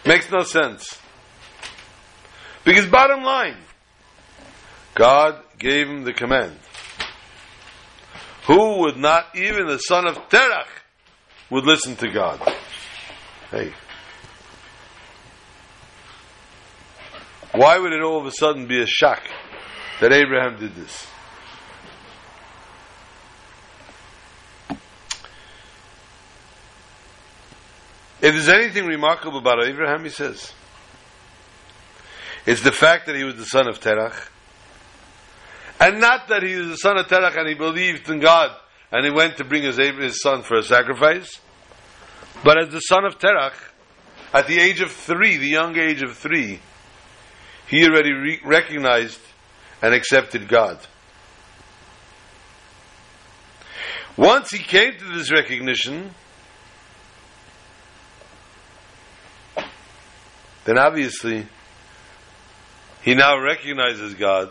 Makes 0.05 0.29
no 0.29 0.43
sense. 0.43 0.99
Because 2.65 2.87
bottom 2.87 3.23
line, 3.23 3.59
God 4.97 5.41
gave 5.57 5.87
him 5.87 6.03
the 6.03 6.13
command. 6.13 6.59
Who 8.49 8.81
would 8.81 8.97
not, 8.97 9.37
even 9.37 9.69
the 9.69 9.79
son 9.79 10.09
of 10.09 10.17
Terach, 10.29 10.67
would 11.49 11.65
listen 11.65 11.95
to 11.95 12.11
God? 12.11 12.41
Hey. 13.53 13.73
Why 17.53 17.79
would 17.79 17.93
it 17.93 18.03
all 18.03 18.21
of 18.21 18.27
a 18.27 18.33
sudden 18.33 18.67
be 18.67 18.83
a 18.83 18.87
shock 18.87 19.23
that 20.01 20.13
Abraham 20.13 20.59
did 20.59 20.75
this? 20.75 21.07
If 28.21 28.35
there's 28.35 28.49
anything 28.49 28.85
remarkable 28.85 29.39
about 29.39 29.65
Abraham, 29.65 30.05
he 30.05 30.11
says, 30.11 30.53
it's 32.45 32.63
the 32.63 32.73
fact 32.73 33.07
that 33.07 33.17
he 33.17 33.25
was 33.25 33.37
the 33.37 33.45
son 33.45 33.69
of 33.69 33.79
Terach. 33.79 34.29
And 35.81 36.01
not 36.01 36.29
that 36.29 36.43
he 36.43 36.57
was 36.57 36.69
the 36.69 36.77
son 36.77 36.99
of 36.99 37.07
Terach 37.07 37.39
and 37.39 37.49
he 37.49 37.55
believed 37.55 38.11
in 38.11 38.19
God 38.19 38.51
and 38.91 39.05
he 39.05 39.11
went 39.11 39.37
to 39.37 39.45
bring 39.45 39.63
his, 39.63 39.77
his 39.77 40.21
son 40.21 40.43
for 40.43 40.57
a 40.57 40.63
sacrifice. 40.63 41.41
But 42.43 42.59
as 42.61 42.71
the 42.71 42.81
son 42.81 43.05
of 43.05 43.19
Terach, 43.19 43.55
at 44.33 44.47
the 44.47 44.59
age 44.59 44.81
of 44.81 44.91
three, 44.91 45.37
the 45.37 45.49
young 45.49 45.77
age 45.79 46.03
of 46.03 46.17
three, 46.17 46.61
he 47.69 47.85
already 47.85 48.13
re- 48.13 48.41
recognized 48.45 49.21
and 49.83 49.95
accepted 49.95 50.49
God. 50.49 50.79
Once 54.17 54.51
he 54.51 54.59
came 54.59 54.93
to 54.99 55.05
this 55.17 55.31
recognition, 55.31 56.13
then 60.65 60.77
obviously 60.77 61.47
he 63.03 63.15
now 63.15 63.41
recognizes 63.41 64.15
God. 64.15 64.51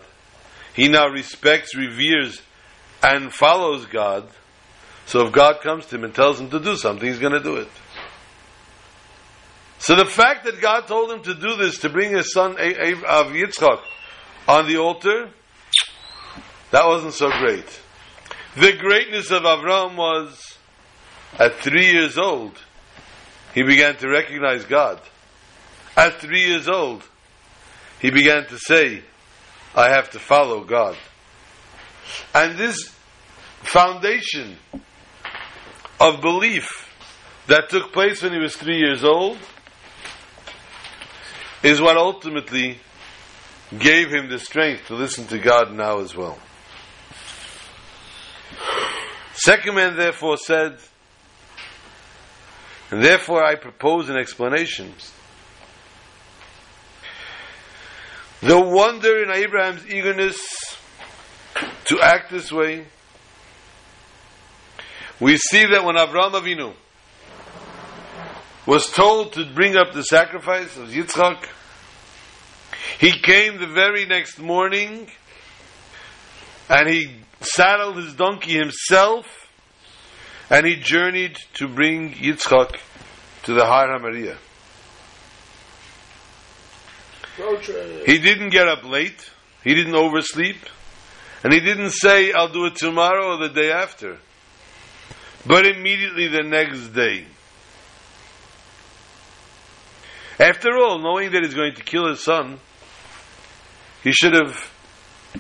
He 0.73 0.87
now 0.87 1.07
respects, 1.07 1.75
reveres, 1.75 2.41
and 3.03 3.33
follows 3.33 3.85
God. 3.87 4.29
So 5.05 5.25
if 5.27 5.33
God 5.33 5.61
comes 5.61 5.85
to 5.87 5.95
him 5.95 6.03
and 6.03 6.13
tells 6.15 6.39
him 6.39 6.49
to 6.51 6.59
do 6.59 6.75
something, 6.75 7.07
he's 7.07 7.19
going 7.19 7.33
to 7.33 7.43
do 7.43 7.57
it. 7.57 7.69
So 9.79 9.95
the 9.95 10.05
fact 10.05 10.45
that 10.45 10.59
God 10.59 10.87
told 10.87 11.11
him 11.11 11.21
to 11.23 11.33
do 11.33 11.55
this, 11.55 11.79
to 11.79 11.89
bring 11.89 12.11
his 12.11 12.33
son 12.33 12.51
of 12.51 12.57
Yitzchak 12.57 13.79
on 14.47 14.67
the 14.67 14.77
altar, 14.77 15.29
that 16.71 16.85
wasn't 16.85 17.13
so 17.13 17.29
great. 17.29 17.81
The 18.55 18.73
greatness 18.73 19.31
of 19.31 19.43
Avram 19.43 19.95
was 19.95 20.57
At 21.37 21.55
three 21.55 21.91
years 21.91 22.17
old, 22.17 22.57
he 23.53 23.61
began 23.63 23.95
to 23.97 24.07
recognize 24.07 24.65
God. 24.65 24.99
At 25.95 26.19
three 26.19 26.41
years 26.41 26.67
old, 26.67 27.07
he 27.99 28.09
began 28.09 28.47
to 28.47 28.57
say, 28.57 29.03
I 29.75 29.89
have 29.89 30.09
to 30.11 30.19
follow 30.19 30.63
God. 30.63 30.97
And 32.33 32.57
this 32.57 32.91
foundation 33.61 34.57
of 35.99 36.21
belief 36.21 36.67
that 37.47 37.69
took 37.69 37.91
place 37.93 38.23
when 38.23 38.33
he 38.33 38.39
was 38.39 38.55
three 38.55 38.77
years 38.77 39.03
old 39.03 39.37
is 41.67 41.81
what 41.81 41.97
ultimately 41.97 42.79
gave 43.77 44.09
him 44.09 44.29
the 44.29 44.39
strength 44.39 44.87
to 44.87 44.95
listen 44.95 45.27
to 45.27 45.37
God 45.37 45.73
now 45.73 45.99
as 45.99 46.15
well. 46.15 46.39
Second 49.33 49.75
man 49.75 49.97
therefore 49.97 50.37
said, 50.37 50.77
and 52.89 53.03
therefore 53.03 53.43
I 53.43 53.55
propose 53.55 54.07
an 54.07 54.15
explanation. 54.15 54.93
The 58.41 58.61
wonder 58.61 59.21
in 59.23 59.29
Abraham's 59.29 59.85
eagerness 59.87 60.37
to 61.85 61.99
act 62.01 62.31
this 62.31 62.49
way, 62.49 62.85
we 65.19 65.35
see 65.35 65.65
that 65.65 65.83
when 65.83 65.97
Avram 65.97 66.31
Avinu 66.31 66.73
was 68.67 68.85
told 68.91 69.33
to 69.33 69.45
bring 69.45 69.77
up 69.77 69.93
the 69.93 70.03
sacrifice 70.03 70.77
of 70.77 70.89
Yitzchak, 70.89 71.47
he 72.99 73.17
came 73.19 73.59
the 73.59 73.67
very 73.67 74.05
next 74.05 74.39
morning 74.39 75.09
and 76.69 76.89
he 76.89 77.15
saddled 77.39 77.95
his 77.95 78.13
donkey 78.13 78.53
himself 78.53 79.25
and 80.49 80.65
he 80.65 80.75
journeyed 80.75 81.37
to 81.53 81.67
bring 81.67 82.11
Yitzchak 82.13 82.75
to 83.43 83.53
the 83.53 83.65
Har 83.65 83.87
HaMoriah. 83.87 84.37
He 88.05 88.17
didn't 88.17 88.49
get 88.49 88.67
up 88.67 88.83
late. 88.83 89.31
He 89.63 89.75
didn't 89.75 89.95
oversleep. 89.95 90.57
And 91.43 91.53
he 91.53 91.59
didn't 91.59 91.91
say, 91.91 92.33
I'll 92.33 92.51
do 92.51 92.65
it 92.65 92.75
tomorrow 92.75 93.35
or 93.35 93.47
the 93.47 93.53
day 93.53 93.71
after. 93.71 94.17
But 95.45 95.67
immediately 95.67 96.27
the 96.27 96.43
next 96.43 96.89
day. 96.89 97.25
After 100.39 100.77
all, 100.77 100.99
knowing 100.99 101.31
that 101.31 101.43
he's 101.43 101.55
going 101.55 101.73
to 101.75 101.83
kill 101.83 102.07
his 102.07 102.23
son, 102.23 102.59
he 104.03 104.11
should 104.11 104.33
have 104.33 104.55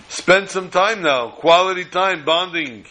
spent 0.09 0.49
some 0.49 0.69
time 0.69 1.01
now, 1.01 1.29
quality 1.29 1.85
time, 1.85 2.25
bonding. 2.25 2.85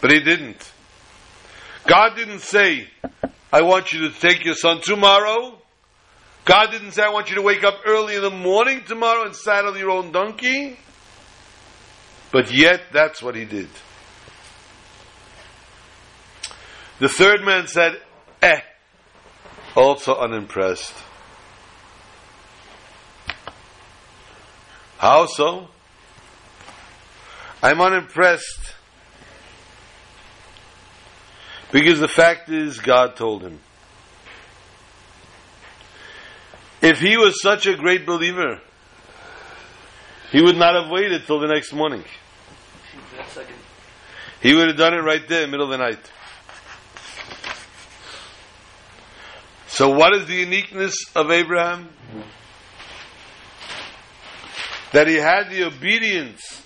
But 0.00 0.10
he 0.10 0.20
didn't. 0.20 0.72
God 1.86 2.16
didn't 2.16 2.40
say, 2.40 2.88
I 3.52 3.62
want 3.62 3.92
you 3.92 4.08
to 4.08 4.10
take 4.10 4.44
your 4.44 4.54
son 4.54 4.80
tomorrow. 4.82 5.56
God 6.44 6.70
didn't 6.70 6.92
say, 6.92 7.02
I 7.02 7.08
want 7.08 7.30
you 7.30 7.36
to 7.36 7.42
wake 7.42 7.64
up 7.64 7.80
early 7.86 8.16
in 8.16 8.22
the 8.22 8.30
morning 8.30 8.82
tomorrow 8.86 9.24
and 9.24 9.34
saddle 9.34 9.76
your 9.76 9.90
own 9.90 10.12
donkey. 10.12 10.78
But 12.30 12.52
yet, 12.52 12.82
that's 12.92 13.22
what 13.22 13.34
he 13.34 13.44
did. 13.44 13.68
The 16.98 17.08
third 17.08 17.42
man 17.44 17.66
said, 17.66 18.00
eh, 18.42 18.60
also 19.76 20.16
unimpressed. 20.16 20.94
How 24.98 25.26
so? 25.26 25.68
I'm 27.62 27.80
unimpressed 27.80 28.74
because 31.70 32.00
the 32.00 32.08
fact 32.08 32.48
is 32.48 32.78
God 32.78 33.16
told 33.16 33.42
him. 33.42 33.60
If 36.80 36.98
he 36.98 37.16
was 37.16 37.40
such 37.42 37.66
a 37.66 37.76
great 37.76 38.06
believer, 38.06 38.60
he 40.30 40.42
would 40.42 40.56
not 40.56 40.80
have 40.80 40.90
waited 40.90 41.26
till 41.26 41.40
the 41.40 41.48
next 41.48 41.72
morning. 41.72 42.04
He 44.40 44.54
would 44.54 44.68
have 44.68 44.76
done 44.76 44.94
it 44.94 44.98
right 44.98 45.26
there 45.28 45.46
middle 45.46 45.64
of 45.64 45.70
the 45.70 45.78
night. 45.78 45.98
So 49.76 49.90
what 49.90 50.14
is 50.14 50.26
the 50.26 50.36
uniqueness 50.36 50.94
of 51.14 51.30
Abraham? 51.30 51.90
That 54.92 55.06
he 55.06 55.16
had 55.16 55.50
the 55.50 55.64
obedience 55.64 56.62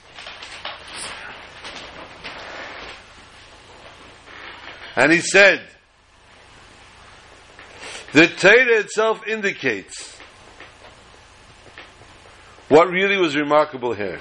and 4.94 5.10
he 5.10 5.18
said, 5.18 5.60
the 8.12 8.28
Torah 8.28 8.78
itself 8.78 9.26
indicates 9.26 10.16
what 12.68 12.90
really 12.90 13.16
was 13.16 13.34
remarkable 13.34 13.92
here. 13.92 14.20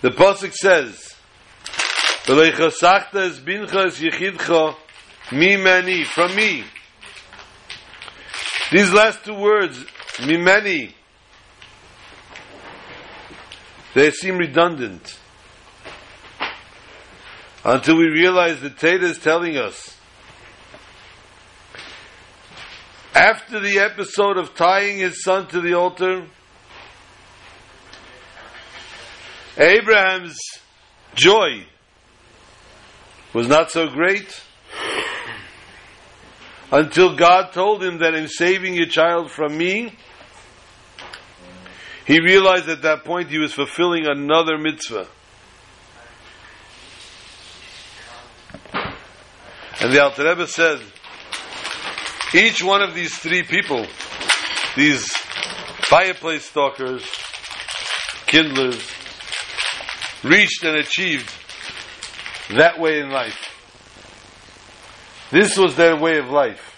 The 0.00 0.12
Pasuk 0.12 0.54
says, 0.54 1.14
from 6.04 6.34
me. 6.34 6.64
These 8.70 8.92
last 8.92 9.24
two 9.24 9.34
words, 9.34 9.82
mimeni, 10.18 10.92
they 13.94 14.10
seem 14.10 14.36
redundant. 14.36 15.18
Until 17.64 17.96
we 17.96 18.08
realize 18.08 18.60
the 18.60 18.70
Torah 18.70 19.04
is 19.04 19.18
telling 19.18 19.56
us 19.56 19.96
after 23.14 23.58
the 23.58 23.78
episode 23.78 24.36
of 24.36 24.54
tying 24.54 24.98
his 24.98 25.24
son 25.24 25.46
to 25.48 25.60
the 25.60 25.74
altar, 25.74 26.24
Abraham's 29.56 30.38
joy 31.14 31.66
was 33.32 33.48
not 33.48 33.70
so 33.70 33.88
great 33.88 34.42
until 36.70 37.16
God 37.16 37.52
told 37.52 37.82
him 37.82 37.98
that 37.98 38.14
in 38.14 38.28
saving 38.28 38.74
your 38.74 38.86
child 38.86 39.30
from 39.30 39.56
me, 39.56 39.92
he 42.06 42.20
realized 42.20 42.68
at 42.68 42.82
that 42.82 43.04
point 43.04 43.28
he 43.30 43.38
was 43.38 43.52
fulfilling 43.52 44.06
another 44.06 44.58
mitzvah. 44.58 45.06
And 49.80 49.92
the 49.92 50.02
Alter 50.02 50.24
Rebbe 50.24 50.46
said, 50.46 50.80
each 52.34 52.62
one 52.62 52.82
of 52.82 52.94
these 52.94 53.16
three 53.16 53.42
people, 53.42 53.86
these 54.76 55.06
fireplace 55.88 56.44
stalkers, 56.44 57.06
kindlers, 58.26 58.82
reached 60.24 60.64
and 60.64 60.76
achieved 60.76 61.32
that 62.50 62.78
way 62.78 63.00
in 63.00 63.10
life. 63.10 63.47
This 65.30 65.58
was 65.58 65.76
their 65.76 65.96
way 65.96 66.18
of 66.18 66.30
life. 66.30 66.74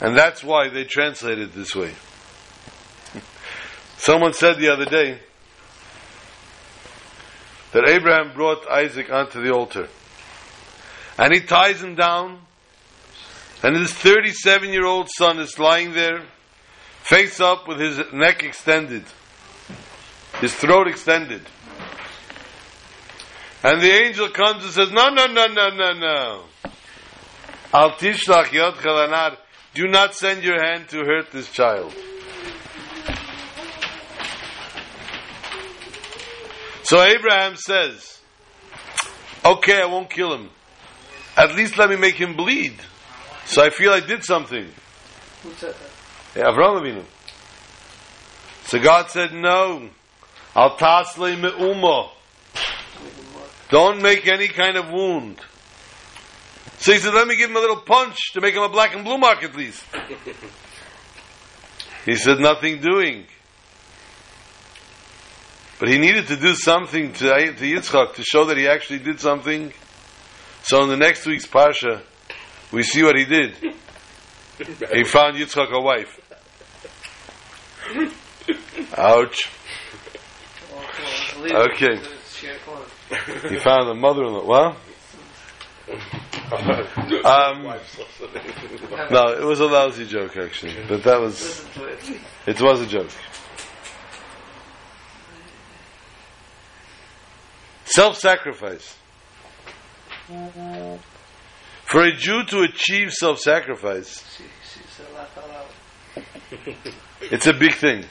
And 0.00 0.16
that's 0.16 0.42
why 0.42 0.68
they 0.68 0.84
translated 0.84 1.52
this 1.52 1.74
way. 1.74 1.92
Someone 3.96 4.32
said 4.32 4.58
the 4.58 4.68
other 4.68 4.84
day 4.84 5.18
that 7.72 7.88
Abraham 7.88 8.32
brought 8.34 8.70
Isaac 8.70 9.10
onto 9.10 9.42
the 9.42 9.52
altar. 9.52 9.88
And 11.18 11.32
he 11.34 11.40
ties 11.40 11.82
him 11.82 11.94
down, 11.94 12.40
and 13.62 13.76
his 13.76 13.92
37 13.92 14.70
year 14.70 14.84
old 14.84 15.08
son 15.16 15.38
is 15.38 15.58
lying 15.58 15.92
there, 15.92 16.22
face 17.02 17.40
up 17.40 17.66
with 17.66 17.80
his 17.80 18.00
neck 18.12 18.42
extended, 18.42 19.04
his 20.40 20.54
throat 20.54 20.86
extended. 20.86 21.42
And 23.64 23.80
the 23.80 23.90
angel 23.90 24.28
comes 24.28 24.62
and 24.62 24.72
says, 24.74 24.90
No, 24.90 25.08
no, 25.08 25.26
no, 25.26 25.46
no, 25.46 25.68
no, 25.70 25.92
no. 25.94 26.44
Al 27.72 27.92
tishlach 27.92 28.52
yod 28.52 28.74
chalanar. 28.74 29.38
Do 29.72 29.88
not 29.88 30.14
send 30.14 30.44
your 30.44 30.62
hand 30.62 30.90
to 30.90 30.98
hurt 30.98 31.32
this 31.32 31.50
child. 31.50 31.92
So 36.82 37.02
Abraham 37.02 37.56
says, 37.56 38.20
Okay, 39.42 39.80
I 39.80 39.86
won't 39.86 40.10
kill 40.10 40.34
him. 40.34 40.50
At 41.34 41.54
least 41.54 41.78
let 41.78 41.88
me 41.88 41.96
make 41.96 42.16
him 42.16 42.36
bleed. 42.36 42.74
So 43.46 43.62
I 43.64 43.70
feel 43.70 43.92
I 43.92 44.00
did 44.00 44.24
something. 44.24 44.66
Who 45.42 45.52
said 45.54 45.74
that? 45.74 46.38
Yeah, 46.38 46.50
Avraham 46.50 46.82
Avinu. 46.82 47.04
So 48.66 48.78
God 48.78 49.08
said, 49.10 49.32
No. 49.32 49.88
Al 50.54 50.76
tasle 50.76 51.40
me'uma. 51.40 52.10
Don't 53.74 54.02
make 54.02 54.28
any 54.28 54.46
kind 54.46 54.76
of 54.76 54.88
wound. 54.88 55.40
So 56.78 56.92
he 56.92 56.98
said, 57.00 57.12
let 57.12 57.26
me 57.26 57.34
give 57.36 57.50
him 57.50 57.56
a 57.56 57.58
little 57.58 57.80
punch 57.80 58.16
to 58.34 58.40
make 58.40 58.54
him 58.54 58.62
a 58.62 58.68
black 58.68 58.94
and 58.94 59.04
blue 59.04 59.18
mark 59.18 59.42
at 59.42 59.56
least. 59.56 59.84
He 62.04 62.14
said, 62.16 62.38
nothing 62.38 62.80
doing. 62.80 63.24
But 65.80 65.88
he 65.88 65.98
needed 65.98 66.28
to 66.28 66.36
do 66.36 66.54
something 66.54 67.14
to, 67.14 67.54
to 67.54 67.64
Yitzchak 67.64 68.14
to 68.14 68.22
show 68.22 68.44
that 68.44 68.58
he 68.58 68.68
actually 68.68 68.98
did 69.00 69.18
something. 69.18 69.72
So 70.62 70.84
in 70.84 70.90
the 70.90 70.98
next 70.98 71.26
week's 71.26 71.46
Parsha, 71.46 72.02
we 72.70 72.82
see 72.84 73.02
what 73.02 73.16
he 73.16 73.24
did. 73.24 73.56
He 74.92 75.04
found 75.04 75.36
Yitzchak 75.36 75.72
a 75.72 75.80
wife. 75.80 76.20
Ouch. 78.98 79.50
Okay. 81.42 82.23
He 83.48 83.58
found 83.58 83.88
a 83.88 83.94
mother-in-law. 83.94 84.46
Well, 84.46 84.76
um, 87.24 87.62
no, 89.10 89.32
it 89.32 89.44
was 89.44 89.60
a 89.60 89.66
lousy 89.66 90.06
joke 90.06 90.36
actually, 90.36 90.76
but 90.88 91.02
that 91.02 91.20
was 91.20 91.64
it 92.46 92.60
was 92.60 92.80
a 92.80 92.86
joke. 92.86 93.10
Self-sacrifice. 97.84 98.96
For 101.84 102.02
a 102.02 102.12
Jew 102.12 102.44
to 102.44 102.62
achieve 102.62 103.12
self-sacrifice, 103.12 104.40
it's 107.20 107.46
a 107.46 107.52
big 107.52 107.74
thing. 107.74 108.04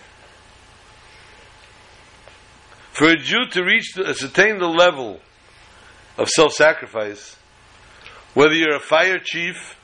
For 2.94 3.08
a 3.08 3.18
Jew 3.18 3.48
to 3.54 3.64
reach, 3.64 3.96
to 3.96 4.08
attain 4.08 4.60
the 4.60 4.68
level 4.68 5.20
of 6.16 6.30
self-sacrifice, 6.30 7.36
whether 8.36 8.54
you're 8.54 8.76
a 8.76 8.80
fire 8.80 9.18
chief 9.18 9.76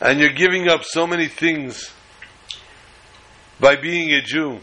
and 0.00 0.18
you're 0.18 0.32
giving 0.32 0.68
up 0.68 0.84
so 0.84 1.06
many 1.06 1.28
things 1.28 1.92
by 3.60 3.76
being 3.76 4.10
a 4.12 4.22
Jew, 4.22 4.60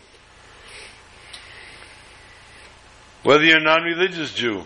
whether 3.21 3.43
you're 3.43 3.59
a 3.59 3.63
non-religious 3.63 4.33
Jew 4.33 4.63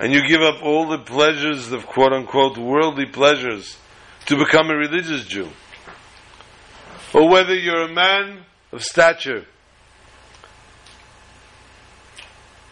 and 0.00 0.12
you 0.12 0.26
give 0.26 0.40
up 0.40 0.64
all 0.64 0.88
the 0.88 0.98
pleasures 0.98 1.70
of 1.70 1.86
quote 1.86 2.12
unquote 2.12 2.58
worldly 2.58 3.06
pleasures 3.06 3.78
to 4.26 4.36
become 4.36 4.70
a 4.70 4.76
religious 4.76 5.24
Jew, 5.24 5.48
or 7.14 7.28
whether 7.28 7.54
you're 7.54 7.82
a 7.82 7.94
man 7.94 8.40
of 8.72 8.82
stature 8.82 9.46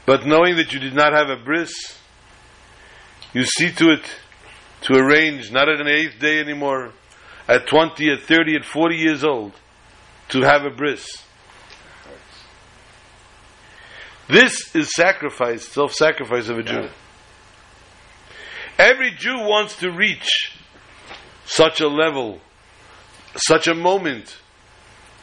but 0.08 0.24
knowing 0.24 0.56
that 0.56 0.72
you 0.72 0.80
did 0.80 0.94
not 0.94 1.12
have 1.12 1.28
a 1.28 1.36
bris, 1.36 1.70
you 3.34 3.44
see 3.44 3.70
to 3.72 3.90
it 3.90 4.10
to 4.80 4.94
arrange, 4.94 5.52
not 5.52 5.68
at 5.68 5.82
an 5.82 5.86
eighth 5.86 6.18
day 6.18 6.40
anymore, 6.40 6.92
at 7.46 7.66
20, 7.66 8.10
at 8.12 8.22
30, 8.22 8.56
at 8.56 8.64
40 8.64 8.96
years 8.96 9.22
old, 9.22 9.52
to 10.30 10.40
have 10.40 10.64
a 10.64 10.70
bris. 10.70 11.06
This 14.30 14.74
is 14.74 14.94
sacrifice, 14.94 15.68
self 15.68 15.92
sacrifice 15.92 16.48
of 16.48 16.56
a 16.56 16.62
Jew. 16.62 16.88
Every 18.78 19.10
Jew 19.10 19.36
wants 19.40 19.76
to 19.80 19.90
reach 19.90 20.56
such 21.44 21.82
a 21.82 21.86
level, 21.86 22.40
such 23.36 23.68
a 23.68 23.74
moment 23.74 24.38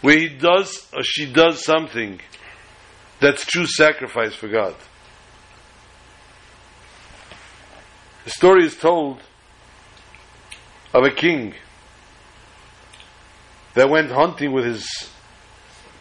where 0.02 0.20
he 0.20 0.28
does 0.28 0.88
or 0.94 1.02
she 1.02 1.26
does 1.26 1.66
something 1.66 2.20
that's 3.26 3.44
true 3.44 3.66
sacrifice 3.66 4.36
for 4.36 4.48
God. 4.48 4.76
The 8.26 8.30
story 8.30 8.66
is 8.66 8.76
told 8.76 9.20
of 10.94 11.04
a 11.04 11.10
king 11.10 11.56
that 13.74 13.90
went 13.90 14.12
hunting 14.12 14.52
with 14.52 14.66
his 14.66 14.88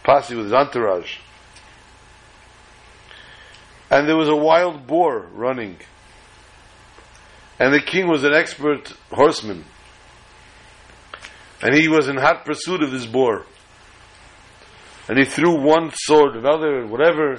posse, 0.02 0.34
with 0.34 0.46
his 0.46 0.52
entourage. 0.52 1.16
And 3.90 4.06
there 4.06 4.18
was 4.18 4.28
a 4.28 4.36
wild 4.36 4.86
boar 4.86 5.26
running. 5.32 5.78
And 7.58 7.72
the 7.72 7.80
king 7.80 8.06
was 8.06 8.22
an 8.24 8.34
expert 8.34 8.92
horseman. 9.10 9.64
And 11.62 11.74
he 11.74 11.88
was 11.88 12.06
in 12.06 12.18
hot 12.18 12.44
pursuit 12.44 12.82
of 12.82 12.90
this 12.90 13.06
boar. 13.06 13.46
And 15.08 15.18
he 15.18 15.24
threw 15.24 15.60
one 15.60 15.90
sword, 15.94 16.36
another, 16.36 16.80
and 16.80 16.90
whatever, 16.90 17.38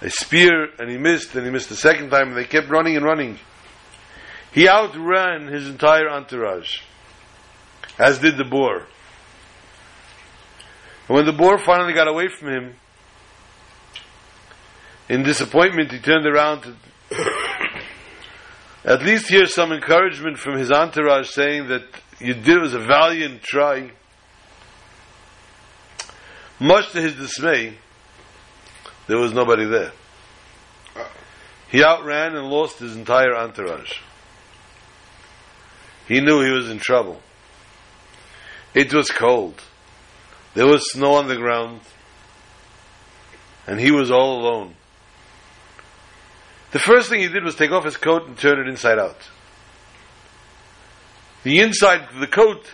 a 0.00 0.10
spear, 0.10 0.68
and 0.78 0.90
he 0.90 0.96
missed, 0.96 1.34
and 1.34 1.44
he 1.44 1.50
missed 1.50 1.68
the 1.68 1.76
second 1.76 2.10
time, 2.10 2.28
and 2.28 2.36
they 2.36 2.44
kept 2.44 2.68
running 2.68 2.96
and 2.96 3.04
running. 3.04 3.38
He 4.52 4.68
outran 4.68 5.48
his 5.48 5.68
entire 5.68 6.08
entourage, 6.08 6.80
as 7.98 8.18
did 8.18 8.38
the 8.38 8.44
boar. 8.44 8.86
And 11.08 11.16
when 11.16 11.26
the 11.26 11.32
boar 11.32 11.58
finally 11.58 11.92
got 11.92 12.08
away 12.08 12.28
from 12.28 12.48
him, 12.48 12.74
in 15.08 15.22
disappointment, 15.22 15.90
he 15.92 15.98
turned 15.98 16.26
around 16.26 16.62
to 16.62 16.76
at 18.84 19.02
least 19.02 19.28
hear 19.28 19.46
some 19.46 19.72
encouragement 19.72 20.38
from 20.38 20.56
his 20.58 20.70
entourage 20.70 21.30
saying 21.30 21.68
that 21.68 21.82
you 22.20 22.34
did 22.34 22.60
was 22.60 22.74
a 22.74 22.78
valiant 22.78 23.42
try. 23.42 23.90
Much 26.60 26.90
to 26.92 27.00
his 27.00 27.14
dismay, 27.14 27.74
there 29.06 29.18
was 29.18 29.32
nobody 29.32 29.64
there. 29.64 29.92
He 31.70 31.84
outran 31.84 32.34
and 32.34 32.48
lost 32.48 32.78
his 32.78 32.96
entire 32.96 33.34
entourage. 33.34 33.98
He 36.08 36.20
knew 36.20 36.42
he 36.42 36.50
was 36.50 36.70
in 36.70 36.78
trouble. 36.78 37.20
It 38.74 38.92
was 38.92 39.10
cold. 39.10 39.62
There 40.54 40.66
was 40.66 40.90
snow 40.92 41.14
on 41.14 41.28
the 41.28 41.36
ground. 41.36 41.80
And 43.66 43.78
he 43.78 43.90
was 43.90 44.10
all 44.10 44.40
alone. 44.40 44.74
The 46.70 46.78
first 46.78 47.10
thing 47.10 47.20
he 47.20 47.28
did 47.28 47.44
was 47.44 47.54
take 47.54 47.70
off 47.70 47.84
his 47.84 47.96
coat 47.96 48.26
and 48.26 48.36
turn 48.36 48.58
it 48.58 48.68
inside 48.68 48.98
out. 48.98 49.18
The 51.42 51.60
inside 51.60 52.08
of 52.12 52.20
the 52.20 52.26
coat 52.26 52.64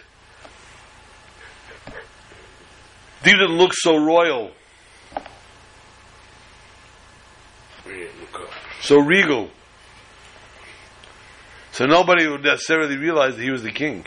didn't 3.25 3.57
look 3.57 3.72
so 3.75 3.97
royal, 3.97 4.53
so 8.81 8.99
regal. 8.99 9.51
So 11.72 11.87
nobody 11.87 12.29
would 12.29 12.45
necessarily 12.45 12.97
realize 12.97 13.35
that 13.37 13.43
he 13.43 13.51
was 13.51 13.64
the 13.64 13.72
king. 13.72 14.07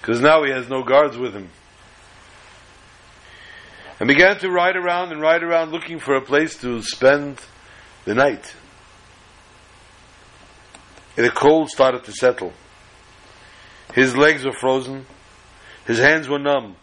Because 0.00 0.20
now 0.20 0.44
he 0.44 0.50
has 0.50 0.68
no 0.68 0.82
guards 0.82 1.16
with 1.16 1.32
him. 1.32 1.48
And 3.98 4.06
began 4.06 4.38
to 4.40 4.50
ride 4.50 4.76
around 4.76 5.12
and 5.12 5.22
ride 5.22 5.42
around 5.42 5.72
looking 5.72 5.98
for 5.98 6.14
a 6.14 6.20
place 6.20 6.58
to 6.58 6.82
spend 6.82 7.40
the 8.04 8.14
night. 8.14 8.54
And 11.16 11.24
the 11.24 11.30
cold 11.30 11.70
started 11.70 12.04
to 12.04 12.12
settle. 12.12 12.52
His 13.94 14.14
legs 14.14 14.44
were 14.44 14.52
frozen. 14.52 15.06
His 15.86 15.98
hands 15.98 16.28
were 16.28 16.38
numb. 16.38 16.76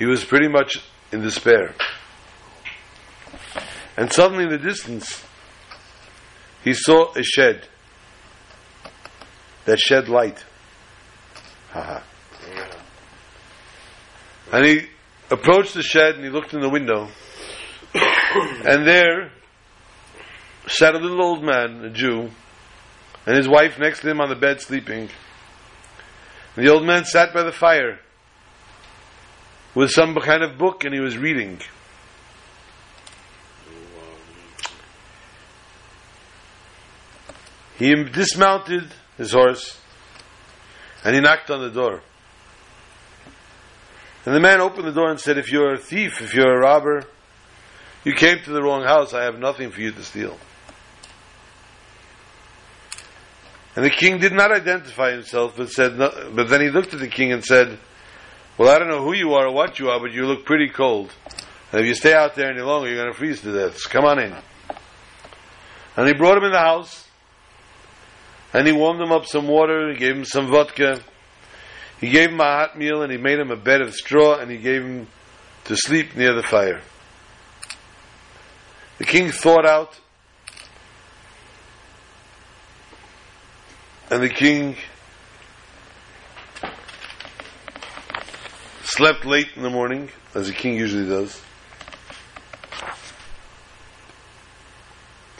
He 0.00 0.06
was 0.06 0.24
pretty 0.24 0.48
much 0.48 0.82
in 1.12 1.20
despair. 1.20 1.74
And 3.98 4.10
suddenly 4.10 4.44
in 4.44 4.50
the 4.50 4.56
distance, 4.56 5.22
he 6.64 6.72
saw 6.72 7.12
a 7.12 7.22
shed 7.22 7.68
that 9.66 9.78
shed 9.78 10.08
light. 10.08 10.42
Haha. 11.68 12.00
And 14.50 14.64
he 14.64 14.86
approached 15.30 15.74
the 15.74 15.82
shed 15.82 16.14
and 16.14 16.24
he 16.24 16.30
looked 16.30 16.54
in 16.54 16.62
the 16.62 16.70
window. 16.70 17.08
and 17.94 18.86
there 18.86 19.32
sat 20.66 20.94
a 20.94 20.98
little 20.98 21.22
old 21.22 21.44
man, 21.44 21.84
a 21.84 21.90
Jew, 21.90 22.30
and 23.26 23.36
his 23.36 23.46
wife 23.46 23.78
next 23.78 24.00
to 24.00 24.08
him 24.08 24.22
on 24.22 24.30
the 24.30 24.34
bed 24.34 24.62
sleeping. 24.62 25.10
And 26.56 26.66
the 26.66 26.72
old 26.72 26.86
man 26.86 27.04
sat 27.04 27.34
by 27.34 27.42
the 27.42 27.52
fire 27.52 28.00
with 29.80 29.90
some 29.90 30.14
kind 30.16 30.42
of 30.42 30.58
book 30.58 30.84
and 30.84 30.92
he 30.92 31.00
was 31.00 31.16
reading. 31.16 31.58
He 37.78 37.94
dismounted 38.04 38.92
his 39.16 39.32
horse 39.32 39.80
and 41.02 41.14
he 41.14 41.22
knocked 41.22 41.50
on 41.50 41.62
the 41.62 41.70
door. 41.70 42.02
And 44.26 44.34
the 44.34 44.40
man 44.40 44.60
opened 44.60 44.86
the 44.86 44.92
door 44.92 45.10
and 45.10 45.18
said, 45.18 45.38
If 45.38 45.50
you're 45.50 45.72
a 45.72 45.78
thief, 45.78 46.20
if 46.20 46.34
you're 46.34 46.54
a 46.54 46.60
robber, 46.60 47.06
you 48.04 48.12
came 48.12 48.38
to 48.42 48.50
the 48.50 48.62
wrong 48.62 48.82
house. 48.82 49.14
I 49.14 49.22
have 49.22 49.38
nothing 49.38 49.70
for 49.70 49.80
you 49.80 49.92
to 49.92 50.02
steal. 50.02 50.36
And 53.74 53.82
the 53.82 53.88
king 53.88 54.18
did 54.18 54.34
not 54.34 54.52
identify 54.52 55.12
himself, 55.12 55.54
but 55.56 55.70
said, 55.70 55.96
but 55.96 56.50
then 56.50 56.60
he 56.60 56.68
looked 56.68 56.92
at 56.92 57.00
the 57.00 57.08
king 57.08 57.32
and 57.32 57.42
said, 57.42 57.78
well, 58.58 58.68
I 58.68 58.78
don't 58.78 58.88
know 58.88 59.02
who 59.02 59.14
you 59.14 59.34
are 59.34 59.46
or 59.46 59.52
what 59.52 59.78
you 59.78 59.88
are, 59.90 60.00
but 60.00 60.12
you 60.12 60.26
look 60.26 60.44
pretty 60.44 60.68
cold. 60.68 61.12
And 61.72 61.80
if 61.80 61.86
you 61.86 61.94
stay 61.94 62.12
out 62.12 62.34
there 62.34 62.50
any 62.50 62.60
longer, 62.60 62.88
you're 62.88 62.98
going 62.98 63.12
to 63.12 63.18
freeze 63.18 63.40
to 63.42 63.52
death. 63.52 63.78
So 63.78 63.88
come 63.90 64.04
on 64.04 64.18
in. 64.18 64.34
And 65.96 66.06
he 66.06 66.14
brought 66.14 66.38
him 66.38 66.44
in 66.44 66.52
the 66.52 66.58
house, 66.58 67.06
and 68.52 68.66
he 68.66 68.72
warmed 68.72 69.00
him 69.00 69.12
up 69.12 69.26
some 69.26 69.46
water, 69.46 69.92
he 69.92 69.98
gave 69.98 70.16
him 70.16 70.24
some 70.24 70.48
vodka, 70.48 71.00
he 72.00 72.10
gave 72.10 72.30
him 72.30 72.40
a 72.40 72.44
hot 72.44 72.78
meal, 72.78 73.02
and 73.02 73.12
he 73.12 73.18
made 73.18 73.38
him 73.38 73.50
a 73.50 73.56
bed 73.56 73.80
of 73.80 73.94
straw, 73.94 74.38
and 74.38 74.50
he 74.50 74.56
gave 74.56 74.82
him 74.82 75.06
to 75.64 75.76
sleep 75.76 76.16
near 76.16 76.34
the 76.34 76.42
fire. 76.42 76.80
The 78.98 79.04
king 79.04 79.30
thought 79.30 79.66
out, 79.66 79.98
and 84.10 84.22
the 84.22 84.28
king 84.28 84.76
slept 88.90 89.24
late 89.24 89.48
in 89.54 89.62
the 89.62 89.70
morning, 89.70 90.10
as 90.34 90.48
a 90.48 90.52
king 90.52 90.74
usually 90.74 91.08
does. 91.08 91.40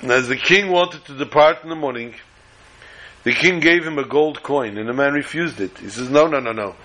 And 0.02 0.10
as 0.12 0.28
the 0.28 0.36
king 0.36 0.70
wanted 0.70 1.04
to 1.06 1.16
depart 1.16 1.62
in 1.64 1.68
the 1.68 1.74
morning, 1.74 2.14
the 3.24 3.32
king 3.32 3.60
gave 3.60 3.84
him 3.84 3.98
a 3.98 4.04
gold 4.04 4.42
coin, 4.42 4.78
and 4.78 4.88
the 4.88 4.92
man 4.92 5.12
refused 5.12 5.60
it. 5.60 5.76
He 5.78 5.88
says, 5.90 6.08
No, 6.08 6.26
no, 6.26 6.38
no, 6.38 6.52
no. 6.52 6.76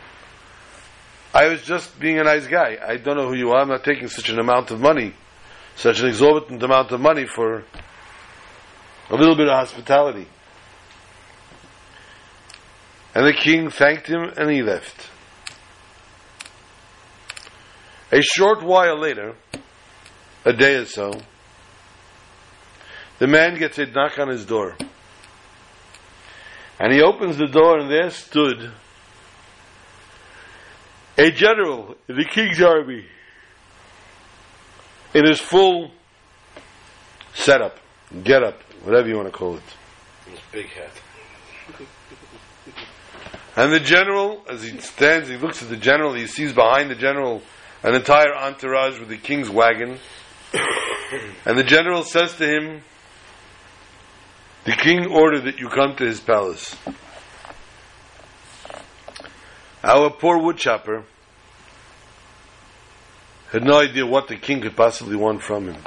I 1.33 1.47
was 1.47 1.61
just 1.61 1.99
being 1.99 2.19
a 2.19 2.23
nice 2.23 2.47
guy. 2.47 2.77
I 2.85 2.97
don't 2.97 3.15
know 3.15 3.27
who 3.27 3.35
you 3.35 3.51
are. 3.51 3.61
I'm 3.61 3.69
not 3.69 3.83
taking 3.83 4.07
such 4.07 4.29
an 4.29 4.39
amount 4.39 4.71
of 4.71 4.79
money, 4.81 5.13
such 5.75 5.99
an 5.99 6.07
exorbitant 6.07 6.63
amount 6.63 6.91
of 6.91 6.99
money 6.99 7.25
for 7.25 7.63
a 9.09 9.15
little 9.15 9.35
bit 9.35 9.47
of 9.47 9.53
hospitality. 9.53 10.27
And 13.13 13.25
the 13.25 13.33
king 13.33 13.69
thanked 13.69 14.07
him 14.07 14.33
and 14.35 14.49
he 14.49 14.63
left. 14.63 15.09
A 18.11 18.21
short 18.21 18.63
while 18.63 18.99
later, 18.99 19.35
a 20.45 20.53
day 20.53 20.75
or 20.75 20.85
so, 20.85 21.11
the 23.19 23.27
man 23.27 23.57
gets 23.57 23.77
a 23.79 23.85
knock 23.85 24.19
on 24.19 24.29
his 24.29 24.45
door. 24.45 24.75
And 26.79 26.93
he 26.93 27.01
opens 27.01 27.37
the 27.37 27.47
door, 27.47 27.79
and 27.79 27.89
there 27.89 28.09
stood 28.09 28.71
a 31.17 31.31
general 31.31 31.95
in 32.07 32.17
the 32.17 32.25
king's 32.25 32.61
army 32.61 33.05
in 35.13 35.25
his 35.25 35.39
full 35.39 35.91
setup, 37.33 37.77
get 38.23 38.43
up, 38.43 38.61
whatever 38.83 39.07
you 39.07 39.15
want 39.15 39.27
to 39.27 39.31
call 39.31 39.55
it. 39.55 39.63
His 40.29 40.39
big 40.51 40.67
hat. 40.67 40.91
And 43.55 43.71
the 43.71 43.79
general, 43.79 44.43
as 44.49 44.63
he 44.63 44.77
stands, 44.79 45.29
he 45.29 45.37
looks 45.37 45.63
at 45.63 45.69
the 45.69 45.77
general, 45.77 46.13
he 46.13 46.27
sees 46.27 46.51
behind 46.51 46.91
the 46.91 46.95
general 46.95 47.41
an 47.85 47.93
entire 47.93 48.33
entourage 48.33 48.99
with 48.99 49.09
the 49.09 49.17
king's 49.17 49.47
wagon. 49.47 49.99
and 51.45 51.55
the 51.55 51.63
general 51.63 52.01
says 52.01 52.33
to 52.33 52.43
him, 52.43 52.81
The 54.63 54.71
king 54.71 55.05
ordered 55.05 55.45
that 55.45 55.59
you 55.59 55.69
come 55.69 55.95
to 55.97 56.03
his 56.03 56.19
palace. 56.19 56.75
Our 59.83 60.09
poor 60.09 60.39
woodchopper 60.39 61.03
had 63.51 63.63
no 63.63 63.77
idea 63.77 64.03
what 64.03 64.29
the 64.29 64.37
king 64.37 64.61
could 64.61 64.75
possibly 64.75 65.15
want 65.15 65.43
from 65.43 65.67
him. 65.71 65.83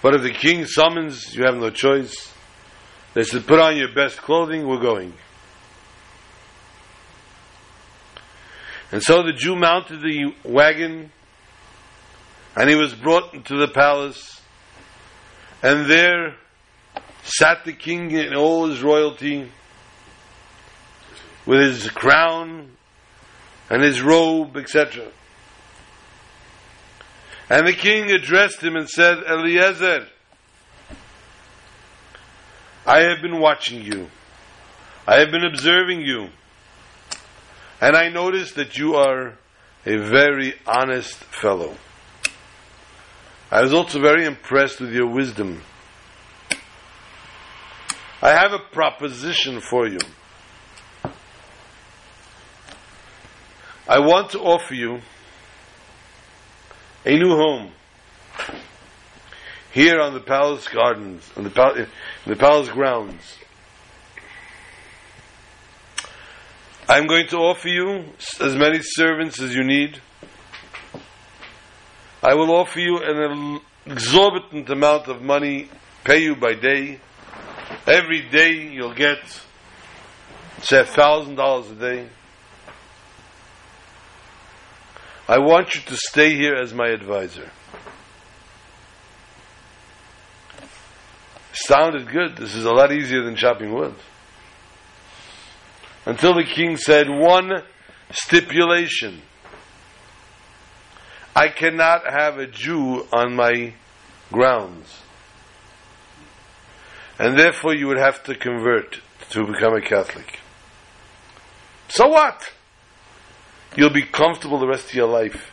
But 0.00 0.14
if 0.14 0.22
the 0.22 0.30
king 0.30 0.64
summons, 0.64 1.34
you 1.34 1.42
have 1.44 1.56
no 1.56 1.70
choice. 1.70 2.32
They 3.14 3.24
said, 3.24 3.48
Put 3.48 3.58
on 3.58 3.76
your 3.76 3.92
best 3.92 4.18
clothing, 4.18 4.68
we're 4.68 4.80
going. 4.80 5.12
And 8.92 9.02
so 9.02 9.22
the 9.22 9.32
Jew 9.32 9.56
mounted 9.56 10.00
the 10.00 10.34
wagon 10.44 11.12
and 12.56 12.68
he 12.68 12.74
was 12.74 12.94
brought 12.94 13.34
into 13.34 13.56
the 13.56 13.68
palace. 13.68 14.40
And 15.62 15.88
there 15.88 16.36
sat 17.22 17.64
the 17.64 17.72
king 17.72 18.10
in 18.10 18.34
all 18.34 18.66
his 18.66 18.82
royalty 18.82 19.50
with 21.46 21.60
his 21.60 21.88
crown 21.90 22.70
and 23.68 23.82
his 23.82 24.02
robe, 24.02 24.56
etc. 24.56 25.06
And 27.48 27.66
the 27.66 27.72
king 27.72 28.10
addressed 28.10 28.60
him 28.60 28.76
and 28.76 28.88
said, 28.88 29.18
Eliezer, 29.18 30.06
I 32.86 33.02
have 33.02 33.22
been 33.22 33.38
watching 33.38 33.82
you. 33.82 34.10
I 35.06 35.18
have 35.20 35.30
been 35.30 35.44
observing 35.44 36.02
you. 36.02 36.30
And 37.80 37.96
I 37.96 38.08
noticed 38.08 38.56
that 38.56 38.76
you 38.76 38.94
are 38.94 39.38
a 39.86 39.96
very 39.96 40.54
honest 40.66 41.14
fellow. 41.14 41.76
I 43.50 43.62
was 43.62 43.72
also 43.72 44.00
very 44.00 44.26
impressed 44.26 44.80
with 44.80 44.92
your 44.92 45.06
wisdom. 45.06 45.62
I 48.22 48.30
have 48.30 48.52
a 48.52 48.58
proposition 48.58 49.60
for 49.60 49.88
you. 49.88 49.98
I 53.88 53.98
want 53.98 54.30
to 54.32 54.40
offer 54.40 54.74
you 54.74 55.00
a 57.04 57.16
new 57.16 57.34
home 57.34 57.72
here 59.72 60.00
on 60.00 60.12
the 60.14 60.20
palace 60.20 60.68
gardens, 60.68 61.28
on 61.36 61.44
the, 61.44 61.50
pal- 61.50 61.86
the 62.26 62.36
palace 62.36 62.68
grounds. 62.68 63.36
I'm 66.90 67.06
going 67.06 67.28
to 67.28 67.36
offer 67.36 67.68
you 67.68 68.04
as 68.40 68.56
many 68.56 68.80
servants 68.82 69.40
as 69.40 69.54
you 69.54 69.62
need. 69.62 70.00
I 72.20 72.34
will 72.34 72.50
offer 72.50 72.80
you 72.80 72.98
an 73.00 73.60
exorbitant 73.86 74.68
amount 74.68 75.06
of 75.06 75.22
money, 75.22 75.68
pay 76.02 76.24
you 76.24 76.34
by 76.34 76.54
day. 76.54 76.98
Every 77.86 78.28
day 78.28 78.72
you'll 78.72 78.96
get, 78.96 79.20
say, 80.62 80.82
thousand 80.82 81.36
dollars 81.36 81.70
a 81.70 81.76
day. 81.76 82.08
I 85.28 85.38
want 85.38 85.76
you 85.76 85.82
to 85.82 85.96
stay 85.96 86.34
here 86.34 86.56
as 86.56 86.74
my 86.74 86.88
advisor. 86.88 87.52
Sounded 91.52 92.10
good. 92.10 92.36
This 92.36 92.56
is 92.56 92.64
a 92.64 92.72
lot 92.72 92.90
easier 92.90 93.22
than 93.22 93.36
chopping 93.36 93.72
wood. 93.72 93.94
Until 96.06 96.34
the 96.34 96.44
king 96.44 96.76
said, 96.76 97.08
one 97.08 97.62
stipulation. 98.12 99.22
I 101.34 101.48
cannot 101.48 102.02
have 102.10 102.38
a 102.38 102.46
Jew 102.46 103.06
on 103.12 103.36
my 103.36 103.74
grounds. 104.32 105.02
And 107.18 107.38
therefore 107.38 107.74
you 107.74 107.86
would 107.88 107.98
have 107.98 108.22
to 108.24 108.34
convert 108.34 109.00
to 109.30 109.46
become 109.46 109.74
a 109.74 109.80
Catholic. 109.80 110.40
So 111.88 112.08
what? 112.08 112.52
You'll 113.76 113.90
be 113.90 114.02
comfortable 114.02 114.58
the 114.58 114.66
rest 114.66 114.88
of 114.88 114.94
your 114.94 115.08
life. 115.08 115.50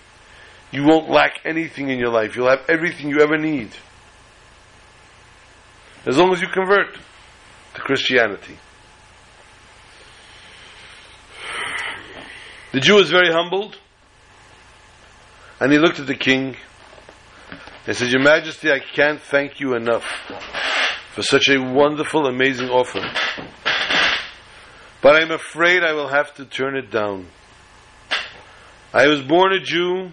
You 0.71 0.83
won't 0.83 1.09
lack 1.09 1.39
anything 1.45 1.89
in 1.89 1.99
your 1.99 2.09
life. 2.09 2.35
You'll 2.35 2.49
have 2.49 2.65
everything 2.69 3.09
you 3.09 3.21
ever 3.21 3.37
need. 3.37 3.71
As 6.05 6.17
long 6.17 6.31
as 6.33 6.41
you 6.41 6.47
convert 6.47 6.95
to 7.75 7.81
Christianity. 7.81 8.57
The 12.73 12.79
Jew 12.79 12.95
was 12.95 13.09
very 13.09 13.31
humbled. 13.31 13.77
And 15.59 15.71
he 15.71 15.79
looked 15.79 15.99
at 15.99 16.07
the 16.07 16.15
king 16.15 16.55
and 17.87 17.95
said, 17.95 18.09
Your 18.09 18.21
Majesty, 18.21 18.71
I 18.71 18.79
can't 18.79 19.21
thank 19.21 19.59
you 19.59 19.75
enough 19.75 20.05
for 21.13 21.23
such 21.23 21.49
a 21.49 21.57
wonderful, 21.57 22.27
amazing 22.27 22.69
offer. 22.69 23.01
But 25.01 25.15
I'm 25.15 25.31
afraid 25.31 25.83
I 25.83 25.93
will 25.93 26.09
have 26.09 26.35
to 26.35 26.45
turn 26.45 26.75
it 26.75 26.91
down. 26.91 27.27
I 28.93 29.07
was 29.07 29.21
born 29.21 29.53
a 29.53 29.59
Jew, 29.59 30.11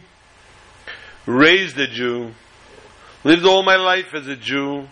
raised 1.26 1.78
a 1.78 1.86
Jew, 1.86 2.32
lived 3.22 3.44
all 3.44 3.62
my 3.62 3.76
life 3.76 4.14
as 4.14 4.26
a 4.28 4.36
Jew, 4.36 4.88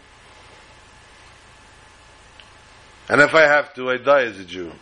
and 3.08 3.20
if 3.20 3.34
I 3.34 3.42
have 3.42 3.74
to, 3.74 3.90
I 3.90 3.96
die 3.98 4.24
as 4.24 4.38
a 4.38 4.44
Jew. 4.44 4.72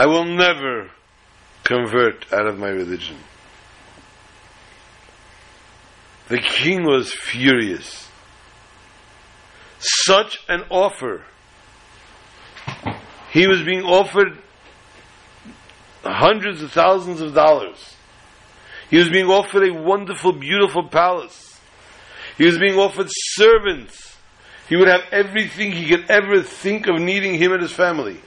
I 0.00 0.06
will 0.06 0.24
never 0.24 0.90
convert 1.62 2.32
out 2.32 2.46
of 2.46 2.58
my 2.58 2.70
religion. 2.70 3.18
The 6.28 6.38
king 6.38 6.84
was 6.84 7.12
furious. 7.12 8.08
Such 9.78 10.38
an 10.48 10.64
offer. 10.70 11.24
He 13.30 13.46
was 13.46 13.62
being 13.62 13.82
offered 13.82 14.38
hundreds 16.02 16.62
of 16.62 16.72
thousands 16.72 17.20
of 17.20 17.34
dollars. 17.34 17.94
He 18.88 18.96
was 18.96 19.10
being 19.10 19.26
offered 19.26 19.68
a 19.68 19.82
wonderful, 19.82 20.32
beautiful 20.32 20.88
palace. 20.88 21.60
He 22.38 22.46
was 22.46 22.56
being 22.56 22.78
offered 22.78 23.08
servants. 23.10 24.16
He 24.66 24.76
would 24.76 24.88
have 24.88 25.02
everything 25.12 25.72
he 25.72 25.86
could 25.90 26.10
ever 26.10 26.42
think 26.42 26.86
of 26.86 26.98
needing 26.98 27.34
him 27.34 27.52
and 27.52 27.60
his 27.60 27.72
family. 27.72 28.22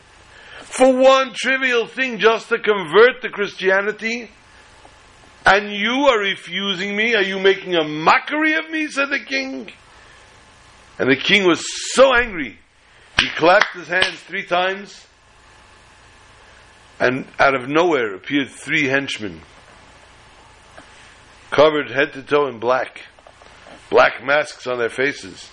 For 0.77 0.91
one 0.91 1.33
trivial 1.35 1.85
thing, 1.85 2.17
just 2.17 2.49
to 2.49 2.57
convert 2.57 3.21
to 3.21 3.29
Christianity, 3.29 4.31
and 5.45 5.71
you 5.71 6.07
are 6.09 6.17
refusing 6.17 6.95
me? 6.95 7.13
Are 7.13 7.21
you 7.21 7.37
making 7.37 7.75
a 7.75 7.83
mockery 7.83 8.55
of 8.55 8.71
me? 8.71 8.87
said 8.87 9.09
the 9.11 9.19
king. 9.19 9.69
And 10.97 11.11
the 11.11 11.15
king 11.15 11.45
was 11.47 11.63
so 11.93 12.15
angry, 12.15 12.57
he 13.19 13.29
clapped 13.29 13.75
his 13.75 13.87
hands 13.87 14.19
three 14.21 14.45
times 14.45 15.05
And 16.99 17.27
out 17.37 17.53
of 17.53 17.69
nowhere 17.69 18.15
appeared 18.15 18.49
three 18.49 18.87
henchmen, 18.87 19.41
covered 21.51 21.91
head 21.91 22.13
to 22.13 22.23
toe 22.23 22.47
in 22.47 22.59
black, 22.59 23.01
black 23.91 24.23
masks 24.23 24.65
on 24.65 24.79
their 24.79 24.89
faces. 24.89 25.51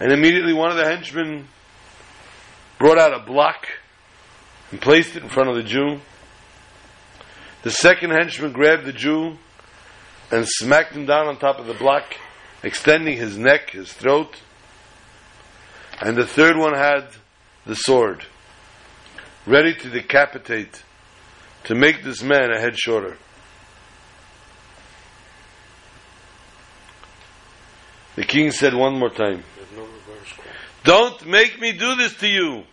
And 0.00 0.10
immediately 0.10 0.52
one 0.52 0.72
of 0.72 0.76
the 0.76 0.86
henchmen 0.86 1.46
brought 2.82 2.98
out 2.98 3.14
a 3.14 3.24
block 3.24 3.68
and 4.72 4.80
placed 4.80 5.14
it 5.14 5.22
in 5.22 5.28
front 5.28 5.48
of 5.48 5.54
the 5.54 5.62
Jew. 5.62 6.00
The 7.62 7.70
second 7.70 8.10
henchman 8.10 8.50
grabbed 8.50 8.86
the 8.86 8.92
Jew 8.92 9.36
and 10.32 10.48
smacked 10.48 10.92
him 10.92 11.06
down 11.06 11.28
on 11.28 11.38
top 11.38 11.60
of 11.60 11.66
the 11.66 11.74
block, 11.74 12.16
extending 12.64 13.16
his 13.16 13.38
neck, 13.38 13.70
his 13.70 13.92
throat. 13.92 14.34
And 16.00 16.16
the 16.16 16.26
third 16.26 16.56
one 16.56 16.74
had 16.74 17.06
the 17.66 17.76
sword, 17.76 18.24
ready 19.46 19.74
to 19.74 19.88
decapitate, 19.88 20.82
to 21.64 21.76
make 21.76 22.02
this 22.02 22.20
man 22.20 22.50
a 22.50 22.58
head 22.58 22.76
shorter. 22.76 23.16
The 28.16 28.24
king 28.24 28.50
said 28.50 28.74
one 28.74 28.98
more 28.98 29.10
time, 29.10 29.44
There's 29.54 29.72
no 29.76 29.82
reverse 29.82 30.32
course. 30.32 30.48
Don't 30.82 31.26
make 31.26 31.60
me 31.60 31.70
do 31.70 31.94
this 31.94 32.16
to 32.16 32.26
you. 32.26 32.64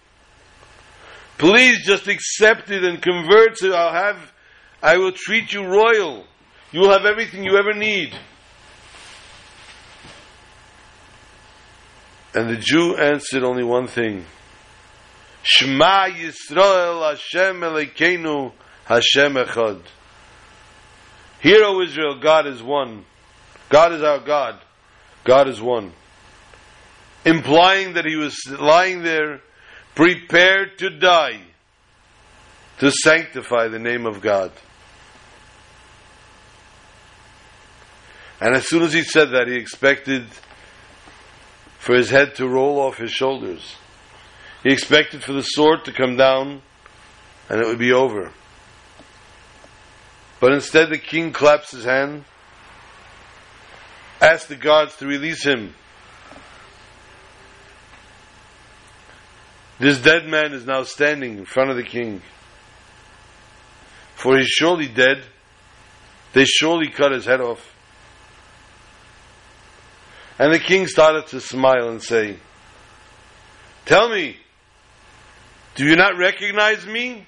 Please 1.40 1.86
just 1.86 2.08
accept 2.08 2.70
it 2.70 2.84
and 2.84 3.02
convert 3.02 3.58
so 3.58 3.74
I'll 3.74 3.94
have, 3.94 4.34
I 4.84 4.98
will 4.98 5.14
treat 5.14 5.54
you 5.54 5.66
royal. 5.66 6.26
You 6.74 6.82
will 6.82 6.92
have 6.92 7.06
everything 7.06 7.46
you 7.46 7.58
ever 7.58 7.74
need. 7.74 8.14
And 12.36 12.50
the 12.50 12.58
Jew 12.58 12.98
answered 12.98 13.44
only 13.44 13.64
one 13.64 13.88
thing. 13.88 14.26
Shema 15.44 16.10
Yisrael 16.10 17.10
Hashem 17.10 17.62
Elokeinu 17.62 18.52
Hashem 18.86 19.36
Echad. 19.36 19.82
Hear, 21.40 21.64
O 21.64 21.82
Israel, 21.82 22.20
God 22.20 22.48
is 22.48 22.62
one. 22.62 23.06
God 23.70 23.94
is 23.94 24.04
our 24.04 24.20
God. 24.20 24.60
God 25.24 25.48
is 25.48 25.62
one. 25.62 25.94
Implying 27.24 27.94
that 27.94 28.06
he 28.06 28.18
was 28.18 28.38
lying 28.60 29.04
there, 29.04 29.42
prepared 29.96 30.78
to 30.80 30.90
die, 30.90 31.42
to 32.80 32.92
sanctify 32.92 33.68
the 33.68 33.80
name 33.80 34.06
of 34.06 34.22
God. 34.22 34.52
And 38.42 38.56
as 38.56 38.68
soon 38.68 38.84
as 38.84 38.94
he 38.94 39.04
said 39.04 39.32
that, 39.32 39.48
he 39.48 39.56
expected 39.56 40.26
for 41.78 41.96
his 41.96 42.10
head 42.10 42.36
to 42.36 42.48
roll 42.48 42.80
off 42.80 42.98
his 42.98 43.12
shoulders. 43.12 43.76
He 44.64 44.72
expected 44.72 45.24
for 45.24 45.34
the 45.34 45.44
sword 45.44 45.86
to 45.86 45.94
come 45.94 46.16
down 46.16 46.62
and 47.50 47.60
it 47.60 47.66
would 47.66 47.80
be 47.80 47.92
over. 47.92 48.32
But 50.40 50.54
instead, 50.54 50.90
the 50.90 50.98
king 50.98 51.34
claps 51.34 51.72
his 51.72 51.84
hand, 51.84 52.24
asks 54.22 54.48
the 54.48 54.56
guards 54.56 54.96
to 54.98 55.08
release 55.08 55.44
him. 55.44 55.74
This 59.80 60.02
dead 60.02 60.28
man 60.28 60.54
is 60.54 60.66
now 60.66 60.84
standing 60.84 61.38
in 61.38 61.46
front 61.46 61.70
of 61.70 61.78
the 61.78 61.84
king. 61.84 62.22
For 64.16 64.38
he's 64.38 64.48
surely 64.48 64.88
dead. 64.88 65.24
They 66.34 66.44
surely 66.44 66.90
cut 66.90 67.14
his 67.14 67.26
head 67.26 67.40
off. 67.40 67.74
And 70.38 70.54
the 70.54 70.60
king 70.60 70.88
started 70.88 71.28
to 71.28 71.40
smile 71.40 71.90
and 71.90 72.04
say, 72.04 72.38
Tell 73.86 74.10
me, 74.10 74.38
do 75.76 75.86
you 75.86 75.96
not 75.96 76.18
recognize 76.18 76.86
me? 76.86 77.26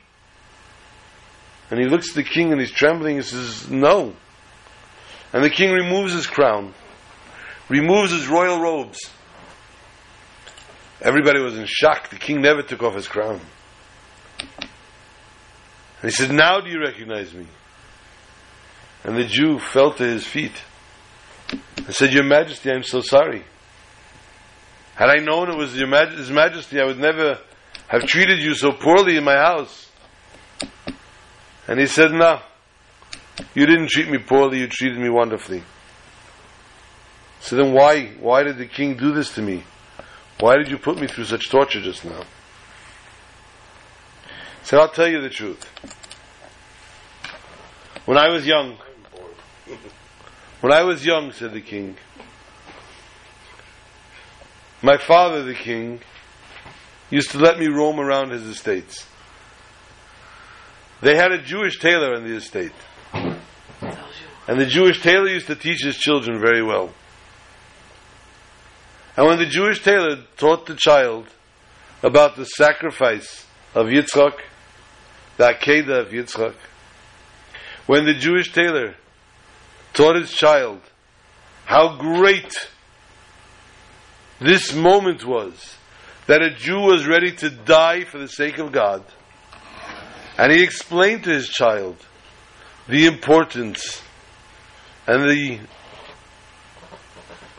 And 1.70 1.80
he 1.80 1.88
looks 1.88 2.10
at 2.10 2.16
the 2.16 2.24
king 2.24 2.52
and 2.52 2.60
he's 2.60 2.72
trembling 2.72 3.16
and 3.16 3.26
says, 3.26 3.70
No. 3.70 4.14
And 5.32 5.44
the 5.44 5.50
king 5.50 5.72
removes 5.72 6.12
his 6.12 6.28
crown, 6.28 6.74
removes 7.70 8.12
his 8.12 8.28
royal 8.28 8.60
robes. 8.60 9.00
Everybody 11.02 11.42
was 11.42 11.58
in 11.58 11.66
shock. 11.66 12.10
The 12.10 12.18
king 12.18 12.42
never 12.42 12.62
took 12.62 12.84
off 12.84 12.96
his 12.96 13.08
crown. 13.08 13.42
And 16.02 16.10
he 16.10 16.12
said, 16.12 16.32
Now 16.32 16.60
do 16.62 16.70
you 16.70 16.80
recognize 16.80 17.34
me? 17.34 17.48
And 19.04 19.18
the 19.18 19.24
Jew 19.24 19.58
fell 19.58 19.94
to 19.94 20.04
his 20.04 20.26
feet 20.26 20.64
and 21.52 21.94
said, 21.94 22.14
Your 22.14 22.24
Majesty, 22.24 22.72
I'm 22.72 22.84
so 22.84 23.02
sorry. 23.02 23.44
Had 24.96 25.10
I 25.10 25.16
known 25.16 25.50
it 25.50 25.58
was 25.58 25.76
Maj- 25.76 26.14
His 26.18 26.30
Majesty, 26.30 26.80
I 26.80 26.86
would 26.86 27.00
never 27.00 27.40
have 27.88 28.04
treated 28.04 28.40
you 28.40 28.54
so 28.54 28.72
poorly 28.72 29.18
in 29.18 29.24
my 29.24 29.36
house. 29.36 29.90
And 31.68 31.80
he 31.80 31.88
said, 31.88 32.12
No, 32.12 32.42
you 33.56 33.66
didn't 33.66 33.90
treat 33.90 34.10
me 34.10 34.20
poorly, 34.20 34.60
you 34.60 34.68
treated 34.68 35.00
me 35.00 35.10
wonderfully. 35.10 35.64
So 37.40 37.56
then 37.56 37.74
why, 37.74 38.08
why 38.20 38.44
did 38.44 38.60
the 38.60 38.68
king 38.68 38.98
do 38.98 39.14
this 39.14 39.34
to 39.36 39.42
me? 39.42 39.64
Why 40.42 40.58
did 40.58 40.70
you 40.70 40.80
put 40.80 41.00
me 41.00 41.06
through 41.06 41.26
such 41.26 41.50
torture 41.50 41.80
just 41.82 42.04
now? 42.04 42.24
Said, 44.64 44.80
I'll 44.80 44.90
tell 44.90 45.08
you 45.08 45.22
the 45.22 45.30
truth. 45.30 45.64
When 48.06 48.18
I 48.18 48.30
was 48.30 48.48
young, 48.48 48.78
when 50.62 50.74
I 50.74 50.82
was 50.82 51.06
young, 51.06 51.32
said 51.32 51.54
the 51.54 51.62
king, 51.62 51.96
my 54.82 54.98
father, 54.98 55.44
the 55.44 55.54
king, 55.54 56.02
used 57.12 57.30
to 57.32 57.38
let 57.38 57.60
me 57.60 57.68
roam 57.68 58.00
around 58.00 58.32
his 58.32 58.42
estates. 58.42 59.06
They 61.02 61.16
had 61.16 61.32
a 61.32 61.42
Jewish 61.44 61.80
tailor 61.80 62.16
in 62.16 62.24
the 62.24 62.36
estate. 62.36 62.74
And 63.14 64.60
the 64.60 64.66
Jewish 64.66 65.04
tailor 65.04 65.28
used 65.28 65.48
to 65.48 65.56
teach 65.56 65.84
his 65.84 65.98
children 65.98 66.40
very 66.40 66.64
well. 66.64 66.96
And 69.18 69.28
when 69.28 69.40
the 69.40 69.46
Jewish 69.46 69.84
tailor 69.84 70.24
taught 70.38 70.66
the 70.66 70.76
child 70.76 71.28
about 72.02 72.36
the 72.36 72.46
sacrifice 72.46 73.46
of 73.76 73.88
Yitzchak, 73.88 74.34
the 75.38 75.54
Akedah 75.54 76.02
of 76.02 76.08
Yitzchak, 76.10 76.56
when 77.88 78.06
the 78.06 78.14
Jewish 78.14 78.54
tailor 78.54 78.96
taught 79.94 80.16
his 80.16 80.32
child 80.32 80.80
how 81.66 81.98
great 81.98 82.70
this 84.40 84.74
moment 84.74 85.26
was 85.26 85.76
that 86.28 86.42
a 86.42 86.50
Jew 86.50 86.80
was 86.80 87.06
ready 87.06 87.32
to 87.34 87.50
die 87.50 88.06
for 88.06 88.18
the 88.18 88.28
sake 88.28 88.58
of 88.60 88.72
God, 88.72 89.04
and 90.38 90.52
he 90.52 90.64
explained 90.64 91.26
to 91.26 91.32
his 91.32 91.50
child 91.50 91.98
the 92.88 93.06
importance 93.06 94.02
and 95.06 95.24
the 95.30 95.60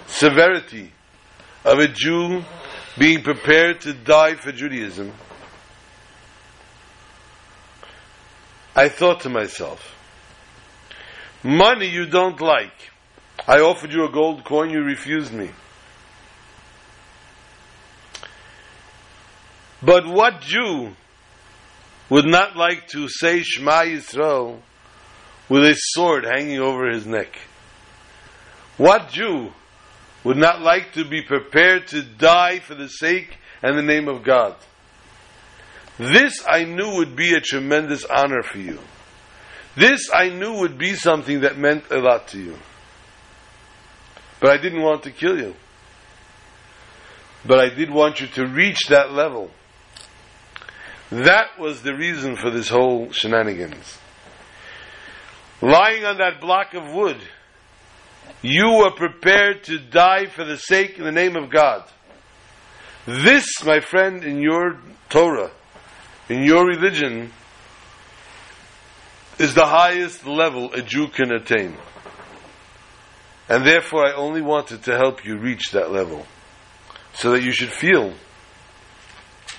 severity 0.06 0.92
of 1.64 1.78
a 1.78 1.88
Jew 1.88 2.42
being 2.98 3.22
prepared 3.22 3.80
to 3.82 3.92
die 3.92 4.34
for 4.34 4.52
Judaism, 4.52 5.12
I 8.74 8.88
thought 8.88 9.20
to 9.20 9.28
myself, 9.28 9.94
money 11.42 11.88
you 11.88 12.06
don't 12.06 12.40
like. 12.40 12.90
I 13.46 13.60
offered 13.60 13.92
you 13.92 14.04
a 14.06 14.10
gold 14.12 14.44
coin, 14.44 14.70
you 14.70 14.82
refused 14.82 15.32
me. 15.32 15.50
But 19.82 20.06
what 20.06 20.40
Jew 20.42 20.92
would 22.08 22.26
not 22.26 22.56
like 22.56 22.88
to 22.88 23.08
say 23.08 23.40
Shema 23.42 23.82
Yisrael 23.82 24.60
with 25.48 25.64
a 25.64 25.74
sword 25.76 26.24
hanging 26.24 26.60
over 26.60 26.88
his 26.88 27.04
neck? 27.04 27.36
What 28.76 29.10
Jew 29.10 29.52
would 30.24 30.36
not 30.36 30.60
like 30.60 30.92
to 30.92 31.04
be 31.04 31.22
prepared 31.22 31.88
to 31.88 32.02
die 32.02 32.60
for 32.60 32.74
the 32.74 32.88
sake 32.88 33.38
and 33.62 33.76
the 33.76 33.82
name 33.82 34.08
of 34.08 34.22
God? 34.22 34.56
This 35.98 36.44
I 36.48 36.64
knew 36.64 36.96
would 36.96 37.16
be 37.16 37.34
a 37.34 37.40
tremendous 37.40 38.04
honor 38.04 38.42
for 38.42 38.58
you. 38.58 38.78
This 39.76 40.10
I 40.12 40.28
knew 40.28 40.60
would 40.60 40.78
be 40.78 40.94
something 40.94 41.40
that 41.40 41.58
meant 41.58 41.84
a 41.90 41.98
lot 41.98 42.28
to 42.28 42.38
you. 42.38 42.56
But 44.40 44.50
I 44.50 44.56
didn't 44.60 44.82
want 44.82 45.04
to 45.04 45.10
kill 45.10 45.38
you. 45.38 45.54
But 47.44 47.60
I 47.60 47.68
did 47.70 47.90
want 47.90 48.20
you 48.20 48.26
to 48.28 48.46
reach 48.46 48.86
that 48.88 49.12
level. 49.12 49.50
That 51.10 51.58
was 51.58 51.82
the 51.82 51.94
reason 51.94 52.36
for 52.36 52.50
this 52.50 52.68
whole 52.68 53.10
shenanigans. 53.12 53.98
Lying 55.60 56.04
on 56.04 56.18
that 56.18 56.40
block 56.40 56.74
of 56.74 56.92
wood, 56.92 57.18
you 58.40 58.78
were 58.78 58.90
prepared 58.90 59.64
to 59.64 59.78
die 59.78 60.26
for 60.26 60.44
the 60.44 60.56
sake 60.56 60.98
in 60.98 61.04
the 61.04 61.12
name 61.12 61.36
of 61.36 61.50
God. 61.50 61.84
This, 63.06 63.64
my 63.64 63.80
friend, 63.80 64.24
in 64.24 64.40
your 64.40 64.78
Torah, 65.08 65.50
in 66.28 66.44
your 66.44 66.66
religion, 66.66 67.32
is 69.38 69.54
the 69.54 69.66
highest 69.66 70.26
level 70.26 70.72
a 70.72 70.82
Jew 70.82 71.08
can 71.08 71.32
attain. 71.32 71.76
And 73.48 73.66
therefore, 73.66 74.06
I 74.06 74.14
only 74.14 74.40
wanted 74.40 74.84
to 74.84 74.96
help 74.96 75.24
you 75.24 75.36
reach 75.36 75.72
that 75.72 75.90
level. 75.90 76.26
So 77.14 77.32
that 77.32 77.42
you 77.42 77.52
should 77.52 77.70
feel 77.70 78.14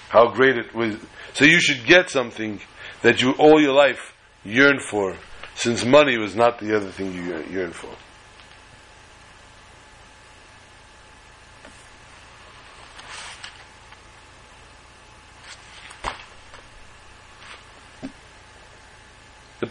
how 0.10 0.32
great 0.32 0.58
it 0.58 0.74
was, 0.74 0.96
So 1.34 1.46
you 1.46 1.60
should 1.60 1.86
get 1.86 2.10
something 2.10 2.62
that 3.02 3.22
you 3.22 3.32
all 3.34 3.62
your 3.62 3.74
life 3.74 4.14
yearned 4.44 4.82
for, 4.82 5.16
since 5.56 5.86
money 5.86 6.18
was 6.18 6.36
not 6.36 6.60
the 6.60 6.76
other 6.76 6.90
thing 6.90 7.14
you 7.14 7.22
yearn- 7.22 7.52
yearn 7.52 7.72
for. 7.72 7.90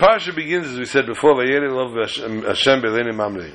Parsha 0.02 0.34
begins, 0.34 0.66
as 0.66 0.76
we 0.78 0.84
said 0.84 1.06
before, 1.06 1.34
"Vayere 1.36 1.70
love 1.70 1.94
Hashem 1.94 2.42
Hashem 2.42 2.82
b'leini. 2.82 3.54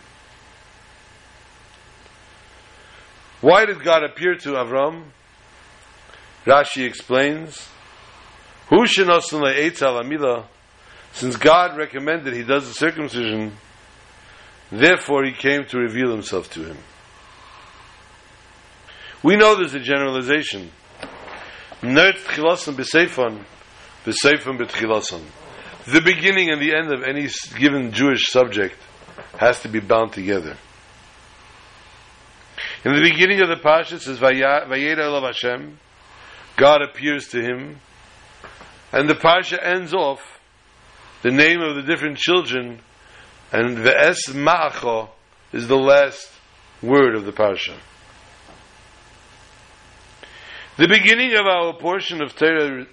Why 3.42 3.66
did 3.66 3.84
God 3.84 4.04
appear 4.04 4.36
to 4.36 4.52
Avram? 4.52 5.12
Rashi 6.46 6.86
explains, 6.86 7.68
"Hu 8.70 8.78
le'etz 8.78 9.82
al 9.82 10.02
amila." 10.02 10.46
Since 11.12 11.36
God 11.36 11.76
recommended 11.78 12.34
he 12.34 12.44
does 12.44 12.66
the 12.68 12.74
circumcision, 12.74 13.58
therefore 14.72 15.26
he 15.26 15.34
came 15.34 15.66
to 15.66 15.78
reveal 15.78 16.12
himself 16.12 16.50
to 16.52 16.64
him. 16.64 16.78
We 19.22 19.36
know 19.36 19.56
there's 19.56 19.74
a 19.74 19.80
generalization. 19.80 20.72
B'seifon, 21.82 23.44
b'seifon. 24.06 25.22
The 25.88 26.02
beginning 26.02 26.50
and 26.50 26.62
the 26.62 26.76
end 26.76 26.92
of 26.94 27.04
any 27.04 27.30
given 27.58 27.94
Jewish 27.94 28.26
subject 28.26 28.76
has 29.38 29.62
to 29.62 29.70
be 29.70 29.80
bound 29.80 30.12
together. 30.12 30.58
In 32.84 32.94
the 32.94 33.02
beginning 33.02 33.40
of 33.40 33.48
the 33.48 33.56
Parsha 33.56 33.94
it 33.94 34.02
says, 34.02 34.18
"Vaya- 34.20 34.66
Vayera 34.68 35.06
elav 35.06 35.28
Hashem, 35.28 35.80
God 36.58 36.82
appears 36.82 37.30
to 37.30 37.42
him, 37.42 37.80
and 38.92 39.10
the 39.10 39.16
Parsha 39.16 39.58
ends 39.64 39.94
off 39.94 40.40
the 41.22 41.32
name 41.32 41.62
of 41.62 41.76
the 41.76 41.84
different 41.84 42.18
children, 42.18 42.82
and 43.54 43.78
Ve'es 43.78 44.34
Ma'acho 44.34 45.10
is 45.54 45.70
the 45.70 45.78
last 45.78 46.30
word 46.82 47.16
of 47.16 47.24
the 47.24 47.32
Parsha. 47.32 47.76
The 50.76 50.88
beginning 50.90 51.34
of 51.36 51.46
our 51.46 51.74
portion 51.74 52.22
of 52.22 52.36
Torah 52.36 52.86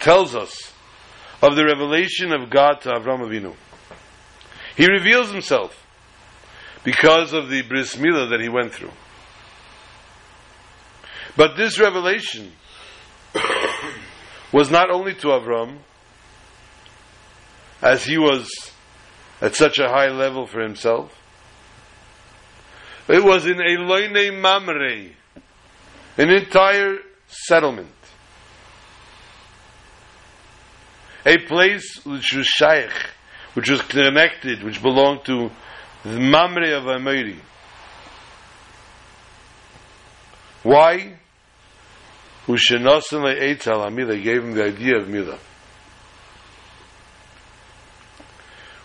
tells 0.00 0.36
us 0.36 0.74
of 1.42 1.56
the 1.56 1.64
revelation 1.64 2.32
of 2.32 2.50
God 2.50 2.80
to 2.82 2.90
Avram 2.90 3.20
Avinu. 3.20 3.54
He 4.76 4.86
reveals 4.86 5.30
himself 5.30 5.86
because 6.84 7.32
of 7.32 7.48
the 7.48 7.62
bris 7.62 7.96
milah 7.96 8.30
that 8.30 8.40
he 8.40 8.48
went 8.48 8.72
through. 8.72 8.92
But 11.36 11.56
this 11.56 11.78
revelation 11.78 12.52
was 14.52 14.70
not 14.70 14.90
only 14.90 15.14
to 15.14 15.28
Avram, 15.28 15.78
as 17.82 18.04
he 18.04 18.18
was 18.18 18.50
at 19.40 19.54
such 19.54 19.78
a 19.78 19.88
high 19.88 20.10
level 20.10 20.46
for 20.46 20.60
himself. 20.60 21.16
It 23.08 23.24
was 23.24 23.46
in 23.46 23.56
Eloine 23.56 24.40
Mamre, 24.40 25.10
an 26.18 26.30
entire 26.30 26.98
settlement. 27.26 27.88
A 31.26 31.38
place 31.38 32.04
which 32.04 32.32
was 32.32 32.46
shaykh, 32.46 32.92
which 33.54 33.68
was 33.68 33.82
connected, 33.82 34.62
which 34.62 34.82
belonged 34.82 35.24
to 35.26 35.50
the 36.04 36.18
Mamre 36.18 36.72
of 36.76 36.84
Amiri. 36.84 37.38
Why? 40.62 41.18
Ushenosan 42.46 43.22
le'etz 43.22 43.66
al 43.66 43.90
They 43.90 44.20
gave 44.22 44.42
him 44.42 44.54
the 44.54 44.64
idea 44.64 44.96
of 44.98 45.06
milah. 45.06 45.38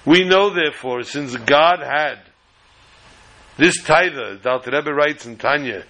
We 0.06 0.24
know, 0.24 0.52
therefore, 0.52 1.04
since 1.04 1.36
God 1.36 1.80
had 1.80 2.20
this 3.58 3.82
tithe, 3.84 4.42
the 4.44 4.50
Alter 4.52 4.72
Rebbe 4.72 4.94
writes 4.94 5.26
in 5.26 5.38
Tanya, 5.38 5.84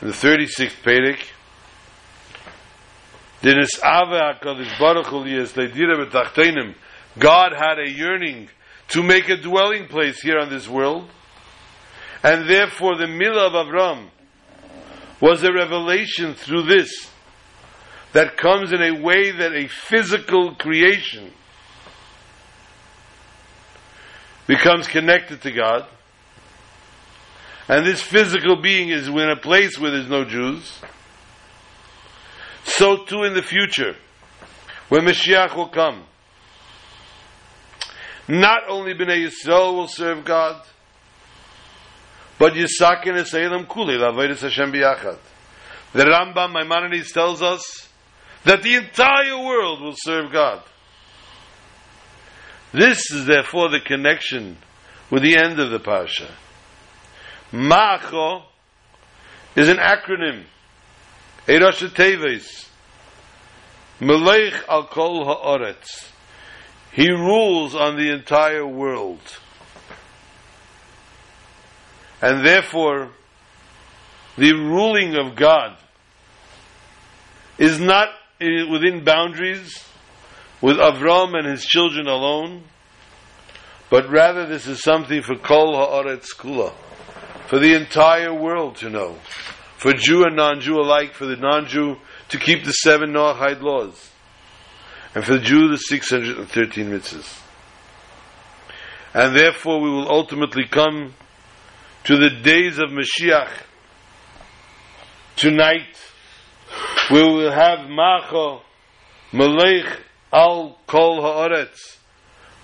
in 0.00 0.08
the 0.08 0.14
36th 0.14 0.82
Perek, 0.82 1.18
Ava 3.46 4.38
HaKadosh 4.40 4.78
Baruch 4.78 5.06
Hu 5.06 6.74
God 7.18 7.52
had 7.52 7.78
a 7.78 7.90
yearning 7.90 8.48
to 8.88 9.02
make 9.02 9.28
a 9.28 9.36
dwelling 9.36 9.86
place 9.86 10.20
here 10.20 10.38
on 10.38 10.48
this 10.50 10.68
world, 10.68 11.08
and 12.22 12.48
therefore 12.48 12.96
the 12.96 13.04
Milah 13.04 13.48
of 13.48 13.66
Avram 13.66 14.08
was 15.20 15.42
a 15.42 15.52
revelation 15.52 16.34
through 16.34 16.62
this 16.62 17.10
that 18.12 18.36
comes 18.36 18.72
in 18.72 18.80
a 18.82 19.02
way 19.02 19.30
that 19.30 19.52
a 19.52 19.68
physical 19.68 20.54
creation 20.54 21.32
becomes 24.46 24.86
connected 24.86 25.42
to 25.42 25.50
God. 25.50 25.86
And 27.68 27.86
this 27.86 28.00
physical 28.02 28.60
being 28.60 28.90
is 28.90 29.08
in 29.08 29.30
a 29.30 29.36
place 29.36 29.78
where 29.78 29.90
there's 29.90 30.08
no 30.08 30.24
Jews. 30.24 30.80
So 32.64 33.04
too 33.04 33.22
in 33.24 33.34
the 33.34 33.42
future, 33.42 33.94
when 34.88 35.02
Mashiach 35.02 35.54
will 35.54 35.68
come, 35.68 36.04
not 38.26 38.62
only 38.68 38.94
Bnei 38.94 39.28
Yisrael 39.28 39.74
will 39.74 39.88
serve 39.88 40.24
God, 40.24 40.62
but 42.38 42.54
Yisakin 42.54 43.18
and 43.18 43.26
Selim 43.26 43.66
Kuli, 43.66 43.94
Lavoidus 43.94 44.40
Hashem 44.40 44.72
B'Yachad. 44.72 45.18
The 45.92 46.04
Rambam 46.04 46.52
Maimonides 46.52 47.12
tells 47.12 47.42
us 47.42 47.88
that 48.44 48.62
the 48.62 48.74
entire 48.74 49.38
world 49.38 49.80
will 49.80 49.94
serve 49.96 50.32
God. 50.32 50.62
This 52.72 53.10
is 53.12 53.26
therefore 53.26 53.70
the 53.70 53.80
connection 53.80 54.56
with 55.10 55.22
the 55.22 55.36
end 55.36 55.60
of 55.60 55.70
the 55.70 55.78
Parsha. 55.78 56.30
Ma'acho 57.52 58.42
is 59.54 59.68
an 59.68 59.76
acronym. 59.76 60.44
Erosh 61.46 61.88
Teves. 61.90 62.68
Melech 64.00 64.54
al 64.68 64.86
kol 64.86 65.24
ha'oretz. 65.24 66.10
He 66.92 67.10
rules 67.10 67.74
on 67.74 67.96
the 67.96 68.12
entire 68.12 68.66
world. 68.66 69.20
And 72.22 72.44
therefore, 72.44 73.10
the 74.36 74.52
ruling 74.52 75.16
of 75.16 75.36
God 75.36 75.76
is 77.58 77.78
not 77.78 78.08
within 78.40 79.04
boundaries 79.04 79.84
with 80.60 80.76
Avram 80.78 81.36
and 81.36 81.46
his 81.46 81.64
children 81.64 82.06
alone, 82.06 82.64
but 83.90 84.08
rather 84.08 84.46
this 84.46 84.66
is 84.66 84.82
something 84.82 85.22
for 85.22 85.36
Kol 85.36 85.76
Ha'aretz 85.76 86.34
Kula, 86.34 86.72
for 87.46 87.58
the 87.58 87.74
entire 87.74 88.32
world 88.32 88.76
to 88.76 88.90
know, 88.90 89.18
for 89.84 89.92
Jew 89.92 90.24
and 90.24 90.34
non-Jew 90.34 90.80
alike, 90.80 91.12
for 91.12 91.26
the 91.26 91.36
non-Jew 91.36 91.98
to 92.30 92.38
keep 92.38 92.64
the 92.64 92.70
seven 92.70 93.12
Noahide 93.12 93.60
laws, 93.60 94.12
and 95.14 95.22
for 95.22 95.34
the 95.34 95.40
Jew 95.40 95.68
the 95.68 95.76
613 95.76 96.86
mitzvahs. 96.86 97.42
And 99.12 99.36
therefore 99.36 99.82
we 99.82 99.90
will 99.90 100.10
ultimately 100.10 100.64
come 100.70 101.12
to 102.04 102.16
the 102.16 102.30
days 102.30 102.78
of 102.78 102.88
Mashiach 102.88 103.50
tonight, 105.36 106.00
where 107.10 107.26
we 107.26 107.34
will 107.44 107.52
have 107.52 107.86
Macho, 107.86 108.62
Melech, 109.34 110.00
Al 110.32 110.78
Kol 110.86 111.20
Haaretz, 111.20 111.98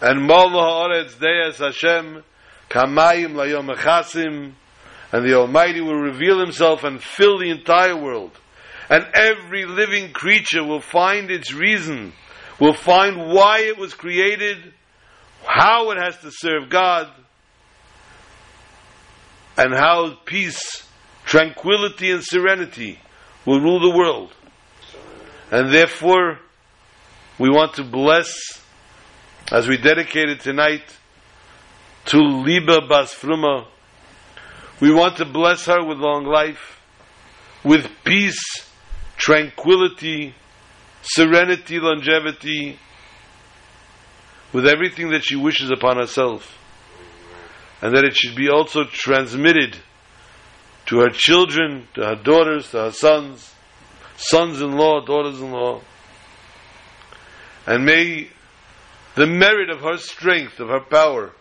and 0.00 0.22
Mol 0.22 0.48
Haaretz 0.52 1.20
Deas 1.20 1.58
Hashem, 1.58 2.24
Kamayim 2.70 3.34
Layom 3.34 3.76
Echasim, 3.76 4.54
and 5.12 5.24
the 5.24 5.34
Almighty 5.34 5.80
will 5.80 5.98
reveal 6.00 6.38
Himself 6.38 6.84
and 6.84 7.02
fill 7.02 7.38
the 7.38 7.50
entire 7.50 7.96
world. 7.96 8.32
And 8.88 9.06
every 9.14 9.66
living 9.66 10.12
creature 10.12 10.64
will 10.64 10.80
find 10.80 11.30
its 11.30 11.52
reason, 11.52 12.12
will 12.58 12.74
find 12.74 13.28
why 13.32 13.60
it 13.60 13.78
was 13.78 13.94
created, 13.94 14.58
how 15.46 15.90
it 15.90 15.98
has 15.98 16.18
to 16.18 16.30
serve 16.32 16.68
God, 16.68 17.08
and 19.56 19.74
how 19.74 20.14
peace, 20.24 20.86
tranquility, 21.24 22.10
and 22.10 22.22
serenity 22.24 22.98
will 23.46 23.60
rule 23.60 23.80
the 23.80 23.96
world. 23.96 24.32
And 25.50 25.72
therefore, 25.72 26.38
we 27.38 27.48
want 27.48 27.74
to 27.74 27.84
bless, 27.84 28.32
as 29.50 29.66
we 29.66 29.76
dedicated 29.76 30.40
tonight, 30.40 30.84
to 32.06 32.18
Liba 32.18 32.86
Bas 32.88 33.14
Fruma. 33.14 33.66
We 34.80 34.92
want 34.92 35.18
to 35.18 35.26
bless 35.26 35.66
her 35.66 35.84
with 35.84 35.98
long 35.98 36.24
life, 36.24 36.80
with 37.62 37.86
peace, 38.04 38.42
tranquility, 39.16 40.34
serenity, 41.02 41.78
longevity, 41.78 42.78
with 44.52 44.66
everything 44.66 45.10
that 45.10 45.24
she 45.24 45.36
wishes 45.36 45.70
upon 45.70 45.96
herself. 45.96 46.56
And 47.82 47.94
that 47.94 48.04
it 48.04 48.16
should 48.16 48.36
be 48.36 48.48
also 48.48 48.84
transmitted 48.84 49.76
to 50.86 51.00
her 51.00 51.10
children, 51.10 51.86
to 51.94 52.02
her 52.02 52.16
daughters, 52.16 52.70
to 52.70 52.84
her 52.84 52.92
sons, 52.92 53.54
sons 54.16 54.60
in 54.60 54.76
law, 54.76 55.04
daughters 55.04 55.40
in 55.40 55.50
law, 55.50 55.80
And 57.66 57.84
may 57.84 58.28
the 59.14 59.26
merit 59.26 59.70
of 59.70 59.80
her 59.80 59.96
strength, 59.96 60.60
of 60.60 60.68
her 60.68 60.80
power, 60.80 61.32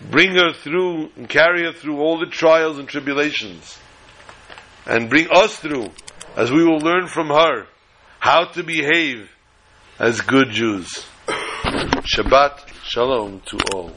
bring 0.00 0.34
her 0.36 0.52
through 0.52 1.10
and 1.16 1.28
carry 1.28 1.64
her 1.64 1.72
through 1.72 1.98
all 1.98 2.18
the 2.18 2.26
trials 2.26 2.78
and 2.78 2.88
tribulations. 2.88 3.78
And 4.86 5.10
bring 5.10 5.28
us 5.30 5.56
through, 5.56 5.88
as 6.36 6.50
we 6.50 6.64
will 6.64 6.78
learn 6.78 7.06
from 7.06 7.28
her, 7.28 7.66
how 8.18 8.44
to 8.44 8.62
behave 8.62 9.30
as 9.98 10.20
good 10.20 10.50
Jews. 10.50 11.06
Shabbat 11.26 12.68
Shalom 12.84 13.40
to 13.46 13.58
all. 13.72 13.88